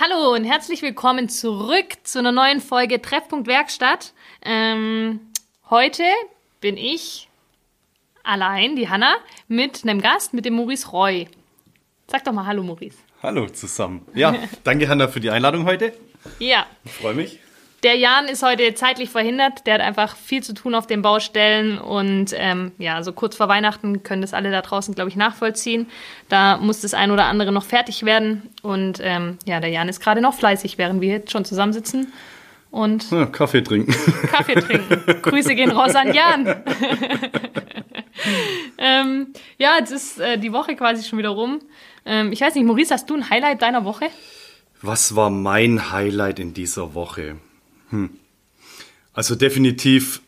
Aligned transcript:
Hallo 0.00 0.32
und 0.32 0.44
herzlich 0.44 0.80
willkommen 0.82 1.28
zurück 1.28 1.86
zu 2.04 2.20
einer 2.20 2.30
neuen 2.30 2.60
Folge 2.60 3.02
Treffpunkt 3.02 3.48
Werkstatt. 3.48 4.12
Ähm, 4.42 5.18
heute 5.70 6.04
bin 6.60 6.76
ich 6.76 7.28
allein, 8.22 8.76
die 8.76 8.88
Hanna, 8.88 9.16
mit 9.48 9.82
einem 9.82 10.00
Gast, 10.00 10.34
mit 10.34 10.44
dem 10.44 10.54
Maurice 10.54 10.88
Roy. 10.92 11.26
Sag 12.06 12.22
doch 12.22 12.30
mal 12.30 12.46
Hallo, 12.46 12.62
Maurice. 12.62 12.98
Hallo 13.24 13.48
zusammen. 13.48 14.06
Ja, 14.14 14.36
danke 14.62 14.88
Hanna 14.88 15.08
für 15.08 15.18
die 15.18 15.30
Einladung 15.30 15.64
heute. 15.64 15.92
Ja. 16.38 16.66
Ich 16.84 16.92
freue 16.92 17.14
mich. 17.14 17.40
Der 17.84 17.96
Jan 17.96 18.26
ist 18.26 18.42
heute 18.42 18.74
zeitlich 18.74 19.08
verhindert. 19.08 19.66
Der 19.66 19.74
hat 19.74 19.80
einfach 19.80 20.16
viel 20.16 20.42
zu 20.42 20.52
tun 20.52 20.74
auf 20.74 20.88
den 20.88 21.00
Baustellen. 21.00 21.78
Und 21.78 22.34
ähm, 22.36 22.72
ja, 22.78 23.02
so 23.04 23.12
kurz 23.12 23.36
vor 23.36 23.48
Weihnachten 23.48 24.02
können 24.02 24.20
das 24.20 24.34
alle 24.34 24.50
da 24.50 24.62
draußen, 24.62 24.94
glaube 24.94 25.10
ich, 25.10 25.16
nachvollziehen. 25.16 25.86
Da 26.28 26.56
muss 26.56 26.80
das 26.80 26.92
ein 26.92 27.12
oder 27.12 27.26
andere 27.26 27.52
noch 27.52 27.64
fertig 27.64 28.04
werden. 28.04 28.50
Und 28.62 28.98
ähm, 29.00 29.38
ja, 29.44 29.60
der 29.60 29.70
Jan 29.70 29.88
ist 29.88 30.00
gerade 30.00 30.20
noch 30.20 30.34
fleißig, 30.34 30.76
während 30.76 31.00
wir 31.00 31.08
jetzt 31.08 31.30
schon 31.30 31.44
zusammensitzen. 31.44 32.12
Und 32.70 33.10
Ja, 33.12 33.26
Kaffee 33.26 33.62
trinken. 33.62 33.94
Kaffee 34.26 34.56
trinken. 34.56 35.22
Grüße 35.22 35.54
gehen 35.54 35.70
raus 35.70 35.94
an 35.94 36.12
Jan. 36.12 36.46
ähm, 38.78 39.32
ja, 39.56 39.76
jetzt 39.78 39.92
ist 39.92 40.18
äh, 40.20 40.36
die 40.36 40.52
Woche 40.52 40.74
quasi 40.74 41.08
schon 41.08 41.18
wieder 41.18 41.30
rum. 41.30 41.60
Ähm, 42.04 42.32
ich 42.32 42.40
weiß 42.40 42.56
nicht, 42.56 42.64
Maurice, 42.64 42.92
hast 42.92 43.08
du 43.08 43.14
ein 43.14 43.30
Highlight 43.30 43.62
deiner 43.62 43.84
Woche? 43.84 44.06
Was 44.82 45.14
war 45.16 45.30
mein 45.30 45.92
Highlight 45.92 46.40
in 46.40 46.54
dieser 46.54 46.94
Woche? 46.94 47.36
Hm. 47.90 48.10
Also 49.12 49.34
definitiv, 49.34 50.22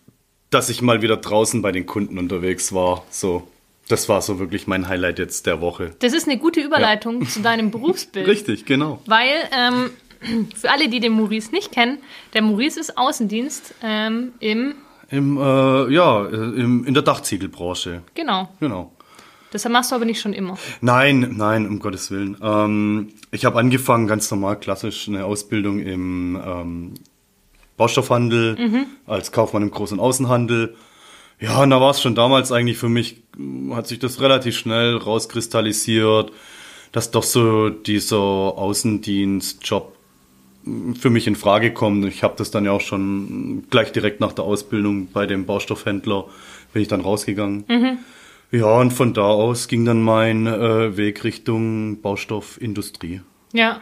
dass 0.50 0.68
ich 0.68 0.82
mal 0.82 1.02
wieder 1.02 1.16
draußen 1.16 1.62
bei 1.62 1.72
den 1.72 1.86
Kunden 1.86 2.18
unterwegs 2.18 2.72
war. 2.72 3.04
So, 3.10 3.46
das 3.88 4.08
war 4.08 4.22
so 4.22 4.38
wirklich 4.38 4.66
mein 4.66 4.88
Highlight 4.88 5.18
jetzt 5.18 5.46
der 5.46 5.60
Woche. 5.60 5.92
Das 6.00 6.12
ist 6.12 6.28
eine 6.28 6.38
gute 6.38 6.60
Überleitung 6.60 7.26
zu 7.26 7.40
deinem 7.40 7.70
Berufsbild. 7.70 8.26
Richtig, 8.26 8.64
genau. 8.64 9.00
Weil, 9.06 9.28
ähm, 9.56 10.48
für 10.54 10.70
alle, 10.70 10.88
die 10.88 11.00
den 11.00 11.12
Maurice 11.12 11.50
nicht 11.52 11.72
kennen, 11.72 11.98
der 12.34 12.42
Maurice 12.42 12.80
ist 12.80 12.96
Außendienst 12.96 13.74
ähm, 13.82 14.32
im, 14.40 14.74
Im, 15.08 15.36
äh, 15.38 15.92
ja, 15.92 16.26
äh, 16.26 16.34
im, 16.34 16.84
in 16.84 16.94
der 16.94 17.02
Dachziegelbranche. 17.02 18.02
genau. 18.14 18.48
Genau. 18.60 18.92
Das 19.52 19.68
machst 19.68 19.90
du 19.90 19.96
aber 19.96 20.04
nicht 20.04 20.20
schon 20.20 20.32
immer. 20.32 20.56
Nein, 20.80 21.34
nein, 21.36 21.66
um 21.66 21.80
Gottes 21.80 22.12
Willen. 22.12 22.36
Ähm, 22.40 23.08
ich 23.32 23.44
habe 23.44 23.58
angefangen, 23.58 24.06
ganz 24.06 24.30
normal, 24.30 24.58
klassisch, 24.60 25.08
eine 25.08 25.24
Ausbildung 25.24 25.80
im 25.80 26.40
ähm, 26.44 26.94
Baustoffhandel, 27.80 28.56
als 29.06 29.32
Kaufmann 29.32 29.62
im 29.62 29.70
Groß- 29.70 29.92
und 29.92 30.00
Außenhandel. 30.00 30.76
Ja, 31.40 31.62
und 31.62 31.70
da 31.70 31.80
war 31.80 31.92
es 31.92 32.02
schon 32.02 32.14
damals 32.14 32.52
eigentlich 32.52 32.76
für 32.76 32.90
mich, 32.90 33.22
hat 33.70 33.86
sich 33.86 33.98
das 33.98 34.20
relativ 34.20 34.54
schnell 34.58 34.98
rauskristallisiert, 34.98 36.30
dass 36.92 37.10
doch 37.10 37.22
so 37.22 37.70
dieser 37.70 38.18
Außendienstjob 38.18 39.96
für 41.00 41.08
mich 41.08 41.26
in 41.26 41.36
Frage 41.36 41.72
kommt. 41.72 42.04
Ich 42.04 42.22
habe 42.22 42.34
das 42.36 42.50
dann 42.50 42.66
ja 42.66 42.72
auch 42.72 42.82
schon 42.82 43.64
gleich 43.70 43.92
direkt 43.92 44.20
nach 44.20 44.34
der 44.34 44.44
Ausbildung 44.44 45.08
bei 45.10 45.24
dem 45.24 45.46
Baustoffhändler, 45.46 46.26
bin 46.74 46.82
ich 46.82 46.88
dann 46.88 47.00
rausgegangen. 47.00 47.64
Ja, 48.52 48.66
und 48.78 48.92
von 48.92 49.14
da 49.14 49.22
aus 49.22 49.68
ging 49.68 49.86
dann 49.86 50.02
mein 50.02 50.46
äh, 50.46 50.96
Weg 50.98 51.24
Richtung 51.24 52.02
Baustoffindustrie. 52.02 53.22
Ja. 53.52 53.80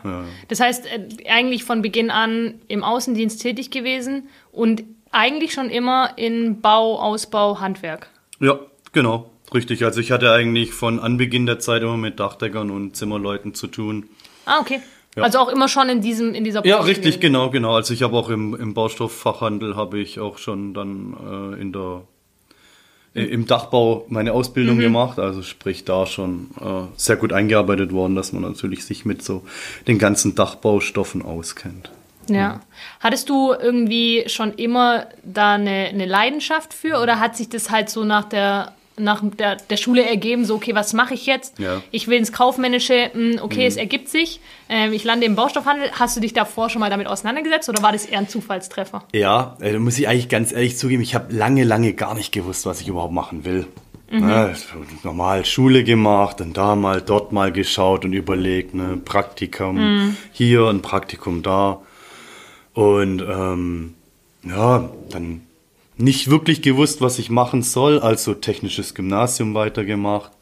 Das 0.48 0.60
heißt, 0.60 0.86
äh, 0.86 1.28
eigentlich 1.28 1.64
von 1.64 1.82
Beginn 1.82 2.10
an 2.10 2.54
im 2.68 2.82
Außendienst 2.84 3.42
tätig 3.42 3.70
gewesen 3.70 4.28
und 4.52 4.82
eigentlich 5.10 5.52
schon 5.52 5.70
immer 5.70 6.10
in 6.16 6.60
Bau, 6.60 6.98
Ausbau, 7.00 7.60
Handwerk. 7.60 8.08
Ja, 8.40 8.58
genau, 8.92 9.30
richtig. 9.52 9.84
Also 9.84 10.00
ich 10.00 10.10
hatte 10.10 10.32
eigentlich 10.32 10.72
von 10.72 11.00
Anbeginn 11.00 11.46
der 11.46 11.58
Zeit 11.58 11.82
immer 11.82 11.96
mit 11.96 12.18
Dachdeckern 12.20 12.70
und 12.70 12.96
Zimmerleuten 12.96 13.54
zu 13.54 13.66
tun. 13.66 14.08
Ah, 14.46 14.60
okay. 14.60 14.80
Ja. 15.16 15.24
Also 15.24 15.38
auch 15.38 15.48
immer 15.48 15.68
schon 15.68 15.88
in 15.88 16.00
diesem 16.00 16.34
in 16.34 16.44
dieser 16.44 16.64
Ja, 16.64 16.76
Branche 16.76 16.90
richtig, 16.90 17.04
gewesen. 17.16 17.20
genau, 17.20 17.50
genau. 17.50 17.74
Also 17.74 17.92
ich 17.92 18.02
habe 18.02 18.16
auch 18.16 18.28
im, 18.30 18.54
im 18.54 18.72
Baustofffachhandel 18.74 19.74
habe 19.76 19.98
ich 19.98 20.20
auch 20.20 20.38
schon 20.38 20.74
dann 20.74 21.54
äh, 21.56 21.60
in 21.60 21.72
der 21.72 22.02
im 23.24 23.46
Dachbau 23.46 24.04
meine 24.08 24.32
Ausbildung 24.32 24.78
gemacht, 24.78 25.18
also 25.18 25.42
sprich 25.42 25.84
da 25.84 26.06
schon 26.06 26.50
äh, 26.60 26.86
sehr 26.96 27.16
gut 27.16 27.32
eingearbeitet 27.32 27.92
worden, 27.92 28.14
dass 28.14 28.32
man 28.32 28.42
natürlich 28.42 28.84
sich 28.84 29.04
mit 29.04 29.22
so 29.22 29.42
den 29.86 29.98
ganzen 29.98 30.34
Dachbaustoffen 30.34 31.22
auskennt. 31.22 31.90
Ja. 32.28 32.60
Hattest 33.00 33.28
du 33.30 33.52
irgendwie 33.52 34.24
schon 34.26 34.52
immer 34.54 35.06
da 35.22 35.54
eine, 35.54 35.88
eine 35.88 36.06
Leidenschaft 36.06 36.74
für 36.74 37.00
oder 37.00 37.20
hat 37.20 37.36
sich 37.36 37.48
das 37.48 37.70
halt 37.70 37.88
so 37.88 38.04
nach 38.04 38.28
der 38.28 38.74
nach 38.98 39.22
der, 39.38 39.56
der 39.56 39.76
Schule 39.76 40.04
ergeben, 40.04 40.44
so, 40.44 40.56
okay, 40.56 40.74
was 40.74 40.92
mache 40.92 41.14
ich 41.14 41.26
jetzt? 41.26 41.58
Ja. 41.58 41.82
Ich 41.90 42.08
will 42.08 42.18
ins 42.18 42.32
Kaufmännische, 42.32 43.10
hm, 43.12 43.38
okay, 43.42 43.66
es 43.66 43.76
ergibt 43.76 44.08
sich. 44.08 44.40
Ähm, 44.68 44.92
ich 44.92 45.04
lande 45.04 45.26
im 45.26 45.34
Baustoffhandel. 45.34 45.90
Hast 45.92 46.16
du 46.16 46.20
dich 46.20 46.32
davor 46.32 46.70
schon 46.70 46.80
mal 46.80 46.90
damit 46.90 47.06
auseinandergesetzt 47.06 47.68
oder 47.68 47.82
war 47.82 47.92
das 47.92 48.06
eher 48.06 48.18
ein 48.18 48.28
Zufallstreffer? 48.28 49.04
Ja, 49.14 49.56
äh, 49.60 49.72
da 49.72 49.78
muss 49.78 49.98
ich 49.98 50.08
eigentlich 50.08 50.28
ganz 50.28 50.52
ehrlich 50.52 50.76
zugeben, 50.76 51.02
ich 51.02 51.14
habe 51.14 51.34
lange, 51.34 51.64
lange 51.64 51.92
gar 51.94 52.14
nicht 52.14 52.32
gewusst, 52.32 52.66
was 52.66 52.80
ich 52.80 52.88
überhaupt 52.88 53.12
machen 53.12 53.44
will. 53.44 53.66
Ne, 54.10 54.54
so 54.54 54.78
normal 55.04 55.44
Schule 55.44 55.84
gemacht 55.84 56.40
und 56.40 56.56
da 56.56 56.76
mal, 56.76 57.02
dort 57.02 57.32
mal 57.32 57.52
geschaut 57.52 58.06
und 58.06 58.14
überlegt, 58.14 58.74
ne, 58.74 58.96
Praktikum 58.96 60.16
hier, 60.32 60.66
ein 60.68 60.80
Praktikum 60.80 61.42
da. 61.42 61.82
Und 62.72 63.20
ähm, 63.20 63.94
ja, 64.44 64.88
dann 65.10 65.42
nicht 65.98 66.30
wirklich 66.30 66.62
gewusst, 66.62 67.00
was 67.00 67.18
ich 67.18 67.30
machen 67.30 67.62
soll, 67.62 67.98
also 67.98 68.34
technisches 68.34 68.94
Gymnasium 68.94 69.54
weitergemacht. 69.54 70.32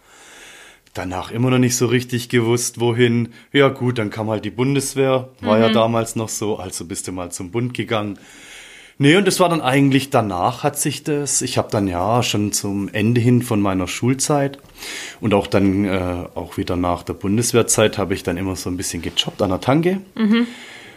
Danach 0.94 1.30
immer 1.30 1.50
noch 1.50 1.58
nicht 1.58 1.76
so 1.76 1.86
richtig 1.86 2.28
gewusst, 2.28 2.80
wohin. 2.80 3.30
Ja 3.52 3.68
gut, 3.68 3.98
dann 3.98 4.10
kam 4.10 4.30
halt 4.30 4.44
die 4.44 4.50
Bundeswehr, 4.50 5.28
war 5.40 5.58
ja 5.58 5.68
damals 5.68 6.16
noch 6.16 6.30
so, 6.30 6.56
also 6.56 6.86
bist 6.86 7.06
du 7.08 7.12
mal 7.12 7.30
zum 7.30 7.50
Bund 7.50 7.74
gegangen. 7.74 8.18
Nee, 8.98 9.16
und 9.16 9.26
das 9.26 9.40
war 9.40 9.50
dann 9.50 9.60
eigentlich 9.60 10.08
danach 10.08 10.62
hat 10.62 10.78
sich 10.78 11.04
das, 11.04 11.42
ich 11.42 11.58
habe 11.58 11.68
dann 11.70 11.86
ja 11.86 12.22
schon 12.22 12.52
zum 12.52 12.88
Ende 12.88 13.20
hin 13.20 13.42
von 13.42 13.60
meiner 13.60 13.88
Schulzeit 13.88 14.58
und 15.20 15.34
auch 15.34 15.48
dann 15.48 15.84
äh, 15.84 16.24
auch 16.34 16.56
wieder 16.56 16.76
nach 16.76 17.02
der 17.02 17.12
Bundeswehrzeit 17.12 17.98
habe 17.98 18.14
ich 18.14 18.22
dann 18.22 18.38
immer 18.38 18.56
so 18.56 18.70
ein 18.70 18.78
bisschen 18.78 19.02
gejobbt 19.02 19.42
an 19.42 19.50
der 19.50 19.60
Tanke. 19.60 20.00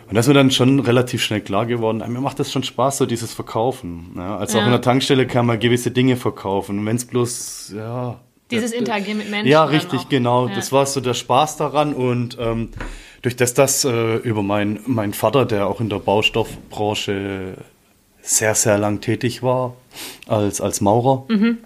Und 0.10 0.16
das 0.16 0.26
ist 0.26 0.28
mir 0.30 0.34
dann 0.34 0.50
schon 0.52 0.80
relativ 0.80 1.22
schnell 1.24 1.42
klar 1.42 1.66
geworden, 1.68 2.00
mir 2.12 2.20
macht 2.20 2.40
das 2.40 2.52
schon 2.52 2.64
Spaß, 2.64 2.98
so 2.98 3.06
dieses 3.06 3.34
Verkaufen. 3.34 4.12
Ja, 4.18 4.38
also 4.38 4.58
auch 4.58 4.62
Ja. 4.62 4.66
in 4.66 4.72
der 4.72 4.82
Tankstelle 4.82 5.28
kann 5.28 5.46
man 5.46 5.60
gewisse 5.60 5.92
Dinge 5.92 6.16
verkaufen. 6.18 6.80
Und 6.80 6.86
wenn 6.88 6.96
es 6.96 7.06
bloß, 7.06 7.74
ja. 7.78 8.20
Dieses 8.50 8.72
Interagieren 8.72 9.20
mit 9.20 9.30
Menschen. 9.30 9.48
Ja, 9.52 9.66
richtig, 9.66 10.00
auch. 10.00 10.10
genau. 10.10 10.48
Ja. 10.48 10.56
Das 10.56 10.72
war 10.72 10.86
so 10.88 11.00
der 11.02 11.14
Spaß 11.14 11.58
daran. 11.58 11.94
Und 11.94 12.38
ähm, 12.40 12.70
durch 13.22 13.36
das, 13.36 13.54
das 13.54 13.86
äh, 13.86 14.16
über 14.16 14.42
meinen 14.42 14.80
mein 14.88 15.14
Vater, 15.14 15.46
der 15.46 15.68
auch 15.68 15.80
in 15.80 15.90
der 15.90 16.00
Baustoffbranche 16.00 17.54
sehr, 18.22 18.56
sehr 18.56 18.78
lang 18.80 19.02
tätig 19.02 19.44
war, 19.44 19.76
als, 20.28 20.60
als 20.62 20.82
Maurer, 20.82 21.26
Mhm. 21.30 21.60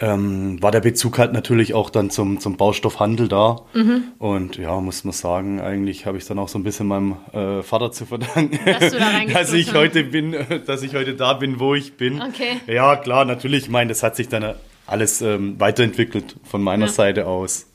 Ähm, 0.00 0.60
war 0.62 0.70
der 0.72 0.80
Bezug 0.80 1.18
halt 1.18 1.32
natürlich 1.32 1.72
auch 1.74 1.88
dann 1.90 2.10
zum, 2.10 2.40
zum 2.40 2.56
Baustoffhandel 2.56 3.28
da. 3.28 3.62
Mhm. 3.74 4.04
Und 4.18 4.56
ja, 4.56 4.80
muss 4.80 5.04
man 5.04 5.12
sagen, 5.12 5.60
eigentlich 5.60 6.06
habe 6.06 6.18
ich 6.18 6.26
dann 6.26 6.38
auch 6.38 6.48
so 6.48 6.58
ein 6.58 6.64
bisschen 6.64 6.86
meinem 6.86 7.16
äh, 7.32 7.62
Vater 7.62 7.92
zu 7.92 8.04
verdanken, 8.06 8.58
Dass 8.64 8.92
da 8.92 9.24
dass 9.32 9.52
ich 9.52 9.68
hast. 9.68 9.74
heute 9.76 10.04
bin, 10.04 10.34
dass 10.66 10.82
ich 10.82 10.94
heute 10.94 11.14
da 11.14 11.34
bin, 11.34 11.60
wo 11.60 11.74
ich 11.74 11.96
bin. 11.96 12.20
Okay. 12.20 12.60
Ja, 12.66 12.96
klar, 12.96 13.24
natürlich. 13.24 13.64
Ich 13.64 13.70
meine, 13.70 13.88
das 13.88 14.02
hat 14.02 14.16
sich 14.16 14.28
dann 14.28 14.54
alles 14.86 15.22
ähm, 15.22 15.58
weiterentwickelt 15.60 16.36
von 16.44 16.62
meiner 16.62 16.86
Ja. 16.86 16.92
Seite 16.92 17.26
aus. 17.26 17.66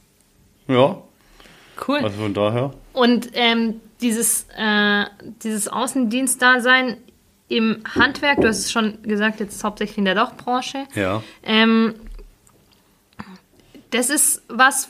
Ja, 0.68 1.02
Cool. 1.88 2.00
also 2.00 2.22
von 2.22 2.34
daher. 2.34 2.72
Und 2.94 3.30
ähm, 3.34 3.76
dieses, 4.02 4.46
äh, 4.58 5.06
dieses 5.44 5.68
Außendienstdasein 5.70 6.98
im 7.48 7.78
Handwerk, 7.96 8.42
du 8.42 8.48
hast 8.48 8.60
es 8.60 8.72
schon 8.72 9.02
gesagt, 9.04 9.40
jetzt 9.40 9.64
hauptsächlich 9.64 9.98
in 9.98 10.06
der 10.06 10.16
Dachbranche. 10.16 10.86
Ja. 10.96 11.24
Ähm, 11.44 11.96
das 13.92 14.10
ist 14.10 14.44
was 14.48 14.90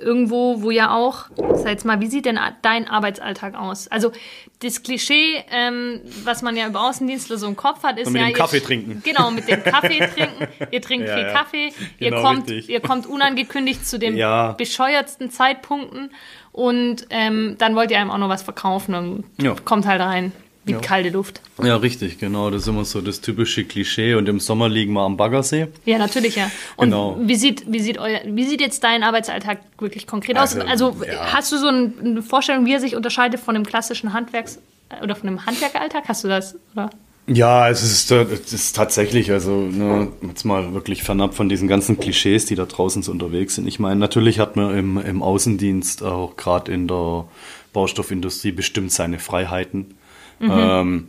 irgendwo, 0.00 0.62
wo 0.62 0.70
ja 0.70 0.94
auch, 0.94 1.24
sag 1.54 1.70
jetzt 1.70 1.84
mal, 1.84 2.00
wie 2.00 2.06
sieht 2.06 2.24
denn 2.24 2.38
dein 2.62 2.86
Arbeitsalltag 2.88 3.56
aus? 3.56 3.88
Also 3.88 4.12
das 4.60 4.84
Klischee, 4.84 5.42
ähm, 5.50 6.00
was 6.22 6.40
man 6.42 6.56
ja 6.56 6.68
über 6.68 6.82
Außendienstler 6.88 7.36
so 7.36 7.48
im 7.48 7.56
Kopf 7.56 7.82
hat, 7.82 7.98
ist 7.98 8.06
Und 8.06 8.12
mit 8.12 8.22
ja 8.22 8.28
dem 8.28 8.34
Kaffee 8.34 8.58
ihr, 8.58 8.62
trinken. 8.62 9.02
Genau, 9.04 9.32
mit 9.32 9.48
dem 9.48 9.62
Kaffee 9.64 9.98
trinken. 10.14 10.46
Ihr 10.70 10.80
trinkt 10.82 11.08
Ja, 11.08 11.14
viel 11.14 11.24
ja. 11.24 11.32
Kaffee, 11.32 11.72
ihr 11.98 12.10
Genau, 12.10 12.22
kommt, 12.22 12.48
richtig. 12.48 12.68
ihr 12.68 12.80
kommt 12.80 13.06
unangekündigt 13.06 13.84
zu 13.86 13.98
den 13.98 14.16
Ja. 14.16 14.52
bescheuertsten 14.52 15.30
Zeitpunkten 15.30 16.10
und 16.52 17.06
ähm, 17.10 17.56
dann 17.58 17.74
wollt 17.74 17.90
ihr 17.90 17.98
einem 17.98 18.10
auch 18.12 18.18
noch 18.18 18.28
was 18.28 18.42
verkaufen 18.42 18.94
und 18.94 19.24
Ja. 19.42 19.56
kommt 19.64 19.84
halt 19.86 20.00
rein 20.00 20.30
wie 20.68 20.72
Ja. 20.72 20.78
kalte 20.78 21.08
Luft. 21.10 21.40
Ja, 21.62 21.76
richtig, 21.76 22.18
genau. 22.18 22.50
Das 22.50 22.62
ist 22.62 22.68
immer 22.68 22.84
so 22.84 23.00
das 23.00 23.20
typische 23.20 23.64
Klischee. 23.64 24.14
Und 24.14 24.28
im 24.28 24.38
Sommer 24.38 24.68
liegen 24.68 24.92
wir 24.92 25.00
am 25.02 25.16
Baggersee. 25.16 25.66
Ja, 25.84 25.98
natürlich, 25.98 26.36
ja. 26.36 26.50
Und 26.76 26.90
Genau. 26.90 27.16
wie 27.20 27.34
sieht, 27.34 27.64
wie 27.66 27.80
sieht 27.80 27.98
euer, 27.98 28.20
wie 28.26 28.44
sieht 28.44 28.60
jetzt 28.60 28.84
dein 28.84 29.02
Arbeitsalltag 29.02 29.58
wirklich 29.80 30.06
konkret 30.06 30.38
aus? 30.38 30.54
Also, 30.56 30.68
Also 30.68 30.96
ja. 31.04 31.32
hast 31.32 31.50
du 31.50 31.58
so 31.58 31.66
ein- 31.68 31.94
eine 32.04 32.22
Vorstellung, 32.22 32.64
wie 32.66 32.74
er 32.74 32.80
sich 32.80 32.94
unterscheidet 32.94 33.40
von 33.40 33.54
dem 33.54 33.66
klassischen 33.66 34.12
Handwerks- 34.12 34.58
oder 35.02 35.16
von 35.16 35.26
dem 35.26 35.44
Handwerkeralltag? 35.44 36.04
Hast 36.06 36.22
du 36.22 36.28
das? 36.28 36.54
Oder? 36.74 36.90
Ja, 37.30 37.68
es 37.68 37.82
ist, 37.82 38.10
äh, 38.10 38.22
es 38.22 38.54
ist 38.54 38.74
tatsächlich, 38.74 39.30
also 39.30 39.50
ne, 39.60 40.08
jetzt 40.26 40.44
mal 40.44 40.72
wirklich 40.72 41.02
fernab 41.02 41.34
von 41.34 41.50
diesen 41.50 41.68
ganzen 41.68 41.98
Klischees, 42.00 42.46
die 42.46 42.54
da 42.54 42.64
draußen 42.64 43.02
so 43.02 43.12
unterwegs 43.12 43.56
sind. 43.56 43.66
Ich 43.68 43.78
meine, 43.78 43.96
natürlich 44.00 44.38
hat 44.38 44.56
man 44.56 44.74
im, 44.78 44.96
im 44.96 45.22
Außendienst 45.22 46.02
auch 46.02 46.36
gerade 46.36 46.72
in 46.72 46.88
der 46.88 47.26
Baustoffindustrie 47.74 48.52
bestimmt 48.52 48.92
seine 48.92 49.18
Freiheiten. 49.18 49.94
Mhm. 50.38 50.50
Ähm, 50.52 51.08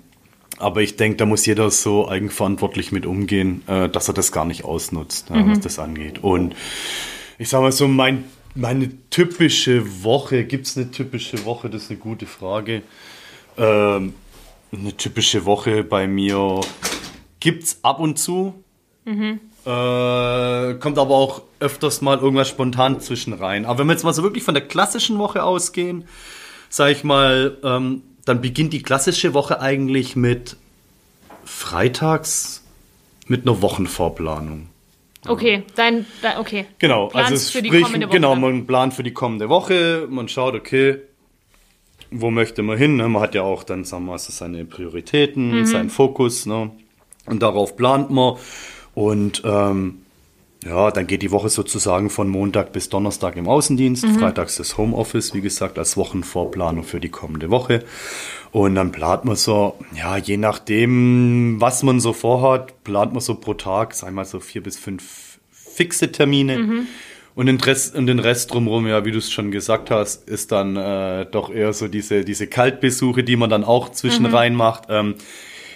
aber 0.58 0.81
ich 0.81 0.98
denke, 0.98 1.18
da 1.18 1.26
muss 1.26 1.46
jeder 1.46 1.72
so 1.72 2.10
eigenverantwortlich 2.10 2.92
mit 2.92 3.06
umgehen, 3.06 3.64
äh, 3.68 3.88
dass 3.88 4.08
er 4.10 4.14
das 4.14 4.31
gar 4.31 4.46
nicht 4.46 4.66
ausnutzt, 4.66 5.30
mhm. 5.30 5.52
was 5.52 5.62
das 5.62 5.80
angeht. 5.80 6.22
Und 6.22 6.56
ich 7.38 7.48
sage 7.50 7.64
mal 7.64 7.72
so, 7.72 7.88
mein, 7.88 8.26
meine 8.56 8.90
typische 9.10 10.04
Woche, 10.04 10.44
gibt 10.44 10.68
es 10.68 10.76
eine 10.78 10.92
typische 10.92 11.46
Woche? 11.46 11.70
Das 11.70 11.84
ist 11.84 11.92
eine 11.92 12.00
gute 12.00 12.26
Frage. 12.26 12.81
Ähm, 13.58 14.14
eine 14.72 14.98
typische 14.98 15.46
Woche 15.46 15.84
bei 15.84 16.08
mir 16.08 16.62
gibt 17.40 17.64
es 17.64 17.80
ab 17.84 18.00
und 18.00 18.20
zu. 18.20 18.54
Mhm. 19.06 19.40
Äh, 19.66 20.74
kommt 20.76 20.98
aber 20.98 21.16
auch 21.16 21.42
öfters 21.60 22.02
mal 22.02 22.18
irgendwas 22.18 22.50
spontan 22.50 23.00
zwischen 23.02 23.34
rein. 23.34 23.66
Aber 23.66 23.80
wenn 23.80 23.88
wir 23.88 23.94
jetzt 23.94 24.04
mal 24.04 24.14
so 24.14 24.24
wirklich 24.24 24.44
von 24.44 24.54
der 24.54 24.68
klassischen 24.68 25.18
Woche 25.20 25.44
ausgehen, 25.44 26.06
sage 26.70 26.92
ich 26.92 27.04
mal, 27.04 27.58
ähm, 27.64 28.04
dann 28.25 28.42
beginnt 28.42 28.74
die 28.74 28.81
klassische 28.81 29.33
Woche 29.33 29.62
eigentlich 29.62 30.16
mit 30.16 30.57
freitags 31.45 32.63
mit 33.27 33.48
einer 33.48 33.62
Wochenvorplanung. 33.62 34.68
Okay, 35.27 35.63
dein, 35.75 36.06
dein 36.21 36.38
okay. 36.38 36.66
Genau, 36.80 37.04
also 37.06 37.10
Planst 37.10 37.56
also 37.56 37.68
sprich, 37.68 38.10
genau, 38.10 38.36
man 38.36 38.66
plant 38.66 38.94
für 38.94 39.04
die 39.04 39.13
kommende 39.13 39.50
Woche, 39.50 40.07
man 40.10 40.30
schaut, 40.30 40.56
okay, 40.56 41.00
wo 42.12 42.31
möchte 42.31 42.63
man 42.63 42.77
hin? 42.77 42.95
Ne? 42.95 43.07
Man 43.07 43.21
hat 43.21 43.36
ja 43.36 43.44
auch 43.44 43.63
dann, 43.63 43.83
sagen 43.83 44.06
wir 44.06 44.13
mal, 44.13 44.19
seine 44.19 44.66
Prioritäten, 44.66 45.60
mhm. 45.60 45.66
seinen 45.66 45.89
Fokus, 45.89 46.45
ne? 46.45 46.71
Und 47.25 47.44
darauf 47.44 47.75
plant 47.75 48.10
man. 48.10 48.38
Und 48.95 49.44
ähm, 49.45 50.01
ja, 50.64 50.92
dann 50.92 51.08
geht 51.08 51.22
die 51.22 51.32
Woche 51.32 51.48
sozusagen 51.48 52.10
von 52.10 52.28
Montag 52.28 52.74
bis 52.74 52.90
Donnerstag 52.90 53.38
im 53.38 53.48
Außendienst. 53.48 54.06
Mhm. 54.06 54.20
Freitags 54.20 54.58
das 54.58 54.78
Homeoffice, 54.78 55.34
wie 55.34 55.42
gesagt, 55.42 55.80
als 55.80 55.96
Wochenvorplanung 55.96 56.84
für 56.84 57.00
die 57.00 57.10
kommende 57.10 57.50
Woche. 57.50 57.86
Und 58.52 58.76
dann 58.76 58.92
plant 58.92 59.24
man 59.24 59.38
so, 59.38 59.76
ja, 59.96 60.18
je 60.18 60.36
nachdem, 60.36 61.62
was 61.62 61.84
man 61.84 62.02
so 62.02 62.12
vorhat, 62.12 62.84
plant 62.84 63.14
man 63.14 63.22
so 63.22 63.36
pro 63.36 63.54
Tag, 63.54 63.94
sagen 63.94 64.14
wir 64.14 64.22
mal 64.22 64.26
so 64.26 64.42
vier 64.42 64.62
bis 64.62 64.78
fünf 64.78 65.40
fixe 65.52 66.12
Termine. 66.12 66.58
Mhm. 66.58 66.88
Und 67.36 67.46
den 67.46 67.62
Rest, 67.62 67.96
und 67.96 68.08
den 68.08 68.20
Rest 68.20 68.54
drumherum, 68.54 68.86
ja, 68.86 69.06
wie 69.06 69.12
du 69.12 69.20
es 69.20 69.32
schon 69.32 69.52
gesagt 69.52 69.92
hast, 69.92 70.28
ist 70.28 70.52
dann 70.52 70.76
äh, 70.76 71.26
doch 71.26 71.50
eher 71.50 71.72
so 71.72 71.88
diese, 71.88 72.26
diese 72.26 72.48
Kaltbesuche, 72.48 73.24
die 73.24 73.38
man 73.38 73.50
dann 73.50 73.64
auch 73.64 73.90
zwischen 73.92 74.28
mhm. 74.28 74.36
rein 74.36 74.56
macht. 74.56 74.88
Ähm, 74.90 75.16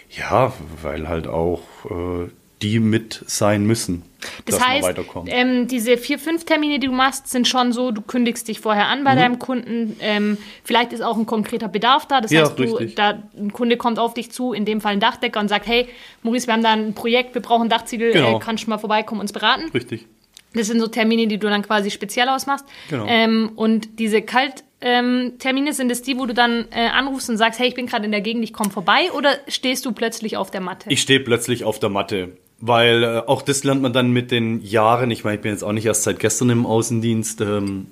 ja, 0.10 0.52
weil 0.82 1.08
halt 1.08 1.28
auch 1.28 1.62
äh, 1.90 2.28
die 2.64 2.80
mit 2.80 3.24
sein 3.28 3.66
müssen. 3.66 4.04
Das 4.46 4.66
heißt, 4.66 4.94
ähm, 5.28 5.68
diese 5.68 5.98
vier, 5.98 6.18
fünf 6.18 6.46
Termine, 6.46 6.80
die 6.80 6.88
du 6.88 6.94
machst, 6.94 7.28
sind 7.28 7.46
schon 7.46 7.74
so, 7.74 7.92
du 7.92 8.02
kündigst 8.02 8.48
dich 8.48 8.62
vorher 8.62 8.88
an 8.88 9.04
bei 9.04 9.16
mhm. 9.16 9.20
deinem 9.20 9.40
Kunden. 9.40 9.98
Ähm, 10.00 10.38
vielleicht 10.64 10.94
ist 10.94 11.02
auch 11.02 11.18
ein 11.18 11.26
konkreter 11.26 11.68
Bedarf 11.68 12.08
da. 12.08 12.22
Das 12.22 12.32
ja, 12.32 12.42
heißt, 12.42 12.58
du, 12.58 12.86
da, 12.96 13.22
ein 13.38 13.52
Kunde 13.52 13.76
kommt 13.76 14.00
auf 14.00 14.14
dich 14.14 14.32
zu, 14.32 14.54
in 14.54 14.64
dem 14.64 14.80
Fall 14.80 14.94
ein 14.94 15.00
Dachdecker, 15.02 15.40
und 15.40 15.50
sagt, 15.50 15.68
hey, 15.68 15.88
Maurice, 16.22 16.48
wir 16.48 16.54
haben 16.54 16.64
da 16.64 16.72
ein 16.72 16.94
Projekt, 16.94 17.36
wir 17.36 17.42
brauchen 17.42 17.68
Dachziegel, 17.68 18.14
genau. 18.14 18.38
äh, 18.38 18.40
kannst 18.40 18.66
du 18.66 18.70
mal 18.70 18.78
vorbeikommen 18.78 19.20
und 19.20 19.26
uns 19.26 19.34
beraten? 19.34 19.70
Richtig. 19.74 20.06
Das 20.54 20.68
sind 20.68 20.80
so 20.80 20.88
Termine, 20.88 21.28
die 21.28 21.38
du 21.38 21.50
dann 21.50 21.64
quasi 21.64 21.92
speziell 21.92 22.30
ausmachst. 22.30 22.66
Genau. 22.90 23.06
Ähm, 23.08 23.52
und 23.56 24.00
diese 24.00 24.22
Kalttermine 24.22 25.34
ähm, 25.42 25.74
sind 25.74 25.92
es 25.92 26.02
die, 26.04 26.18
wo 26.18 26.28
du 26.28 26.34
dann 26.34 26.68
äh, 26.72 26.88
anrufst 26.88 27.30
und 27.30 27.38
sagst, 27.38 27.60
hey, 27.60 27.68
ich 27.68 27.76
bin 27.76 27.88
gerade 27.88 28.06
in 28.06 28.12
der 28.12 28.22
Gegend, 28.22 28.44
ich 28.44 28.54
komme 28.54 28.70
vorbei, 28.70 29.12
oder 29.18 29.32
stehst 29.48 29.86
du 29.86 29.92
plötzlich 29.92 30.38
auf 30.38 30.52
der 30.52 30.62
Matte? 30.62 30.90
Ich 30.90 31.02
stehe 31.02 31.20
plötzlich 31.20 31.64
auf 31.64 31.80
der 31.80 31.90
Matte. 31.90 32.38
Weil 32.66 33.04
äh, 33.04 33.18
auch 33.28 33.42
das 33.42 33.66
lernt 33.66 33.82
man 33.82 33.92
dann 33.92 34.12
mit 34.12 34.32
den 34.32 34.62
Jahren. 34.62 35.12
Ich 35.12 35.26
meine, 35.26 35.36
ich 35.36 35.42
bin 35.42 35.52
jetzt 35.52 35.66
auch 35.66 35.74
nicht 35.74 35.86
erst 35.86 36.04
seit 36.04 36.20
gestern 36.20 36.50
im 36.50 36.66
Außendienst. 36.66 37.42
Ähm, 37.42 37.88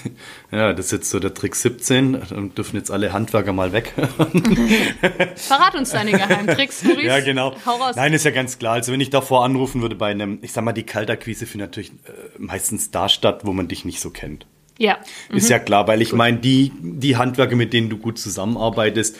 ja, 0.52 0.74
das 0.74 0.86
ist 0.86 0.92
jetzt 0.92 1.08
so 1.08 1.18
der 1.20 1.32
Trick 1.32 1.56
17. 1.56 2.20
Dann 2.28 2.54
dürfen 2.54 2.76
jetzt 2.76 2.90
alle 2.90 3.14
Handwerker 3.14 3.54
mal 3.54 3.72
weg. 3.72 3.94
Verrat 5.36 5.74
uns 5.74 5.88
deine 5.92 6.10
Geheimtricks, 6.10 6.84
Maurice. 6.84 7.06
Ja, 7.06 7.20
genau. 7.20 7.56
Hau 7.64 7.76
raus. 7.76 7.96
Nein, 7.96 8.12
ist 8.12 8.26
ja 8.26 8.30
ganz 8.30 8.58
klar. 8.58 8.74
Also 8.74 8.92
wenn 8.92 9.00
ich 9.00 9.08
davor 9.08 9.42
anrufen 9.42 9.80
würde 9.80 9.94
bei 9.94 10.10
einem, 10.10 10.38
ich 10.42 10.52
sag 10.52 10.64
mal, 10.64 10.74
die 10.74 10.82
Kaltakquise 10.82 11.46
findet 11.46 11.70
natürlich 11.70 11.90
äh, 11.90 12.12
meistens 12.36 12.90
da 12.90 13.08
statt, 13.08 13.46
wo 13.46 13.54
man 13.54 13.68
dich 13.68 13.86
nicht 13.86 14.00
so 14.00 14.10
kennt. 14.10 14.44
Ja. 14.76 14.98
Ist 15.30 15.44
mhm. 15.44 15.50
ja 15.50 15.58
klar, 15.60 15.88
weil 15.88 16.02
ich 16.02 16.12
meine, 16.12 16.36
die, 16.36 16.72
die 16.78 17.16
Handwerker, 17.16 17.56
mit 17.56 17.72
denen 17.72 17.88
du 17.88 17.96
gut 17.96 18.18
zusammenarbeitest, 18.18 19.16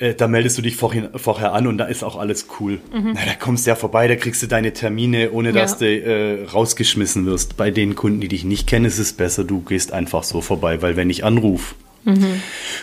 äh, 0.00 0.14
da 0.14 0.26
meldest 0.28 0.58
du 0.58 0.62
dich 0.62 0.76
vorhin, 0.76 1.10
vorher 1.14 1.52
an 1.52 1.66
und 1.66 1.78
da 1.78 1.84
ist 1.84 2.02
auch 2.02 2.16
alles 2.16 2.46
cool. 2.58 2.80
Mhm. 2.92 3.12
Na, 3.14 3.24
da 3.24 3.34
kommst 3.38 3.66
du 3.66 3.70
ja 3.70 3.76
vorbei, 3.76 4.08
da 4.08 4.16
kriegst 4.16 4.42
du 4.42 4.46
deine 4.46 4.72
Termine, 4.72 5.30
ohne 5.30 5.52
dass 5.52 5.72
ja. 5.72 5.86
du 5.86 5.86
äh, 5.86 6.44
rausgeschmissen 6.46 7.26
wirst. 7.26 7.56
Bei 7.56 7.70
den 7.70 7.94
Kunden, 7.94 8.20
die 8.20 8.28
dich 8.28 8.44
nicht 8.44 8.66
kennen, 8.66 8.86
ist 8.86 8.98
es 8.98 9.12
besser, 9.12 9.44
du 9.44 9.60
gehst 9.60 9.92
einfach 9.92 10.24
so 10.24 10.40
vorbei, 10.40 10.82
weil 10.82 10.96
wenn 10.96 11.10
ich 11.10 11.22
anrufe 11.22 11.74
mhm. 12.04 12.40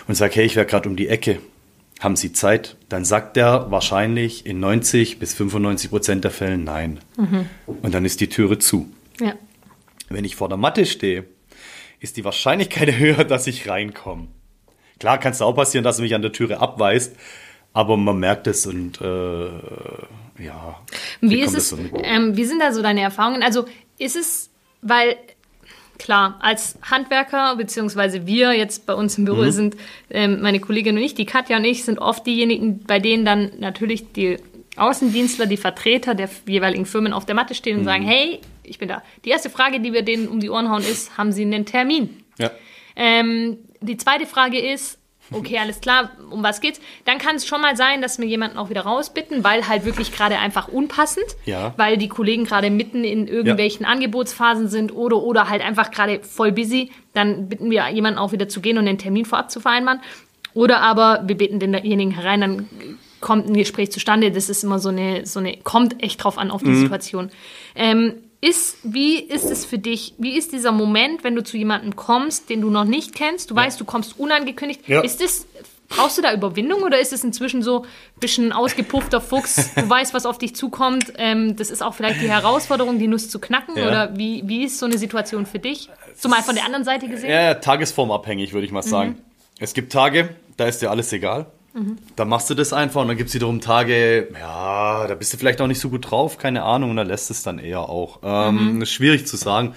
und 0.08 0.16
sage, 0.16 0.36
hey, 0.36 0.46
ich 0.46 0.56
wäre 0.56 0.68
gerade 0.68 0.88
um 0.88 0.96
die 0.96 1.08
Ecke, 1.08 1.40
haben 2.00 2.16
Sie 2.16 2.31
Zeit? 2.31 2.78
Dann 2.90 3.04
sagt 3.04 3.36
der 3.36 3.72
wahrscheinlich 3.72 4.46
in 4.46 4.60
90 4.60 5.18
bis 5.18 5.34
95 5.34 5.90
Prozent 5.90 6.24
der 6.24 6.31
Fällen 6.31 6.64
nein. 6.64 7.00
Mhm. 7.18 7.48
Und 7.81 7.96
dann 7.96 8.06
ist 8.06 8.22
die 8.22 8.30
Türe 8.30 8.60
zu. 8.60 8.92
Ja. 9.19 9.34
Wenn 10.10 10.24
ich 10.24 10.36
vor 10.36 10.48
der 10.48 10.60
Matte 10.60 10.86
stehe, 10.86 11.25
ist 12.00 12.18
die 12.18 12.24
Wahrscheinlichkeit 12.24 12.96
höher, 13.00 13.24
dass 13.24 13.48
ich 13.48 13.68
reinkomme. 13.68 14.28
Klar 15.00 15.20
kann 15.20 15.32
es 15.32 15.42
auch 15.42 15.54
passieren, 15.54 15.84
dass 15.84 16.00
er 16.00 16.04
mich 16.04 16.16
an 16.16 16.22
der 16.22 16.32
Türe 16.32 16.60
abweist, 16.60 17.16
aber 17.74 17.98
man 17.98 18.20
merkt 18.20 18.48
es 18.48 18.66
und 18.66 19.00
äh, 19.02 19.50
ja. 20.44 20.80
Wie 21.22 21.42
ist 21.42 21.56
es? 21.56 21.76
Ähm, 22.04 22.36
wie 22.38 22.46
sind 22.46 22.60
da 22.60 22.72
so 22.72 22.82
deine 22.82 23.02
Erfahrungen? 23.02 23.44
Also 23.44 23.66
ist 23.98 24.16
es, 24.16 24.50
weil 24.82 25.16
klar, 25.98 26.38
als 26.42 26.78
Handwerker, 26.84 27.56
beziehungsweise 27.56 28.28
wir 28.28 28.54
jetzt 28.54 28.86
bei 28.86 28.94
uns 28.94 29.18
im 29.18 29.26
Büro 29.26 29.44
mhm. 29.44 29.52
sind, 29.52 29.78
ähm, 30.10 30.42
meine 30.42 30.60
Kollegin 30.60 30.98
und 30.98 31.04
ich, 31.04 31.16
die 31.16 31.26
Katja 31.26 31.58
und 31.58 31.66
ich, 31.66 31.84
sind 31.84 32.00
oft 32.00 32.26
diejenigen, 32.26 32.84
bei 32.84 33.00
denen 33.00 33.26
dann 33.26 33.52
natürlich 33.60 34.12
die 34.14 34.38
Außendienstler, 34.76 35.48
die 35.48 35.58
Vertreter 35.58 36.14
der 36.14 36.30
jeweiligen 36.48 36.86
Firmen 36.86 37.14
auf 37.14 37.26
der 37.26 37.36
Matte 37.36 37.56
stehen 37.56 37.78
und 37.78 37.82
mhm. 37.82 37.88
sagen, 37.88 38.04
hey, 38.04 38.40
ich 38.64 38.78
bin 38.78 38.90
da. 38.90 39.02
Die 39.26 39.30
erste 39.30 39.50
Frage, 39.50 39.80
die 39.80 39.94
wir 39.94 40.04
denen 40.04 40.28
um 40.28 40.40
die 40.40 40.50
Ohren 40.50 40.70
hauen, 40.70 40.84
ist, 40.84 41.18
haben 41.18 41.32
sie 41.32 41.44
einen 41.44 41.66
Termin? 41.66 42.24
Ja. 42.38 42.52
Ähm, 42.96 43.58
die 43.82 43.98
zweite 43.98 44.26
Frage 44.26 44.60
ist, 44.60 45.00
okay, 45.32 45.58
alles 45.58 45.82
klar, 45.82 46.12
um 46.30 46.44
was 46.44 46.62
geht's? 46.62 46.80
Dann 47.06 47.18
kann 47.18 47.36
es 47.36 47.46
schon 47.46 47.62
mal 47.62 47.76
sein, 47.76 48.02
dass 48.02 48.20
wir 48.20 48.28
jemanden 48.28 48.58
auch 48.58 48.70
wieder 48.70 48.82
rausbitten, 48.82 49.44
weil 49.44 49.68
halt 49.68 49.86
wirklich 49.86 50.12
gerade 50.12 50.38
einfach 50.38 50.68
unpassend, 50.68 51.26
ja. 51.46 51.74
weil 51.78 51.98
die 51.98 52.08
Kollegen 52.08 52.46
gerade 52.46 52.70
mitten 52.70 53.04
in 53.04 53.28
irgendwelchen 53.28 53.86
ja. 53.86 53.92
Angebotsphasen 53.92 54.70
sind 54.70 54.96
oder, 54.96 55.18
oder 55.18 55.50
halt 55.50 55.62
einfach 55.62 55.92
gerade 55.92 56.22
voll 56.24 56.52
busy. 56.52 56.92
Dann 57.14 57.50
bitten 57.50 57.70
wir 57.70 57.88
jemanden 57.90 58.20
auch 58.20 58.32
wieder 58.32 58.48
zu 58.48 58.62
gehen 58.62 58.78
und 58.78 58.86
den 58.86 58.98
Termin 58.98 59.26
vorab 59.26 59.52
zu 59.52 59.60
vereinbaren. 59.60 60.02
Oder 60.54 60.81
aber 60.81 61.24
wir 61.26 61.38
bitten 61.38 61.60
denjenigen 61.60 62.14
herein, 62.14 62.42
dann 62.42 62.69
kommt 63.19 63.48
ein 63.48 63.54
Gespräch 63.54 63.92
zustande. 63.92 64.31
Das 64.31 64.50
ist 64.50 64.64
immer 64.64 64.80
so 64.80 64.90
eine, 64.90 65.26
so 65.26 65.40
eine, 65.40 65.57
kommt 65.57 66.02
echt 66.02 66.24
drauf 66.24 66.38
an 66.38 66.52
auf 66.52 66.64
die 66.64 66.69
mhm. 66.69 66.81
Situation. 66.81 67.30
Ähm, 67.76 68.16
ist, 68.40 68.78
wie 68.84 69.20
ist 69.20 69.46
es 69.46 69.66
für 69.66 69.80
dich, 69.80 70.14
wie 70.18 70.38
ist 70.38 70.52
dieser 70.52 70.72
Moment, 70.72 71.24
wenn 71.24 71.36
du 71.36 71.44
zu 71.44 71.58
jemandem 71.58 71.96
kommst, 71.96 72.50
den 72.50 72.62
du 72.62 72.70
noch 72.70 72.86
nicht 72.86 73.16
kennst, 73.16 73.50
du 73.50 73.56
ja. 73.56 73.62
weißt, 73.62 73.80
du 73.80 73.86
kommst 73.86 74.20
unangekündigt, 74.20 74.88
ja. 74.88 75.02
ist 75.02 75.22
es, 75.22 75.48
brauchst 75.90 76.18
du 76.18 76.22
da 76.22 76.34
Überwindung 76.34 76.84
oder 76.84 77.00
ist 77.00 77.14
es 77.14 77.24
inzwischen 77.24 77.64
so 77.64 77.82
ein 77.82 78.20
bisschen 78.20 78.52
ausgepuffter 78.52 79.22
Fuchs, 79.22 79.74
du 79.76 79.90
weißt, 79.90 80.14
was 80.14 80.26
auf 80.28 80.38
dich 80.38 80.56
zukommt, 80.56 81.14
ähm, 81.18 81.56
das 81.56 81.72
ist 81.72 81.82
auch 81.82 81.96
vielleicht 81.96 82.22
die 82.22 82.30
Herausforderung, 82.30 83.00
die 83.00 83.08
Nuss 83.08 83.30
zu 83.30 83.40
knacken 83.40 83.76
ja. 83.76 83.88
oder 83.88 84.18
wie, 84.18 84.44
wie 84.46 84.66
ist 84.66 84.78
so 84.78 84.86
eine 84.86 85.00
Situation 85.00 85.48
für 85.48 85.60
dich? 85.60 85.90
Zumal 86.16 86.44
von 86.44 86.54
der 86.54 86.66
anderen 86.66 86.84
Seite 86.84 87.08
gesehen? 87.08 87.32
Ja, 87.32 87.56
tagesformabhängig, 87.56 88.54
würde 88.54 88.66
ich 88.66 88.72
mal 88.72 88.84
sagen. 88.84 89.12
Mhm. 89.12 89.18
Es 89.60 89.74
gibt 89.74 89.92
Tage, 89.92 90.36
da 90.58 90.66
ist 90.66 90.82
dir 90.82 90.92
alles 90.92 91.12
egal. 91.12 91.48
Mhm. 91.74 91.98
Dann 92.16 92.30
machst 92.30 92.50
du 92.50 92.56
das 92.56 92.74
einfach 92.74 93.02
und 93.02 93.08
dann 93.08 93.18
gibt 93.18 93.30
es 93.30 93.36
wiederum 93.36 93.62
Tage, 93.62 94.30
ja, 94.40 94.87
da 95.06 95.16
bist 95.16 95.33
du 95.33 95.37
vielleicht 95.37 95.61
auch 95.61 95.68
nicht 95.68 95.80
so 95.80 95.89
gut 95.89 96.09
drauf, 96.09 96.37
keine 96.37 96.63
Ahnung, 96.63 96.92
und 96.92 96.95
dann 96.95 97.07
lässt 97.07 97.30
es 97.30 97.44
dann 97.44 97.59
eher 97.59 97.81
auch. 97.81 98.21
Ähm, 98.23 98.75
mhm. 98.75 98.81
Ist 98.81 98.92
schwierig 98.92 99.27
zu 99.27 99.35
sagen. 99.37 99.75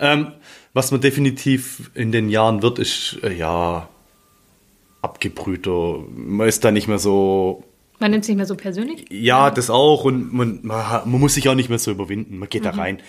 Ähm, 0.00 0.32
was 0.72 0.90
man 0.90 1.00
definitiv 1.00 1.90
in 1.94 2.10
den 2.10 2.28
Jahren 2.28 2.62
wird, 2.62 2.78
ist, 2.78 3.18
äh, 3.22 3.32
ja, 3.32 3.88
abgebrühter. 5.02 5.98
Man 6.08 6.48
ist 6.48 6.64
da 6.64 6.70
nicht 6.70 6.88
mehr 6.88 6.98
so. 6.98 7.62
Man 8.00 8.10
nimmt 8.10 8.24
es 8.24 8.28
nicht 8.28 8.36
mehr 8.36 8.46
so 8.46 8.56
persönlich? 8.56 9.04
Ja, 9.10 9.50
das 9.50 9.70
auch. 9.70 10.04
Und 10.04 10.32
man, 10.32 10.60
man, 10.62 11.02
man, 11.04 11.20
muss 11.20 11.34
sich 11.34 11.48
auch 11.48 11.54
nicht 11.54 11.68
mehr 11.68 11.78
so 11.78 11.90
überwinden. 11.90 12.38
Man 12.38 12.48
geht 12.48 12.62
mhm. 12.62 12.66
da 12.66 12.70
rein. 12.72 13.02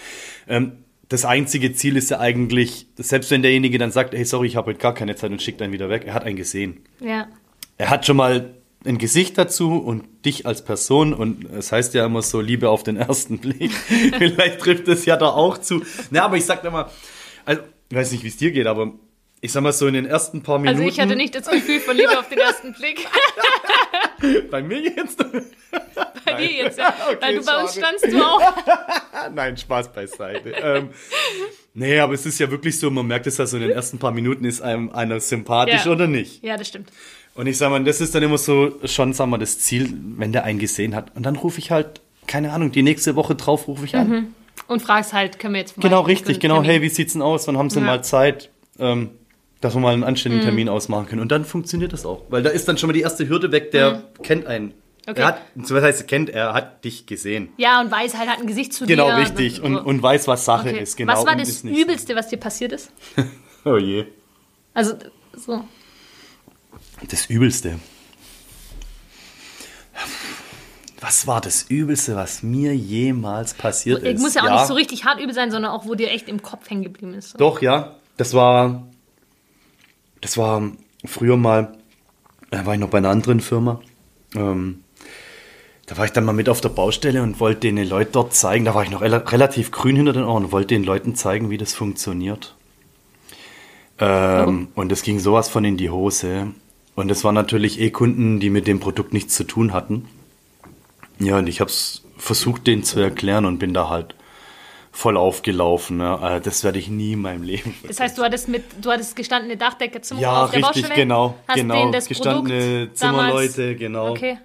Ähm, 0.47 0.73
das 1.07 1.25
einzige 1.25 1.73
Ziel 1.73 1.95
ist 1.95 2.11
ja 2.11 2.19
eigentlich, 2.19 2.85
selbst 2.97 3.31
wenn 3.31 3.41
derjenige 3.41 3.79
dann 3.79 3.91
sagt, 3.91 4.13
hey, 4.13 4.25
sorry, 4.25 4.47
ich 4.47 4.55
habe 4.55 4.67
heute 4.67 4.79
gar 4.79 4.93
keine 4.93 5.15
Zeit 5.15 5.31
und 5.31 5.41
schickt 5.41 5.61
einen 5.61 5.73
wieder 5.73 5.89
weg, 5.89 6.03
er 6.05 6.13
hat 6.13 6.23
einen 6.23 6.35
gesehen. 6.35 6.81
Ja 6.99 7.27
er 7.79 7.89
hat 7.89 8.05
schon 8.05 8.17
mal 8.17 8.53
ein 8.85 8.97
Gesicht 8.97 9.37
dazu 9.37 9.77
und 9.77 10.05
dich 10.25 10.45
als 10.45 10.63
Person 10.63 11.13
und 11.13 11.45
es 11.51 11.71
heißt 11.71 11.93
ja 11.93 12.05
immer 12.05 12.21
so 12.21 12.39
Liebe 12.39 12.69
auf 12.69 12.83
den 12.83 12.95
ersten 12.95 13.39
Blick. 13.39 13.71
Vielleicht 14.17 14.59
trifft 14.59 14.87
es 14.87 15.05
ja 15.05 15.17
da 15.17 15.29
auch 15.29 15.57
zu. 15.57 15.83
Na, 16.11 16.23
aber 16.23 16.37
ich 16.37 16.45
sag 16.45 16.61
dir 16.61 16.71
mal, 16.71 16.89
also, 17.45 17.61
ich 17.89 17.97
weiß 17.97 18.11
nicht, 18.11 18.23
wie 18.23 18.29
es 18.29 18.37
dir 18.37 18.51
geht, 18.51 18.67
aber 18.67 18.93
ich 19.41 19.51
sag 19.51 19.61
mal 19.63 19.71
so 19.73 19.87
in 19.87 19.93
den 19.93 20.05
ersten 20.05 20.41
paar 20.43 20.59
Minuten. 20.59 20.79
Also 20.79 20.89
ich 20.89 20.99
hatte 20.99 21.15
nicht 21.15 21.33
das 21.35 21.49
Gefühl 21.49 21.79
von 21.79 21.95
Liebe 21.95 22.17
auf 22.17 22.27
den 22.29 22.39
ersten 22.39 22.73
Blick. 22.73 23.07
Bei 24.51 24.61
mir 24.61 24.81
jetzt? 24.81 25.17
Bei 26.25 26.33
dir 26.33 26.51
jetzt, 26.51 26.77
ja. 26.77 26.93
Okay, 27.09 27.17
Weil 27.21 27.35
du 27.39 27.45
bei 27.45 27.61
uns 27.61 27.75
schade. 27.75 27.97
standst 27.97 28.11
du 28.13 28.21
auch. 28.23 28.41
Nein, 29.33 29.55
Spaß 29.57 29.91
beiseite. 29.93 30.49
ähm, 30.61 30.89
nee, 31.73 31.99
aber 31.99 32.13
es 32.13 32.25
ist 32.25 32.37
ja 32.39 32.51
wirklich 32.51 32.77
so, 32.77 32.89
man 32.91 33.07
merkt 33.07 33.27
es 33.27 33.37
ja 33.37 33.45
so 33.45 33.55
in 33.57 33.63
den 33.63 33.71
ersten 33.71 33.97
paar 33.97 34.11
Minuten, 34.11 34.43
ist 34.43 34.61
einem 34.61 34.89
einer 34.89 35.19
sympathisch 35.21 35.85
Ja. 35.85 35.91
oder 35.91 36.07
nicht. 36.07 36.43
Ja, 36.43 36.57
das 36.57 36.67
stimmt. 36.67 36.89
Und 37.35 37.47
ich 37.47 37.57
sag 37.57 37.69
mal, 37.69 37.81
das 37.83 38.01
ist 38.01 38.13
dann 38.13 38.23
immer 38.23 38.37
so 38.37 38.77
schon, 38.85 39.13
sag 39.13 39.27
mal, 39.27 39.37
das 39.37 39.59
Ziel, 39.59 39.93
wenn 40.17 40.33
der 40.33 40.43
einen 40.43 40.59
gesehen 40.59 40.95
hat. 40.95 41.15
Und 41.15 41.23
dann 41.23 41.37
rufe 41.37 41.59
ich 41.59 41.71
halt, 41.71 42.01
keine 42.27 42.51
Ahnung, 42.51 42.71
die 42.73 42.83
nächste 42.83 43.15
Woche 43.15 43.35
drauf 43.35 43.67
rufe 43.69 43.85
ich 43.85 43.95
an. 43.95 44.33
Und 44.67 44.81
fragst 44.81 45.13
halt, 45.13 45.39
können 45.39 45.53
wir 45.53 45.61
jetzt 45.61 45.75
Genau, 45.77 46.01
mal- 46.01 46.07
richtig, 46.07 46.39
genau. 46.41 46.55
Termin- 46.55 46.69
Hey, 46.71 46.81
wie 46.81 46.89
sieht's 46.89 47.13
denn 47.13 47.21
aus? 47.21 47.47
Wann 47.47 47.57
haben 47.57 47.69
Sie 47.69 47.79
Ja. 47.79 47.85
mal 47.85 48.03
Zeit? 48.03 48.49
Ähm, 48.77 49.11
dass 49.61 49.73
wir 49.75 49.79
mal 49.81 49.93
einen 49.93 50.03
anständigen 50.03 50.43
Termin 50.45 50.69
ausmachen 50.69 51.07
können. 51.07 51.21
Und 51.21 51.31
dann 51.31 51.45
funktioniert 51.45 51.91
das 51.93 52.05
auch. 52.05 52.23
Weil 52.29 52.43
da 52.43 52.49
ist 52.49 52.67
dann 52.67 52.77
schon 52.77 52.87
mal 52.87 52.93
die 52.93 53.01
erste 53.01 53.27
Hürde 53.27 53.51
weg, 53.51 53.71
der 53.71 54.03
kennt 54.23 54.45
einen. 54.47 54.73
Okay. 55.07 55.21
Er 55.21 55.27
hat, 55.27 55.41
was 55.55 55.83
heißt, 55.83 56.01
er 56.01 56.07
kennt, 56.07 56.29
er 56.29 56.53
hat 56.53 56.83
dich 56.85 57.05
gesehen. 57.07 57.49
Ja, 57.57 57.81
und 57.81 57.89
weiß 57.91 58.15
halt, 58.17 58.29
hat 58.29 58.39
ein 58.39 58.47
Gesicht 58.47 58.73
zu 58.73 58.85
Genau, 58.85 59.07
dir. 59.09 59.17
richtig. 59.17 59.61
Und, 59.61 59.75
und 59.77 60.01
weiß, 60.03 60.27
was 60.27 60.45
Sache 60.45 60.69
Okay. 60.69 60.81
ist. 60.83 60.97
Genau. 60.97 61.13
was 61.13 61.25
war 61.25 61.35
das 61.35 61.63
Übelste, 61.63 62.15
was 62.15 62.27
dir 62.27 62.37
passiert 62.37 62.71
ist? 62.73 62.91
Oh 63.65 63.75
je. 63.75 64.05
Also, 64.73 64.93
so. 65.35 65.65
Das 67.09 67.25
Übelste. 67.25 67.77
Was 71.01 71.27
war 71.27 71.39
das 71.41 71.63
Übelste, 71.63 72.15
was 72.15 72.43
mir 72.43 72.75
jemals 72.75 73.53
passiert 73.53 74.03
ist? 74.03 74.15
Ich 74.15 74.19
muss 74.19 74.33
ja 74.33 74.43
auch 74.43 74.51
nicht 74.51 74.67
so 74.67 74.73
richtig 74.73 75.05
hart 75.05 75.19
übel 75.21 75.33
sein, 75.33 75.49
sondern 75.49 75.71
auch, 75.71 75.85
wo 75.85 75.95
dir 75.95 76.09
echt 76.09 76.27
im 76.27 76.41
Kopf 76.41 76.69
hängen 76.69 76.83
geblieben 76.83 77.13
ist. 77.13 77.31
So. 77.31 77.37
Doch, 77.37 77.61
ja. 77.61 77.95
Das 78.17 78.33
war. 78.33 78.87
Das 80.21 80.37
war 80.37 80.61
früher 81.05 81.37
mal. 81.37 81.77
Da 82.51 82.65
war 82.65 82.73
ich 82.73 82.79
noch 82.79 82.89
bei 82.89 82.97
einer 82.97 83.09
anderen 83.09 83.41
Firma. 83.41 83.79
Ähm, 84.35 84.83
da 85.85 85.97
war 85.97 86.05
ich 86.05 86.11
dann 86.11 86.25
mal 86.25 86.33
mit 86.33 86.49
auf 86.49 86.61
der 86.61 86.69
Baustelle 86.69 87.23
und 87.23 87.39
wollte 87.39 87.61
den 87.61 87.77
Leuten 87.87 88.11
dort 88.11 88.33
zeigen. 88.33 88.65
Da 88.65 88.75
war 88.75 88.83
ich 88.83 88.91
noch 88.91 89.01
rela 89.01 89.17
relativ 89.17 89.71
grün 89.71 89.95
hinter 89.95 90.13
den 90.13 90.23
Ohren 90.23 90.45
und 90.45 90.51
wollte 90.51 90.75
den 90.75 90.83
Leuten 90.83 91.15
zeigen, 91.15 91.49
wie 91.49 91.57
das 91.57 91.73
funktioniert. 91.73 92.55
Ähm, 93.97 94.67
und 94.75 94.91
es 94.91 95.01
ging 95.01 95.19
sowas 95.19 95.49
von 95.49 95.65
in 95.65 95.77
die 95.77 95.89
Hose. 95.89 96.53
Und 96.95 97.09
es 97.09 97.23
waren 97.23 97.35
natürlich 97.35 97.79
eh 97.79 97.91
Kunden, 97.91 98.39
die 98.39 98.49
mit 98.49 98.67
dem 98.67 98.79
Produkt 98.79 99.13
nichts 99.13 99.35
zu 99.35 99.45
tun 99.45 99.73
hatten. 99.73 100.05
Ja, 101.17 101.37
und 101.37 101.47
ich 101.47 101.59
habe 101.59 101.69
es 101.69 102.03
versucht, 102.17 102.67
denen 102.67 102.83
zu 102.83 102.99
erklären 102.99 103.45
und 103.45 103.57
bin 103.57 103.73
da 103.73 103.89
halt 103.89 104.15
voll 104.91 105.17
aufgelaufen. 105.17 105.97
Ne? 105.97 106.19
Also 106.19 106.43
das 106.43 106.63
werde 106.63 106.79
ich 106.79 106.89
nie 106.89 107.13
in 107.13 107.21
meinem 107.21 107.43
Leben 107.43 107.75
Das 107.87 107.99
heißt, 107.99 108.17
du 108.17 108.23
hattest 108.23 108.47
mit, 108.47 108.63
du 108.81 108.91
hattest 108.91 109.15
gestandene 109.15 109.55
Dachdecke 109.57 110.01
zum 110.01 110.19
Ja, 110.19 110.43
auf 110.45 110.51
der 110.51 110.59
richtig, 110.59 110.81
Baustelle, 110.83 110.95
genau, 111.01 111.35
hast 111.47 111.55
genau. 111.55 111.91
das 111.91 112.07
Gestandene 112.07 112.59
Produkt 112.87 112.97
Zimmerleute, 112.97 113.61
damals, 113.63 113.79
genau. 113.79 114.09
Okay. 114.11 114.37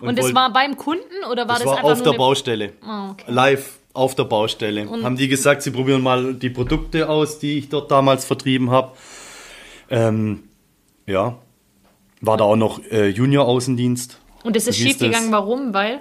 Und, 0.00 0.08
Und 0.10 0.18
das 0.18 0.32
war 0.32 0.52
beim 0.52 0.76
Kunden 0.76 1.02
oder 1.30 1.48
war 1.48 1.56
Das 1.56 1.64
das, 1.64 1.72
war 1.72 1.84
auf 1.84 1.98
der 2.02 2.08
eine- 2.12 2.18
Baustelle. 2.18 2.72
Ah, 2.82 3.10
okay. 3.10 3.24
Live 3.26 3.78
auf 3.94 4.14
der 4.14 4.24
Baustelle. 4.24 4.88
Haben 4.88 5.16
die 5.16 5.26
gesagt, 5.26 5.62
sie 5.62 5.72
probieren 5.72 6.02
mal 6.02 6.34
die 6.34 6.50
Produkte 6.50 7.08
aus, 7.08 7.40
die 7.40 7.58
ich 7.58 7.68
dort 7.68 7.90
damals 7.90 8.24
vertrieben 8.24 8.70
habe. 8.70 8.92
Ähm, 9.90 10.44
ja. 11.06 11.36
War 12.20 12.36
da 12.36 12.44
auch 12.44 12.54
noch 12.56 12.80
äh, 12.90 13.08
Junior-Außendienst. 13.08 14.18
Und 14.44 14.54
das 14.54 14.68
ist 14.68 14.76
So 14.78 14.84
hieß 14.84 14.92
schief 14.92 14.98
gegangen, 15.00 15.32
warum? 15.32 15.74
Weil? 15.74 16.00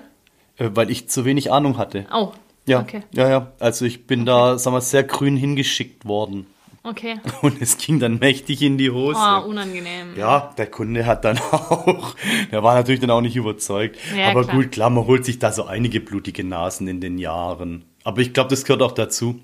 Äh, 0.58 0.70
weil 0.74 0.92
ich 0.92 1.10
zu 1.10 1.26
wenig 1.26 1.52
Ahnung 1.52 1.78
hatte. 1.80 2.06
Oh. 2.14 2.32
Ja, 2.68 2.82
Okay. 2.82 3.02
ja, 3.14 3.30
ja. 3.30 3.52
Also 3.60 3.86
ich 3.86 4.06
bin 4.06 4.26
da, 4.26 4.58
sagen 4.60 4.76
wir, 4.76 4.82
sehr 4.82 5.04
grün 5.04 5.36
hingeschickt 5.38 6.06
worden. 6.06 6.46
Okay. 6.84 7.16
Und 7.42 7.62
es 7.62 7.78
ging 7.78 8.00
dann 8.00 8.20
mächtig 8.20 8.62
in 8.62 8.78
die 8.78 8.92
Hose. 8.92 9.18
Oh, 9.20 9.50
unangenehm. 9.50 10.16
Ja, 10.16 10.54
der 10.58 10.68
Kunde 10.68 11.06
hat 11.06 11.26
dann 11.26 11.38
auch, 11.52 12.16
der 12.52 12.64
war 12.64 12.76
natürlich 12.76 13.02
dann 13.02 13.10
auch 13.10 13.22
nicht 13.22 13.36
überzeugt. 13.36 13.98
Ja, 14.16 14.30
Aber 14.30 14.44
klar. 14.44 14.56
gut, 14.56 14.72
klar, 14.72 14.90
man 14.90 15.06
holt 15.08 15.26
sich 15.26 15.40
da 15.40 15.52
so 15.52 15.66
einige 15.66 16.00
blutige 16.00 16.44
Nasen 16.44 16.88
in 16.88 17.02
den 17.02 17.18
Jahren. 17.18 17.84
Aber 18.04 18.22
ich 18.22 18.34
glaube, 18.34 18.50
das 18.50 18.64
gehört 18.64 18.82
auch 18.84 18.94
dazu. 18.94 19.40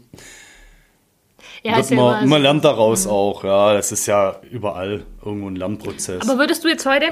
Ja, 1.63 1.77
ist 1.80 1.92
ja 1.92 1.96
man. 1.98 2.24
Mhm. 2.24 2.30
man 2.30 2.42
lernt 2.42 2.63
daraus 2.65 3.08
auch, 3.08 3.44
ja. 3.44 3.74
Das 3.74 3.92
ist 3.92 4.06
ja 4.06 4.36
überall 4.51 5.06
irgendwo 5.24 5.48
ein 5.50 5.56
Lernprozess. 5.56 6.22
Aber 6.27 6.38
würdest 6.39 6.63
du 6.63 6.68
jetzt 6.70 6.86
heute, 6.86 7.08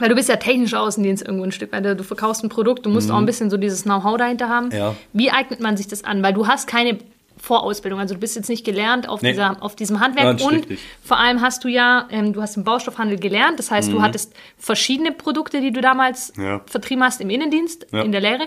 weil 0.00 0.08
du 0.08 0.14
bist 0.16 0.28
ja 0.28 0.36
technischer 0.36 0.80
Außendienst 0.80 1.22
irgendwo 1.24 1.44
ein 1.44 1.52
Stück 1.52 1.70
weit, 1.72 1.84
du 1.84 2.02
verkaufst 2.02 2.42
ein 2.42 2.48
Produkt, 2.48 2.84
du 2.86 2.90
musst 2.90 3.10
auch 3.10 3.16
ein 3.18 3.26
bisschen 3.26 3.50
so 3.50 3.56
dieses 3.56 3.84
Know-how 3.84 4.16
dahinter 4.16 4.48
haben. 4.48 4.66
Mhm. 4.66 4.72
Ja. 4.72 4.96
Wie 5.12 5.30
eignet 5.30 5.60
man 5.60 5.76
sich 5.76 5.86
das 5.86 6.02
an? 6.04 6.22
Weil 6.22 6.32
du 6.32 6.46
hast 6.48 6.66
keine 6.66 6.98
Vorausbildung, 7.38 7.98
also 8.00 8.14
du 8.14 8.20
bist 8.20 8.36
jetzt 8.36 8.48
nicht 8.50 8.64
gelernt 8.66 9.08
auf, 9.08 9.22
Nee. 9.22 9.30
dieser, 9.30 9.62
auf 9.62 9.74
diesem 9.74 10.00
Handwerk 10.00 10.38
Ja, 10.40 10.46
und 10.46 10.54
richtig. 10.56 10.80
vor 11.02 11.18
allem 11.18 11.40
hast 11.40 11.64
du 11.64 11.68
ja, 11.68 12.06
ähm, 12.10 12.32
du 12.34 12.42
hast 12.42 12.56
im 12.58 12.64
Baustoffhandel 12.64 13.18
gelernt, 13.18 13.58
das 13.58 13.70
heißt, 13.70 13.90
du 13.90 14.02
hattest 14.02 14.34
verschiedene 14.58 15.10
Produkte, 15.12 15.60
die 15.62 15.72
du 15.72 15.80
damals 15.80 16.36
Mhm. 16.36 16.42
Ja. 16.44 16.60
vertrieben 16.66 17.02
hast 17.02 17.20
im 17.22 17.30
Innendienst, 17.30 17.84
in 17.92 18.12
der 18.12 18.20
Lehre. 18.20 18.44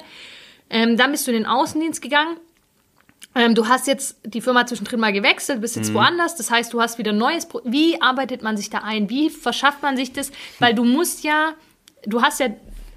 Ähm, 0.69 0.95
dann 0.98 1.12
bist 1.12 1.25
du 1.27 1.31
in 1.31 1.38
den 1.38 1.45
Außendienst 1.48 2.01
gegangen. 2.01 2.38
Ähm, 3.35 3.55
du 3.55 3.67
hast 3.67 3.87
jetzt 3.87 4.17
die 4.25 4.41
Firma 4.41 4.65
zwischendrin 4.67 4.99
mal 4.99 5.11
gewechselt, 5.13 5.59
bist 5.61 5.75
Mhm. 5.75 5.81
jetzt 5.83 5.93
woanders. 5.93 6.35
Das 6.35 6.51
heißt, 6.51 6.71
du 6.73 6.81
hast 6.81 6.97
wieder 6.99 7.13
neues. 7.13 7.47
Pro 7.47 7.61
Wie 7.63 7.99
arbeitet 8.01 8.43
man 8.43 8.57
sich 8.57 8.69
da 8.69 8.79
ein? 8.79 9.09
Wie 9.09 9.29
verschafft 9.29 9.81
man 9.81 9.97
sich 9.97 10.13
das? 10.13 10.31
Weil 10.59 10.75
du 10.75 10.83
musst 10.83 11.23
ja, 11.23 11.53
du 12.05 12.21
hast 12.21 12.39
ja 12.39 12.47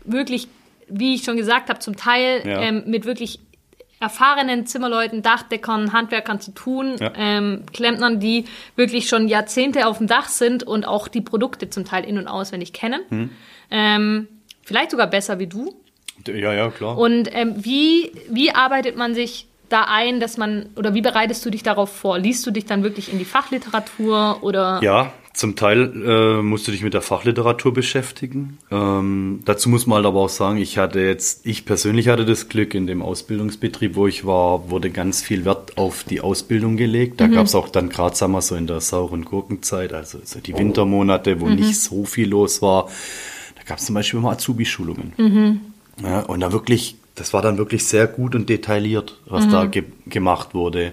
wirklich, 0.05 0.49
wie 0.89 1.15
ich 1.15 1.25
schon 1.25 1.37
gesagt 1.37 1.69
habe, 1.71 1.79
zum 1.79 1.97
Teil 1.97 2.43
Ja. 2.47 2.61
ähm, 2.61 2.85
mit 2.87 3.07
wirklich 3.07 3.41
erfahrenen 3.99 4.67
Zimmerleuten, 4.67 5.23
Dachdeckern, 5.23 5.95
Handwerkern 5.95 6.39
zu 6.39 6.51
tun, 6.53 6.97
Ja. 7.01 7.13
ähm, 7.17 7.63
Klempnern, 7.73 8.21
die 8.21 8.45
wirklich 8.77 9.09
schon 9.09 9.27
Jahrzehnte 9.27 9.87
auf 9.87 9.99
dem 9.99 10.07
Dach 10.07 10.29
sind 10.29 10.63
und 10.65 10.87
auch 10.87 11.09
die 11.09 11.23
Produkte 11.23 11.71
zum 11.71 11.87
Teil 11.87 12.05
in- 12.05 12.19
und 12.19 12.29
auswendig 12.29 12.75
kennen. 12.75 13.01
Mhm. 13.09 13.31
Ähm, 13.71 14.29
vielleicht 14.63 14.91
sogar 14.91 15.07
besser 15.07 15.39
wie 15.39 15.47
du. 15.47 15.75
ja, 16.27 16.53
ja, 16.53 16.71
klar. 16.71 16.99
Und 16.99 17.31
ähm, 17.35 17.55
wie, 17.65 18.13
wie 18.29 18.51
arbeitet 18.51 18.97
man 18.97 19.15
sich 19.15 19.47
da 19.69 19.87
ein, 19.89 20.21
dass 20.21 20.37
man, 20.37 20.67
oder 20.77 20.95
wie 20.95 21.03
bereitest 21.03 21.45
du 21.45 21.51
dich 21.51 21.63
darauf 21.63 21.91
vor? 21.91 22.19
Liest 22.19 22.47
du 22.47 22.51
dich 22.51 22.67
dann 22.67 22.83
wirklich 22.83 23.13
in 23.13 23.19
die 23.19 23.25
Fachliteratur 23.25 24.39
oder? 24.43 24.81
Ja, 24.83 25.13
zum 25.37 25.55
Teil 25.55 25.93
äh, 26.07 26.43
musst 26.43 26.67
du 26.67 26.73
dich 26.73 26.83
mit 26.83 26.95
der 26.95 27.03
Fachliteratur 27.03 27.75
beschäftigen. 27.75 28.57
Ähm, 28.71 29.41
dazu 29.45 29.69
muss 29.69 29.87
man 29.87 29.97
halt 29.97 30.07
aber 30.07 30.21
auch 30.21 30.29
sagen, 30.31 30.57
ich 30.57 30.79
hatte 30.79 31.01
jetzt, 31.01 31.45
ich 31.47 31.67
persönlich 31.67 32.09
hatte 32.09 32.25
das 32.25 32.49
Glück, 32.49 32.75
in 32.75 32.87
dem 32.87 33.03
Ausbildungsbetrieb, 33.03 33.97
wo 33.97 34.07
ich 34.07 34.25
war, 34.25 34.71
wurde 34.71 34.89
ganz 34.89 35.21
viel 35.21 35.45
Wert 35.45 35.77
auf 35.77 36.05
die 36.05 36.23
Ausbildung 36.23 36.79
gelegt. 36.79 37.21
Da 37.21 37.27
gab 37.27 37.47
es 37.47 37.55
auch 37.55 37.69
dann 37.69 37.91
gerade, 37.91 38.17
sagen 38.17 38.33
wir 38.33 38.41
so, 38.41 38.55
in 38.55 38.67
der 38.67 38.81
sauren 38.81 39.27
Gurkenzeit, 39.27 39.93
also 39.93 40.19
so 40.25 40.41
die 40.41 40.57
Wintermonate, 40.57 41.39
wo 41.41 41.49
nicht 41.49 41.79
so 41.79 42.07
viel 42.07 42.31
los 42.31 42.63
war. 42.63 42.89
Da 43.57 43.63
gab 43.65 43.77
es 43.79 43.85
zum 43.85 43.95
Beispiel 43.95 44.21
immer 44.21 44.31
Azubi-Schulungen. 44.31 45.61
Ja, 46.03 46.21
und 46.21 46.41
da 46.41 46.53
wirklich, 46.53 46.97
das 47.17 47.33
war 47.33 47.43
dann 47.43 47.59
wirklich 47.59 47.87
sehr 47.87 48.07
gut 48.07 48.35
und 48.35 48.49
detailliert, 48.49 49.21
was 49.27 49.49
da 49.49 49.65
ge 49.67 49.85
gemacht 50.07 50.55
wurde. 50.55 50.93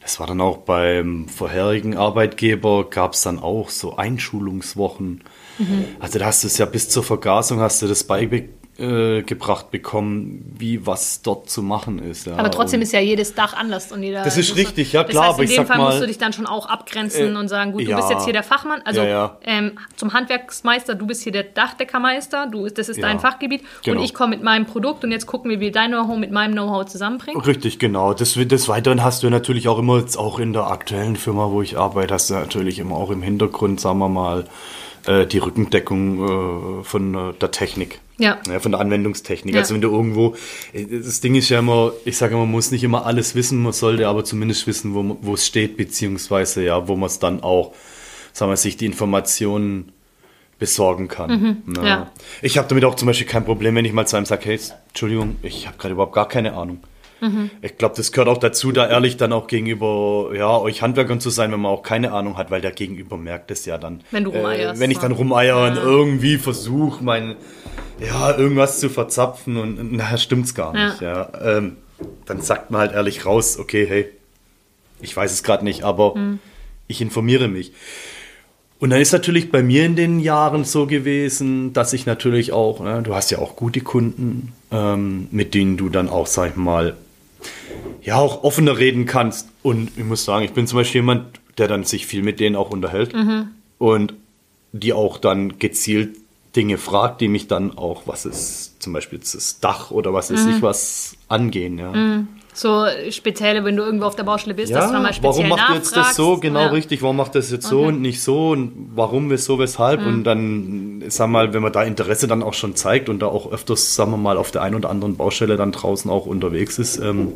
Das 0.00 0.20
war 0.20 0.26
dann 0.26 0.40
auch 0.40 0.58
beim 0.58 1.28
vorherigen 1.28 1.96
Arbeitgeber, 1.96 2.88
gab 2.90 3.14
es 3.14 3.22
dann 3.22 3.38
auch 3.38 3.70
so 3.70 3.96
Einschulungswochen. 3.96 5.24
Also 5.98 6.18
da 6.18 6.26
hast 6.26 6.44
du 6.44 6.46
es 6.46 6.58
ja 6.58 6.66
bis 6.66 6.88
zur 6.90 7.02
Vergasung, 7.02 7.60
hast 7.60 7.80
du 7.82 7.86
das 7.86 8.04
beigebracht 8.04 8.63
äh, 8.78 9.22
gebracht 9.22 9.70
bekommen, 9.70 10.52
wie 10.58 10.84
was 10.86 11.22
dort 11.22 11.48
zu 11.48 11.62
machen 11.62 12.00
ist. 12.00 12.26
Ja. 12.26 12.36
Aber 12.36 12.50
trotzdem 12.50 12.78
Und- 12.78 12.82
ist 12.82 12.92
ja 12.92 12.98
jedes 13.00 13.34
Dach 13.34 13.54
anders 13.56 13.92
und 13.92 14.02
jeder. 14.02 14.24
Das 14.24 14.36
ist 14.36 14.56
richtig, 14.56 14.92
ja, 14.92 15.02
das 15.04 15.10
klar, 15.12 15.24
Heißt, 15.26 15.34
aber 15.34 15.42
in 15.44 15.50
dem 15.50 15.66
Fall 15.66 15.78
musst 15.78 15.90
mal- 15.92 16.00
du 16.00 16.06
dich 16.08 16.18
dann 16.18 16.32
schon 16.32 16.46
auch 16.46 16.66
abgrenzen 16.66 17.36
Äh, 17.36 17.38
und 17.38 17.48
sagen, 17.48 17.70
gut, 17.72 17.82
du 17.82 17.90
ja. 17.90 17.96
bist 17.96 18.10
jetzt 18.10 18.24
hier 18.24 18.32
der 18.32 18.42
Fachmann, 18.42 18.82
also 18.84 19.02
Ja. 19.02 19.38
Ähm, 19.44 19.78
zum 19.96 20.12
Handwerksmeister, 20.12 20.94
du 20.96 21.06
bist 21.06 21.22
hier 21.22 21.30
der 21.32 21.44
Dachdeckermeister, 21.44 22.48
du, 22.50 22.68
das 22.68 22.88
ist 22.88 23.02
dein 23.02 23.20
Fachgebiet 23.20 23.62
Genau. 23.84 23.98
und 23.98 24.04
ich 24.04 24.12
komme 24.14 24.30
mit 24.30 24.42
meinem 24.42 24.66
Produkt 24.66 25.04
und 25.04 25.12
jetzt 25.12 25.26
gucken 25.26 25.50
wir, 25.50 25.60
wie 25.60 25.70
dein 25.70 25.90
Know-how 25.92 26.16
mit 26.16 26.32
meinem 26.32 26.52
Know-how 26.52 26.84
zusammenbringt. 26.86 27.46
Richtig, 27.46 27.78
genau. 27.78 28.12
Des, 28.14 28.34
des 28.34 28.68
Weiteren 28.68 29.04
hast 29.04 29.22
du 29.22 29.30
natürlich 29.30 29.68
auch 29.68 29.78
immer, 29.78 29.98
jetzt 29.98 30.16
auch 30.16 30.38
in 30.38 30.52
der 30.52 30.66
aktuellen 30.66 31.16
Firma, 31.16 31.50
wo 31.50 31.62
ich 31.62 31.76
arbeite, 31.78 32.14
hast 32.14 32.30
du 32.30 32.34
natürlich 32.34 32.78
immer 32.80 32.96
auch 32.96 33.10
im 33.10 33.22
Hintergrund, 33.22 33.80
sagen 33.80 33.98
wir 33.98 34.08
mal, 34.08 34.46
äh, 35.06 35.26
die 35.26 35.38
Rückendeckung 35.38 36.80
äh, 36.80 36.84
von 36.84 37.14
äh, 37.14 37.32
der 37.40 37.50
Technik. 37.50 38.00
Ja. 38.18 38.38
Ja, 38.48 38.60
von 38.60 38.72
der 38.72 38.80
Anwendungstechnik. 38.80 39.54
Ja. 39.54 39.60
Also 39.62 39.74
wenn 39.74 39.80
du 39.80 39.90
irgendwo, 39.90 40.36
äh, 40.72 40.84
das 40.84 41.20
Ding 41.20 41.34
ist 41.34 41.48
ja 41.48 41.58
immer, 41.58 41.92
ich 42.04 42.16
sage 42.16 42.34
immer, 42.34 42.44
man 42.44 42.52
muss 42.52 42.70
nicht 42.70 42.84
immer 42.84 43.06
alles 43.06 43.34
wissen, 43.34 43.62
man 43.62 43.72
sollte 43.72 44.06
aber 44.08 44.24
zumindest 44.24 44.66
wissen, 44.66 44.94
wo, 44.94 45.18
wo 45.20 45.34
es 45.34 45.46
steht, 45.46 45.76
beziehungsweise 45.76 46.64
ja, 46.64 46.86
wo 46.86 46.96
man 46.96 47.08
es 47.08 47.18
dann 47.18 47.42
auch, 47.42 47.72
sagen 48.32 48.50
wir, 48.52 48.56
sich 48.56 48.76
die 48.76 48.86
Informationen 48.86 49.92
besorgen 50.58 51.08
kann. 51.08 51.62
Mhm. 51.66 51.84
ja. 51.84 52.10
Ich 52.40 52.56
habe 52.58 52.68
damit 52.68 52.84
auch 52.84 52.94
zum 52.94 53.06
Beispiel 53.06 53.26
kein 53.26 53.44
Problem, 53.44 53.74
wenn 53.74 53.84
ich 53.84 53.92
mal 53.92 54.06
zu 54.06 54.16
einem 54.16 54.26
sage, 54.26 54.44
hey, 54.46 54.60
Entschuldigung, 54.88 55.36
ich 55.42 55.66
habe 55.66 55.76
gerade 55.76 55.94
überhaupt 55.94 56.14
gar 56.14 56.28
keine 56.28 56.54
Ahnung. 56.54 56.78
Mhm. 57.20 57.50
Ich 57.62 57.76
glaube, 57.76 57.94
das 57.96 58.12
gehört 58.12 58.28
auch 58.28 58.38
dazu, 58.38 58.70
da 58.70 58.88
ehrlich 58.88 59.16
dann 59.16 59.32
auch 59.32 59.46
gegenüber 59.46 60.30
ja, 60.34 60.56
euch 60.58 60.82
Handwerkern 60.82 61.20
zu 61.20 61.30
sein, 61.30 61.50
wenn 61.52 61.60
man 61.60 61.72
auch 61.72 61.82
keine 61.82 62.12
Ahnung 62.12 62.36
hat, 62.36 62.50
weil 62.50 62.60
der 62.60 62.70
Gegenüber 62.70 63.16
merkt 63.16 63.50
es 63.50 63.66
ja 63.66 63.78
dann. 63.78 64.02
Wenn 64.10 64.24
du 64.24 64.30
rumeierst, 64.30 64.76
Äh, 64.76 64.80
wenn 64.80 64.90
ich 64.90 64.98
dann 64.98 65.12
ne? 65.12 65.18
rumeier 65.18 65.58
und 65.66 65.76
irgendwie 65.76 66.38
versuche, 66.38 67.02
mein, 67.02 67.36
ja, 68.00 68.36
irgendwas 68.36 68.80
zu 68.80 68.88
verzapfen 68.88 69.56
und, 69.56 69.92
nachher 69.92 70.18
stimmt's 70.18 70.54
gar 70.54 70.72
nicht. 70.72 71.00
Ja. 71.00 71.30
Ähm, 71.42 71.76
dann 72.26 72.40
sagt 72.40 72.70
man 72.70 72.80
halt 72.80 72.92
ehrlich 72.92 73.24
raus, 73.24 73.58
okay, 73.58 73.86
hey, 73.86 74.08
ich 75.00 75.16
weiß 75.16 75.32
es 75.32 75.42
gerade 75.42 75.64
nicht, 75.64 75.82
aber 75.84 76.14
Mhm. 76.16 76.38
ich 76.88 77.00
informiere 77.00 77.48
mich. 77.48 77.72
Und 78.80 78.90
dann 78.90 79.00
ist 79.00 79.12
natürlich 79.12 79.50
bei 79.50 79.62
mir 79.62 79.86
in 79.86 79.96
den 79.96 80.18
Jahren 80.20 80.64
so 80.64 80.86
gewesen, 80.86 81.72
dass 81.72 81.92
ich 81.92 82.04
natürlich 82.06 82.52
auch, 82.52 82.80
ne, 82.80 83.02
du 83.02 83.14
hast 83.14 83.30
ja 83.30 83.38
auch 83.38 83.56
gute 83.56 83.80
Kunden, 83.80 84.52
ähm, 84.70 85.28
mit 85.30 85.54
denen 85.54 85.76
du 85.76 85.88
dann 85.88 86.08
auch, 86.08 86.26
sag 86.26 86.50
ich 86.50 86.56
mal, 86.56 86.96
ja, 88.02 88.16
auch 88.16 88.42
offener 88.44 88.76
reden 88.76 89.06
kannst. 89.06 89.48
Und 89.62 89.92
ich 89.96 90.04
muss 90.04 90.24
sagen, 90.24 90.44
ich 90.44 90.52
bin 90.52 90.66
zum 90.66 90.78
Beispiel 90.78 91.00
jemand, 91.00 91.40
der 91.56 91.68
dann 91.68 91.84
sich 91.84 92.06
viel 92.06 92.22
mit 92.22 92.40
denen 92.40 92.56
auch 92.56 92.70
unterhält 92.70 93.14
und 93.78 94.14
die 94.72 94.92
auch 94.92 95.18
dann 95.18 95.58
gezielt 95.58 96.16
Dinge 96.56 96.78
fragt, 96.78 97.20
die 97.20 97.28
mich 97.28 97.48
dann 97.48 97.76
auch, 97.76 98.02
was 98.06 98.26
ist 98.26 98.80
zum 98.82 98.92
Beispiel 98.92 99.18
das 99.18 99.58
Dach 99.60 99.90
oder 99.90 100.12
was 100.14 100.30
ist 100.30 100.46
ich 100.46 100.62
was 100.62 101.16
angehen, 101.28 101.78
ja. 101.78 101.92
So 102.56 102.84
speziell, 103.10 103.64
wenn 103.64 103.76
du 103.76 103.82
irgendwo 103.82 104.06
auf 104.06 104.14
der 104.14 104.22
Baustelle 104.22 104.54
bist, 104.54 104.72
dass 104.72 104.86
du 104.86 104.92
nochmal 104.92 105.12
speziell 105.12 105.34
warum 105.34 105.48
macht 105.48 105.70
ihr 105.70 105.74
jetzt 105.74 105.86
das 105.88 105.96
nachfragst. 105.96 106.16
so? 106.16 106.36
Genau 106.36 106.60
Ja. 106.60 106.66
richtig. 106.68 107.02
Warum 107.02 107.16
macht 107.16 107.34
das 107.34 107.50
jetzt 107.50 107.66
so 107.66 107.78
Okay. 107.80 107.88
und 107.88 108.00
nicht 108.00 108.22
so? 108.22 108.50
Und 108.50 108.90
warum, 108.94 109.28
wieso, 109.30 109.58
weshalb? 109.58 110.02
Mhm. 110.02 110.06
Und 110.06 110.24
dann, 110.24 111.02
sag 111.08 111.28
mal, 111.30 111.52
wenn 111.52 111.62
man 111.62 111.72
da 111.72 111.82
Interesse 111.82 112.28
dann 112.28 112.44
auch 112.44 112.54
schon 112.54 112.76
zeigt 112.76 113.08
und 113.08 113.18
da 113.20 113.26
auch 113.26 113.50
öfters, 113.50 113.96
sagen 113.96 114.12
wir 114.12 114.18
mal, 114.18 114.36
auf 114.36 114.52
der 114.52 114.62
einen 114.62 114.76
oder 114.76 114.90
anderen 114.90 115.16
Baustelle 115.16 115.56
dann 115.56 115.72
draußen 115.72 116.08
auch 116.08 116.26
unterwegs 116.26 116.78
ist, 116.78 116.98
ähm, 116.98 117.32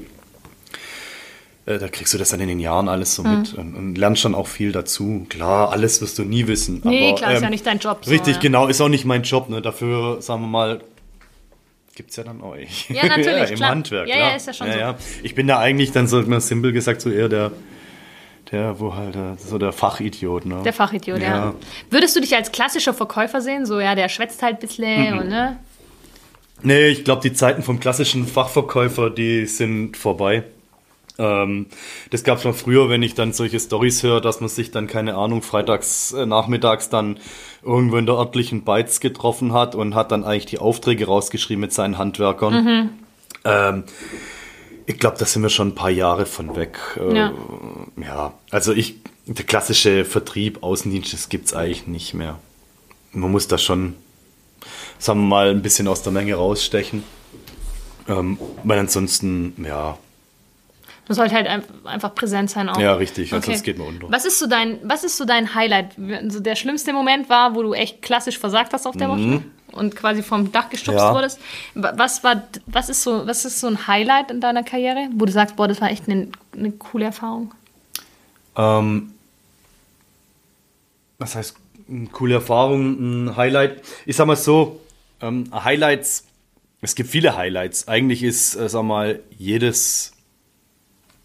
äh, 1.68 1.78
da 1.78 1.88
kriegst 1.88 2.14
du 2.14 2.18
das 2.18 2.30
dann 2.30 2.40
in 2.40 2.48
den 2.48 2.60
Jahren 2.60 2.88
alles 2.88 3.14
so 3.14 3.22
Mhm. 3.22 3.38
mit 3.38 3.54
und, 3.54 3.74
und 3.74 3.94
lernst 3.98 4.22
schon 4.22 4.34
auch 4.34 4.46
viel 4.46 4.72
dazu. 4.72 5.26
Klar, 5.28 5.70
alles 5.72 6.00
wirst 6.00 6.18
du 6.18 6.24
nie 6.24 6.46
wissen. 6.46 6.80
Nee, 6.84 7.08
aber, 7.10 7.18
klar, 7.18 7.32
ist 7.34 7.40
ja 7.40 7.46
ähm, 7.46 7.50
nicht 7.52 7.66
dein 7.66 7.78
Job. 7.78 7.98
So, 8.04 8.10
Richtig, 8.10 8.36
ja. 8.36 8.40
genau, 8.40 8.66
ist 8.68 8.80
auch 8.80 8.88
nicht 8.88 9.04
mein 9.04 9.22
Job. 9.22 9.48
Ne? 9.48 9.60
Dafür, 9.60 10.20
sagen 10.22 10.42
wir 10.42 10.48
mal, 10.48 10.80
gibt's 11.94 12.16
ja 12.16 12.24
dann 12.24 12.40
euch. 12.42 12.88
Ja, 12.90 13.06
natürlich, 13.06 13.50
Im 13.50 13.56
klar. 13.56 13.70
Handwerk, 13.70 14.08
Ja, 14.08 14.14
klar. 14.16 14.28
ja, 14.30 14.36
ist 14.36 14.46
ja 14.46 14.52
schon 14.52 14.72
so. 14.72 14.78
Ich 15.22 15.34
bin 15.34 15.46
da 15.48 15.58
eigentlich 15.58 15.92
dann 15.92 16.06
so 16.06 16.20
mal 16.22 16.40
simpel 16.40 16.72
gesagt 16.72 17.00
so 17.00 17.10
eher 17.10 17.28
der, 17.28 17.50
der, 18.52 18.78
wo 18.80 18.94
halt, 18.94 19.16
äh, 19.16 19.36
so 19.36 19.58
der 19.58 19.72
Fachidiot, 19.72 20.46
ne? 20.46 20.62
Der 20.64 20.72
Fachidiot, 20.72 21.20
ja. 21.20 21.26
Ja. 21.28 21.54
Würdest 21.90 22.16
du 22.16 22.20
dich 22.20 22.34
als 22.34 22.50
klassischer 22.52 22.94
Verkäufer 22.94 23.40
sehen? 23.40 23.66
So, 23.66 23.78
ja, 23.80 23.94
der 23.94 24.08
schwätzt 24.08 24.42
halt 24.42 24.54
ein 24.56 24.60
bisschen 24.60 25.12
Mhm. 25.14 25.18
und 25.18 25.28
ne? 25.28 25.58
Nee, 26.62 26.88
ich 26.88 27.04
glaube, 27.04 27.22
die 27.22 27.32
Zeiten 27.32 27.62
vom 27.62 27.78
klassischen 27.78 28.26
Fachverkäufer, 28.26 29.10
die 29.10 29.46
sind 29.46 29.96
vorbei. 29.96 30.44
Ähm, 31.18 31.66
das 32.10 32.22
gab 32.22 32.38
es 32.38 32.44
mal 32.44 32.52
früher, 32.52 32.88
wenn 32.88 33.02
ich 33.02 33.14
dann 33.14 33.32
solche 33.32 33.58
Stories 33.58 34.02
höre, 34.02 34.20
dass 34.20 34.40
man 34.40 34.48
sich 34.48 34.70
dann, 34.70 34.86
keine 34.86 35.16
Ahnung, 35.16 35.42
freitags, 35.42 36.12
äh, 36.12 36.26
nachmittags 36.26 36.88
dann 36.88 37.18
irgendwo 37.62 37.96
in 37.96 38.06
der 38.06 38.14
örtlichen 38.14 38.62
Beiz 38.64 39.00
getroffen 39.00 39.52
hat 39.52 39.74
und 39.74 39.94
hat 39.94 40.12
dann 40.12 40.24
eigentlich 40.24 40.46
die 40.46 40.58
Aufträge 40.58 41.06
rausgeschrieben 41.06 41.60
mit 41.60 41.72
seinen 41.72 41.98
Handwerkern. 41.98 42.54
Ähm, 43.44 43.84
ich 44.86 44.98
glaube, 44.98 45.16
da 45.18 45.24
sind 45.26 45.42
wir 45.42 45.50
schon 45.50 45.68
ein 45.68 45.74
paar 45.74 45.90
Jahre 45.90 46.24
von 46.24 46.56
weg. 46.56 46.78
Äh, 46.96 47.16
Ja. 47.16 47.32
ja, 47.96 48.32
also 48.50 48.72
ich, 48.72 48.96
der 49.26 49.44
klassische 49.44 50.04
Vertrieb, 50.04 50.62
Außendienst, 50.62 51.12
das 51.12 51.28
gibt 51.28 51.46
es 51.46 51.54
eigentlich 51.54 51.86
nicht 51.86 52.14
mehr. 52.14 52.38
Man 53.12 53.30
muss 53.30 53.48
da 53.48 53.58
schon, 53.58 53.96
sagen 54.98 55.20
wir 55.20 55.26
mal, 55.26 55.50
ein 55.50 55.62
bisschen 55.62 55.88
aus 55.88 56.02
der 56.02 56.12
Menge 56.12 56.36
rausstechen. 56.36 57.02
Ähm, 58.08 58.38
weil 58.64 58.78
ansonsten, 58.78 59.54
ja, 59.66 59.98
Man 61.08 61.16
sollte 61.16 61.34
halt 61.34 61.46
ein- 61.46 61.62
einfach 61.84 62.14
präsent 62.14 62.50
sein 62.50 62.68
auch. 62.68 62.78
Ja, 62.78 62.92
richtig, 62.94 63.30
sonst 63.30 63.62
geht 63.64 63.78
man 63.78 63.86
unter. 63.88 64.10
Was 64.10 64.24
ist 64.26 64.38
so 64.38 64.46
dein, 64.46 64.78
was 64.82 65.04
ist 65.04 65.16
so 65.16 65.24
dein 65.24 65.54
Highlight? 65.54 65.92
So 66.28 66.40
der 66.40 66.54
schlimmste 66.54 66.92
Moment 66.92 67.28
war, 67.30 67.54
wo 67.54 67.62
du 67.62 67.72
echt 67.72 68.02
klassisch 68.02 68.38
versagt 68.38 68.72
hast 68.74 68.86
auf 68.86 68.96
der 68.96 69.08
Woche 69.08 69.42
und 69.72 69.96
quasi 69.96 70.22
vom 70.22 70.52
Dach 70.52 70.68
gestupst 70.68 70.98
Mhm. 71.00 71.06
Ja. 71.06 71.14
wurdest. 71.14 71.40
Wa- 71.74 71.92
Was 71.96 72.22
war, 72.24 72.42
was 72.66 72.88
ist 72.90 73.02
so, 73.02 73.26
was 73.26 73.44
ist 73.46 73.58
so 73.60 73.66
ein 73.68 73.86
Highlight 73.86 74.30
in 74.30 74.40
deiner 74.40 74.62
Karriere, 74.62 75.08
wo 75.14 75.24
du 75.24 75.32
sagst, 75.32 75.56
boah, 75.56 75.66
das 75.66 75.80
war 75.80 75.90
echt 75.90 76.08
eine, 76.08 76.28
eine 76.54 76.72
coole 76.72 77.06
Erfahrung? 77.06 77.54
Ähm, 78.56 79.12
was 81.18 81.34
heißt 81.34 81.56
eine 81.88 82.06
coole 82.08 82.34
Erfahrung, 82.34 83.26
ein 83.28 83.36
Highlight? 83.36 83.82
Ich 84.06 84.16
sag 84.16 84.26
mal 84.26 84.36
so, 84.36 84.80
ähm, 85.20 85.48
Highlights, 85.52 86.24
es 86.80 86.94
gibt 86.94 87.08
viele 87.10 87.36
Highlights. 87.36 87.88
Eigentlich 87.88 88.22
ist, 88.22 88.54
äh, 88.56 88.68
sag 88.68 88.82
mal, 88.84 89.20
jedes, 89.36 90.12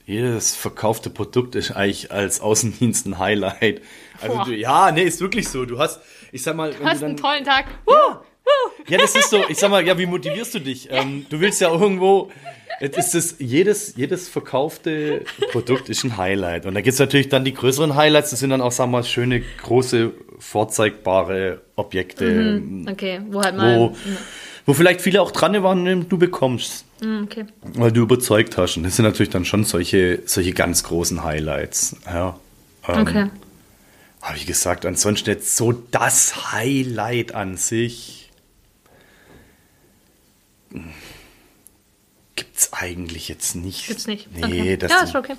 jedes 0.06 0.56
verkaufte 0.56 1.10
Produkt 1.10 1.56
ist 1.56 1.72
eigentlich 1.72 2.12
als 2.12 2.42
Außendienst 2.42 3.06
ein 3.08 3.20
Highlight. 3.20 3.82
Also 4.22 4.36
Boah. 4.38 4.46
du, 4.46 4.54
ja, 4.56 4.92
nee, 4.92 5.04
ist 5.04 5.22
wirklich 5.22 5.48
so. 5.50 5.66
Du 5.66 5.80
hast, 5.80 6.00
ich 6.32 6.44
sag 6.44 6.56
mal, 6.56 6.72
Du 6.74 6.84
hast 6.84 7.02
du 7.02 7.06
einen 7.06 7.16
dann, 7.16 7.24
tollen 7.24 7.44
Tag. 7.44 7.66
Woo! 7.86 7.94
ja, 8.88 8.98
das 8.98 9.16
ist 9.16 9.30
so, 9.30 9.42
ich 9.48 9.58
sag 9.58 9.72
mal, 9.72 9.86
ja, 9.86 9.98
wie 9.98 10.06
motivierst 10.06 10.54
du 10.56 10.60
dich? 10.60 10.90
Ähm, 10.92 11.26
du 11.30 11.40
willst 11.40 11.62
ja 11.62 11.72
irgendwo, 11.72 12.30
jetzt 12.82 12.98
ist 12.98 13.16
es, 13.16 13.36
jedes, 13.40 13.96
jedes 13.96 14.28
verkaufte 14.28 15.24
Produkt 15.54 15.88
ist 15.88 16.04
ein 16.04 16.18
Highlight. 16.18 16.66
Und 16.66 16.74
da 16.76 16.82
gibt 16.82 16.94
es 16.94 17.00
natürlich 17.00 17.30
dann 17.30 17.46
die 17.46 17.54
größeren 17.54 17.96
Highlights, 17.96 18.32
das 18.32 18.40
sind 18.42 18.50
dann 18.50 18.62
auch, 18.62 18.74
sagen 18.74 18.92
wir 18.92 18.98
mal, 19.00 19.04
schöne, 19.06 19.42
große, 19.62 20.12
vorzeigbare 20.40 21.62
Objekte, 21.78 22.62
Okay, 22.92 23.22
wo 23.30 23.42
halt 23.42 23.56
mal. 23.56 23.78
wo, 23.80 23.96
wo 24.66 24.74
vielleicht 24.74 25.02
viele 25.02 25.22
auch 25.22 25.32
dran 25.32 25.62
waren, 25.64 26.08
du 26.10 26.18
bekommst, 26.18 26.86
Mm, 27.02 27.24
Okay. 27.24 27.46
weil 27.62 27.92
du 27.92 28.02
überzeugt 28.02 28.58
hast. 28.58 28.78
Und 28.78 28.84
das 28.84 28.96
sind 28.96 29.04
natürlich 29.06 29.30
dann 29.32 29.44
schon 29.46 29.66
solche, 29.66 30.22
solche 30.26 30.54
ganz 30.54 30.84
großen 30.84 31.24
Highlights. 31.24 31.98
Ja. 32.06 32.40
Ähm, 32.88 33.02
Okay. 33.02 33.30
Aber 34.22 34.40
wie 34.40 34.46
gesagt, 34.46 34.86
ansonsten 34.86 35.30
jetzt 35.32 35.58
so 35.58 35.74
das 35.74 36.54
Highlight 36.54 37.36
an 37.36 37.58
sich 37.58 38.30
gibt's 42.36 42.72
eigentlich 42.74 43.28
jetzt 43.28 43.56
nicht. 43.56 43.88
Gibt's 43.88 44.08
nicht. 44.08 44.30
Nee, 44.34 44.44
okay. 44.46 44.78
das 44.78 44.92
ja, 44.92 45.02
ist 45.02 45.12
schon 45.12 45.22
okay. 45.24 45.34